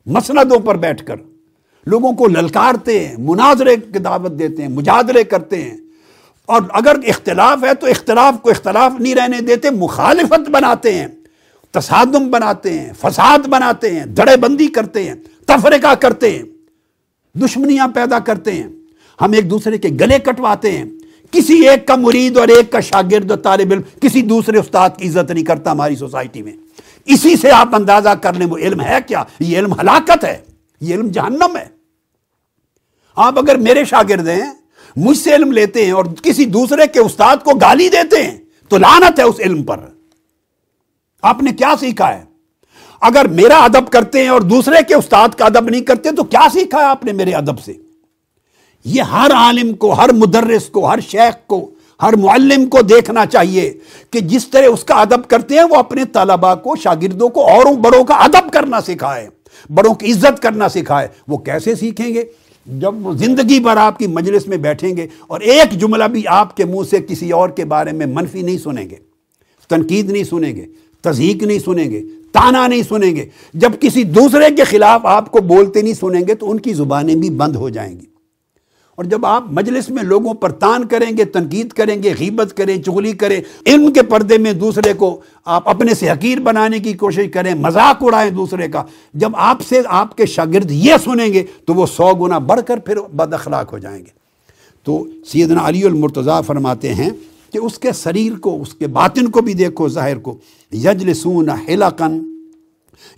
مسندوں 0.07 0.59
پر 0.59 0.77
بیٹھ 0.77 1.07
کر 1.07 1.15
لوگوں 1.87 2.13
کو 2.13 2.27
للکارتے 2.27 3.09
ہیں، 3.09 3.15
مناظرے 3.19 3.77
کی 3.77 3.99
دعوت 3.99 4.39
دیتے 4.39 4.63
ہیں 4.63 4.69
مجادرے 4.69 5.25
کرتے 5.25 5.63
ہیں۔ 5.63 5.77
اور 6.47 6.63
اگر 6.71 6.97
اختلاف 7.07 7.65
ہے 7.65 7.75
تو 7.75 7.87
اختلاف 7.87 8.35
کو 8.43 8.51
اختلاف 8.51 8.93
نہیں 8.99 9.15
رہنے 9.15 9.41
دیتے، 9.41 9.71
مخالفت 9.71 10.51
بناتے 10.51 10.95
ہیں، 10.95 11.07
تصادم 11.71 12.31
بناتے 12.31 12.81
ہیں، 12.81 12.93
فساد 13.01 13.39
بناتے 13.39 13.91
ہیں، 13.91 14.07
دڑے 14.07 14.37
بندی 14.37 14.67
کرتے 14.67 15.05
ہیں، 15.05 15.15
تفرقہ 15.47 15.95
کرتے 15.95 16.31
ہیں، 16.31 16.43
دشمنیاں 17.39 17.89
پیدا 17.89 18.19
کرتے 18.19 18.53
ہیں۔ 18.53 18.67
ہم 19.21 19.33
ایک 19.33 19.51
دوسرے 19.51 19.79
کے 19.79 19.89
گلے 19.89 20.19
کٹواتے 20.19 20.71
ہیں۔ 20.71 20.85
کسی 21.31 21.69
ایک 21.69 21.87
کا 21.87 21.97
مرید 21.97 22.39
اور 22.39 22.49
ایک 22.49 22.73
کا 22.73 22.81
شاگرد 22.81 23.33
طالب 23.43 23.73
علم، 23.73 23.83
کسی 24.01 24.23
دوسرے 24.23 24.59
استاد 24.59 24.91
کی 24.99 25.09
عزت 25.09 25.31
نہیں 25.31 25.45
کرتا 25.45 25.73
ہماری 25.73 25.97
سوسائٹی 25.97 26.43
میں۔ 26.43 26.53
اسی 27.05 27.37
سے 27.37 27.51
آپ 27.51 27.75
اندازہ 27.75 28.09
کر 28.09 28.33
لیں، 28.33 28.47
وہ 28.47 28.57
علم 28.57 28.81
ہے 28.81 28.99
کیا؟ 29.07 29.23
یہ 29.41 29.59
علم 29.59 29.73
ہلاکت 29.73 30.25
ہے، 30.25 30.39
یہ 30.81 30.95
علم 30.95 31.09
جہنم 31.09 31.57
ہے۔ 31.57 31.65
آپ 33.17 33.39
اگر 33.39 33.57
میرے 33.57 33.85
شاگرد 33.85 34.29
ہیں 34.29 34.62
مجھ 34.97 35.19
سے 35.19 35.35
علم 35.35 35.53
لیتے 35.53 35.85
ہیں 35.85 35.93
اور 35.93 36.05
کسی 36.23 36.45
دوسرے 36.45 36.87
کے 36.87 37.01
استاد 37.01 37.37
کو 37.45 37.51
گالی 37.55 37.89
دیتے 37.89 38.23
ہیں، 38.23 38.39
تو 38.69 38.79
لانت 38.79 39.19
ہے 39.19 39.25
اس 39.25 39.41
علم 39.41 39.63
پر۔ 39.63 39.77
آپ 41.23 41.43
نے 41.43 41.53
کیا 41.53 41.75
سیکھا 41.81 42.15
ہے؟ 42.15 42.25
اگر 43.01 43.25
میرا 43.25 43.59
ادب 43.59 43.91
کرتے 43.91 44.21
ہیں 44.21 44.29
اور 44.29 44.41
دوسرے 44.41 44.77
کے 44.89 44.95
استاد 44.95 45.29
کا 45.29 45.45
ادب 45.45 45.69
نہیں 45.69 45.81
کرتے، 45.81 46.11
تو 46.11 46.25
کیا 46.25 46.47
سیکھا 46.53 46.79
ہے 46.79 46.85
آپ 46.85 47.05
نے 47.05 47.13
میرے 47.13 47.33
ادب 47.33 47.61
سے؟ 47.61 47.73
یہ 48.85 49.03
ہر 49.03 49.31
عالم 49.35 49.73
کو، 49.73 49.93
ہر 49.93 50.13
مدرس 50.13 50.67
کو، 50.67 50.87
ہر 50.87 50.99
شیخ 51.01 51.47
کو، 51.47 51.71
ہر 52.03 52.17
معلم 52.17 52.67
کو 52.67 52.83
دیکھنا 52.83 53.27
چاہیے 53.27 53.75
کہ 54.11 54.21
جس 54.21 54.49
طرح 54.49 54.67
اس 54.67 54.85
کا 54.85 54.95
ادب 54.95 55.29
کرتے 55.29 55.55
ہیں، 55.55 55.65
وہ 55.65 55.77
اپنے 55.77 56.05
طلبا 56.05 56.55
کو، 56.55 56.77
شاگردوں 56.77 57.29
کو، 57.29 57.49
اوروں 57.49 57.75
بڑوں 57.75 58.05
کا 58.05 58.15
ادب 58.15 58.53
کرنا 58.53 58.81
سکھائے، 58.81 59.29
بڑوں 59.75 59.95
کی 59.95 60.13
عزت 60.13 60.43
کرنا 60.43 60.69
سکھائے۔ 60.69 61.09
وہ 61.29 61.39
کیسے 61.39 61.75
سیکھیں 61.75 62.15
گے؟ 62.15 62.25
جب 62.67 63.07
وہ 63.07 63.13
زندگی 63.13 63.59
بھر 63.61 63.77
آپ 63.77 63.99
کی 63.99 64.07
مجلس 64.07 64.47
میں 64.47 64.57
بیٹھیں 64.57 64.97
گے 64.97 65.07
اور 65.27 65.41
ایک 65.41 65.81
جملہ 65.81 66.05
بھی 66.05 66.23
آپ 66.29 66.57
کے 66.57 66.65
منہ 66.65 66.85
سے 66.91 67.01
کسی 67.09 67.31
اور 67.31 67.49
کے 67.49 67.65
بارے 67.65 67.93
میں 67.93 68.07
منفی 68.07 68.43
نہیں 68.43 68.59
سنیں 68.59 68.91
گے، 68.91 68.97
تنقید 69.71 70.11
نہیں 70.11 70.25
سنیں 70.25 70.57
گے 70.57 70.67
تزیق 71.01 71.43
نہیں 71.43 71.59
سنیں 71.59 71.91
گے، 71.91 72.03
تانا 72.33 72.67
نہیں 72.67 72.83
سنیں 72.89 73.17
گے۔ 73.17 73.27
جب 73.55 73.73
کسی 73.81 74.05
دوسرے 74.05 74.55
کے 74.55 74.65
خلاف 74.65 75.07
آپ 75.07 75.31
کو 75.31 75.41
بولتے 75.41 75.83
نہیں 75.83 75.95
سنیں 75.95 76.23
گے 76.29 76.35
تو 76.35 76.51
ان 76.51 76.61
کی 76.61 76.73
زبانیں 76.73 77.15
بھی 77.15 77.31
بند 77.31 77.57
ہو 77.57 77.69
جائیں 77.69 78.01
گی۔ 78.01 78.07
اور 79.03 79.11
جب 79.11 79.27
آپ 79.27 79.45
مجلس 79.51 79.91
میں 79.91 80.03
لوگوں 80.03 80.35
پر 80.35 80.53
تان 80.53 80.85
کریں 80.85 81.17
گے، 81.17 81.25
تنقید 81.25 81.69
کریں 81.69 82.03
گے، 82.03 82.15
غیبت 82.21 82.57
کریں، 82.57 82.83
چغلی 82.83 83.13
کریں 83.13 83.41
علم 83.67 83.93
کے 83.93 84.03
پردے 84.03 84.39
میں 84.39 84.53
دوسرے 84.53 84.93
کو 84.93 85.21
آپ 85.45 85.69
اپنے 85.69 85.95
سے 85.95 86.11
حقیر 86.11 86.41
بنانے 86.41 86.79
کی 86.79 86.93
کوشش 86.93 87.27
کریں، 87.33 87.55
مذاق 87.55 87.97
اڑائیں 88.01 88.31
دوسرے 88.31 88.69
کا، 88.69 88.83
جب 89.15 89.31
آپ 89.35 89.63
سے 89.69 89.81
آپ 89.87 90.17
کے 90.17 90.27
شاگرد 90.27 90.71
یہ 90.71 90.95
سنیں 91.05 91.33
گے 91.33 91.45
تو 91.65 91.75
وہ 91.75 91.87
سو 91.87 92.15
گنا 92.15 92.39
بڑھ 92.39 92.61
کر 92.67 92.79
پھر 92.79 92.97
بد 93.13 93.35
اخلاق 93.35 93.73
ہو 93.73 93.79
جائیں 93.79 93.99
گے۔ 93.99 94.11
تو 94.85 95.07
سیدنا 95.27 95.69
علی 95.69 95.85
المرتضیٰ 95.85 96.41
فرماتے 96.47 96.95
ہیں 96.95 97.11
کہ 97.53 97.59
اس 97.59 97.79
کے 97.79 97.93
شریر 97.93 98.39
کو، 98.39 98.63
اس 98.63 98.75
کے 98.75 98.87
باطن 98.87 99.31
کو 99.31 99.41
بھی 99.41 99.55
دیکھو، 99.55 99.89
ظاہر 99.89 100.19
کو، 100.19 100.37
یجلسون 100.73 101.49
حلقن 101.49 102.37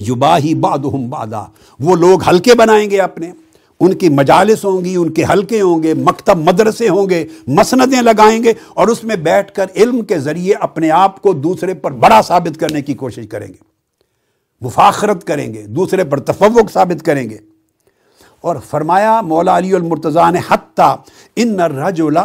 یباہی 0.00 0.54
بعضهم 0.54 1.06
بعضا، 1.06 1.44
وہ 1.80 1.96
لوگ 1.96 2.28
ہلکے 2.28 2.54
بنائیں 2.54 2.90
گے 2.90 2.98
اپنے۔ 2.98 3.32
ان 3.84 3.94
کی 3.94 4.08
مجالس 4.08 4.64
ہوں 4.64 4.84
گی، 4.84 4.96
ان 4.96 5.10
کے 5.10 5.24
حلقے 5.32 5.60
ہوں 5.60 5.82
گے، 5.82 5.94
مکتب 5.94 6.38
مدرسے 6.38 6.88
ہوں 6.88 7.10
گے، 7.10 7.26
مسندیں 7.46 8.02
لگائیں 8.02 8.44
گے 8.44 8.52
اور 8.74 8.88
اس 8.88 9.04
میں 9.04 9.16
بیٹھ 9.16 9.52
کر 9.52 9.66
علم 9.76 10.02
کے 10.02 10.18
ذریعے 10.18 10.54
اپنے 10.60 10.90
آپ 10.90 11.22
کو 11.22 11.32
دوسرے 11.32 11.74
پر 11.74 11.90
بڑا 11.90 12.22
ثابت 12.22 12.60
کرنے 12.60 12.82
کی 12.82 12.94
کوشش 12.94 13.28
کریں 13.28 13.48
گے۔ 13.48 13.58
مفاخرت 14.60 15.24
کریں 15.24 15.54
گے، 15.54 15.62
دوسرے 15.62 16.04
پر 16.04 16.20
تفوق 16.20 16.72
ثابت 16.72 17.04
کریں 17.04 17.30
گے۔ 17.30 17.36
اور 18.40 18.56
فرمایا 18.70 19.20
مولا 19.20 19.58
علی 19.58 19.74
المرتضیٰ 19.74 20.32
نے، 20.32 20.40
حتیٰ 20.48 20.96
ان 21.36 21.60
الرجل 21.60 22.16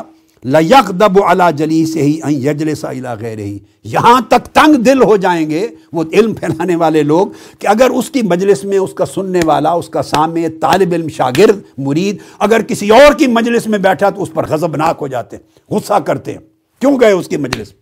لیکدب 0.44 1.24
علی 1.24 1.44
جلی 1.56 1.86
سے 1.86 2.02
ہی 2.02 2.20
این 2.24 2.36
یجلس 2.36 2.86
الی 2.86 3.08
غیر 3.20 3.40
ہی۔ 3.40 3.60
یہاں 3.84 4.22
تک 4.22 4.46
تنگ 4.46 4.76
دل 4.76 5.04
ہو 5.04 5.18
جائیں 5.18 5.50
گے 5.50 5.68
وہ 5.94 6.04
علم 6.14 6.34
پھیلانے 6.34 6.76
والے 6.76 7.04
لوگ 7.04 7.28
کہ 7.60 7.68
اگر 7.68 7.90
اس 7.90 8.10
کی 8.10 8.22
مجلس 8.22 8.64
میں 8.64 8.78
اس 8.78 8.94
کا 8.94 9.06
سننے 9.06 9.40
والا، 9.46 9.72
اس 9.72 9.90
کا 9.90 10.02
سامع 10.02 10.40
طالب 10.62 10.94
علم 10.94 11.08
شاگرد، 11.08 11.60
مرید 11.78 12.18
اگر 12.40 12.62
کسی 12.62 12.90
اور 12.90 13.14
کی 13.14 13.28
مجلس 13.28 13.68
میں 13.68 13.80
بیٹھا 13.80 14.10
تو 14.10 14.24
اس 14.24 14.30
پر 14.34 14.48
غضبناک 14.48 14.98
ہو 15.02 15.08
جاتے 15.08 15.38
ہیں، 15.38 15.74
غصہ 15.74 15.94
کرتے 15.94 16.32
ہیں۔ 16.32 16.40
کیوں 16.80 17.00
گئے 17.00 17.12
اس 17.12 17.28
کی 17.28 17.38
مجلس؟ 17.38 17.74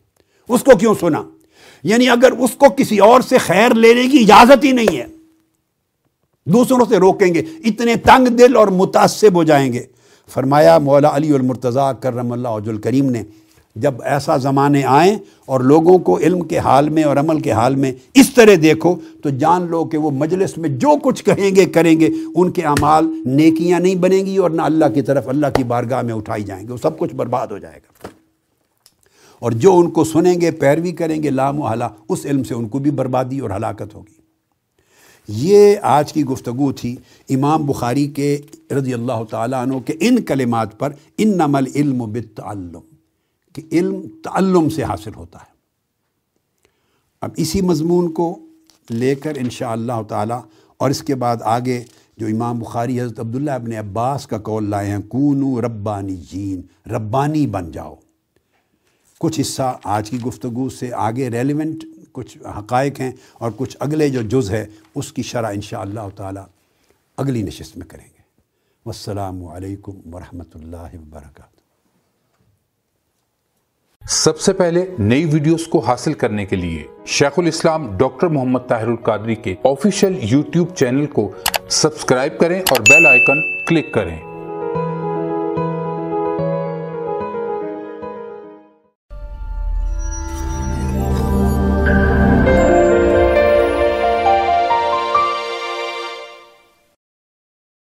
اس 0.50 0.64
کو 0.64 0.78
کیوں 0.78 0.96
سنا؟ 1.00 1.24
یعنی 1.84 2.10
اگر 2.10 2.32
اس 2.32 2.52
کو 2.52 2.66
کسی 2.70 2.98
اور 2.98 3.22
سے 3.22 3.38
خیر 3.38 3.74
لینے 3.74 4.08
کی 4.08 4.20
اجازت 4.20 4.64
ہی 4.64 4.72
نہیں 4.72 4.98
ہے، 4.98 5.06
دوسروں 6.46 6.86
سے 6.90 6.98
روکیں 6.98 7.34
گے، 7.34 7.42
اتنے 7.66 7.96
تنگ 7.96 8.26
دل 8.26 8.56
اور 8.56 8.68
متاثب 8.68 9.36
ہو 9.36 9.44
جائیں 9.44 9.74
گے۔ 9.74 9.97
فرمایا، 10.28 10.78
مولا 10.78 11.16
علی 11.16 11.34
المرتضیٰ 11.34 11.92
کرم 12.00 12.32
اللہ 12.32 12.48
عج 12.48 12.70
الکریم 12.70 13.10
نے، 13.10 13.24
جب 13.76 13.94
ایسا 14.04 14.38
زمانے 14.38 14.84
آئیں 14.84 15.18
اور 15.46 15.60
لوگوں 15.60 15.98
کو 15.98 16.18
علم 16.18 16.40
کے 16.42 16.58
حال 16.58 16.90
میں 16.90 17.04
اور 17.04 17.18
عمل 17.18 17.40
کے 17.40 17.52
حال 17.52 17.76
میں 17.76 17.92
اس 18.14 18.34
طرح 18.34 18.56
دیکھو، 18.62 18.96
تو 19.24 19.30
جان 19.30 19.68
لو 19.70 19.86
کہ 19.86 19.98
وہ 19.98 20.12
مجلس 20.12 20.58
میں 20.58 20.70
جو 20.70 20.90
کچھ 21.04 21.24
کہیں 21.24 21.56
گے، 21.56 21.66
کریں 21.66 22.00
گے، 22.00 22.10
ان 22.36 22.52
کے 22.52 22.62
اعمال 22.62 23.22
نیکیاں 23.26 23.80
نہیں 23.80 23.96
بنیں 23.96 24.26
گی 24.26 24.38
اور 24.38 24.50
نہ 24.50 24.62
اللہ 24.62 24.86
کی 24.94 25.02
طرف 25.02 25.28
اللہ 25.28 25.48
کی 25.56 25.64
بارگاہ 25.64 26.02
میں 26.02 26.14
اٹھائی 26.14 26.44
جائیں 26.44 26.68
گے، 26.68 26.72
وہ 26.72 26.78
سب 26.78 26.98
کچھ 26.98 27.16
برباد 27.16 27.48
ہو 27.48 27.58
جائے 27.58 27.78
گا۔ 27.78 28.08
اور 29.40 29.52
جو 29.52 29.78
ان 29.78 29.90
کو 29.90 30.04
سنیں 30.04 30.42
گے، 30.42 30.52
پیروی 30.52 30.92
کریں 30.92 31.24
گے 31.24 31.30
لام 31.30 31.60
و 31.60 31.66
حلا 31.66 31.90
اس 32.10 32.26
علم 32.26 32.44
سے 32.44 32.54
ان 32.54 32.68
کو 32.68 32.80
بھی 32.80 32.92
بربادی 32.92 33.40
اور 33.40 33.50
ہلاکت 33.50 33.96
ہوگی۔ 33.96 34.17
یہ 35.28 35.76
آج 35.82 36.14
کی 36.14 36.26
گفتگو 36.26 36.72
تھی 36.72 36.96
امام 37.30 37.66
بخاری 37.66 38.08
کے 38.08 38.42
رضی 38.72 38.94
اللہ 38.94 39.24
تعالیٰ 39.30 39.62
عنہ 39.62 39.80
کے 39.80 39.94
ان 40.00 40.22
کلمات 40.22 40.80
پر 40.80 40.94
ان 41.18 41.38
نمل 41.38 41.64
علم 41.76 42.02
و 42.02 42.06
بتعلم 42.06 42.80
کہ 43.54 43.62
علم 43.72 44.02
تعلم 44.24 44.70
سے 44.70 44.84
حاصل 44.84 45.12
ہوتا 45.16 45.40
ہے۔ 45.40 45.56
اب 47.22 47.30
اسی 47.38 47.62
مضمون 47.62 48.12
کو 48.12 48.40
لے 48.90 49.16
کر 49.16 49.34
انشاء 49.36 49.72
اللہ 49.72 50.02
تعالیٰ 50.10 50.42
اور 50.78 50.90
اس 50.90 51.02
کے 51.02 51.16
بعد 51.16 51.38
آگے 51.42 51.84
جو 52.18 52.28
امام 52.28 52.60
بخاری 52.60 53.02
حضرت 53.02 53.20
عبداللہ 53.20 53.52
ابن 53.52 53.74
عباس 53.74 54.28
کا 54.28 54.38
قول 54.38 54.70
لائے 54.70 54.90
ہیں، 54.90 55.02
کونو 55.08 55.62
ربانی 55.62 56.16
جین، 56.16 56.90
ربانی 56.90 57.48
بن 57.48 57.72
جاؤ۔ 57.72 57.96
کچھ 59.20 59.40
حصہ 59.40 59.78
آج 59.84 60.10
کی 60.10 60.22
گفتگو 60.22 60.70
سے 60.70 60.94
آگے 60.94 61.30
ریلیونٹ 61.30 61.84
کچھ 62.12 62.38
حقائق 62.38 63.00
ہیں 63.00 63.12
اور 63.34 63.52
کچھ 63.58 63.78
اگلے 63.80 64.10
جو 64.10 64.22
جز 64.22 64.52
ہے، 64.52 64.66
اس 64.96 65.14
کی 65.14 65.22
شرح 65.22 65.48
انشاءاللہ 65.48 66.00
اللہ 66.00 66.16
تعالیٰ 66.16 66.46
اگلی 67.18 67.42
نشست 67.42 67.78
میں 67.78 67.88
کریں 67.88 68.06
گے۔ 68.06 68.22
والسلام 68.86 69.46
علیکم 69.46 70.14
ورحمۃ 70.14 70.56
اللہ 70.56 70.94
وبرکاتہ۔ 70.94 71.58
سب 74.10 74.40
سے 74.40 74.54
پہلے 74.54 74.96
نئی 75.00 75.26
ویڈیوز 75.26 75.68
کو 75.68 75.80
حاصل 75.80 76.14
کرنے 76.14 76.46
کے 76.46 76.56
لیے 76.56 76.88
شیخ 77.06 77.40
الاسلام 77.40 77.98
ڈاکٹر 77.98 78.28
محمد 78.28 78.60
طاہر 78.68 78.88
القادری 78.88 79.36
کے 79.36 79.56
آفیشیل 79.64 80.20
یوٹیوب 80.22 80.76
چینل 80.76 81.06
کو 81.06 81.32
سبسکرائب 81.70 82.40
کریں 82.40 82.62
اور 82.62 82.80
بیل 82.80 83.06
آئیکن 83.06 83.42
کلک 83.68 83.94
کریں۔ 83.94 84.37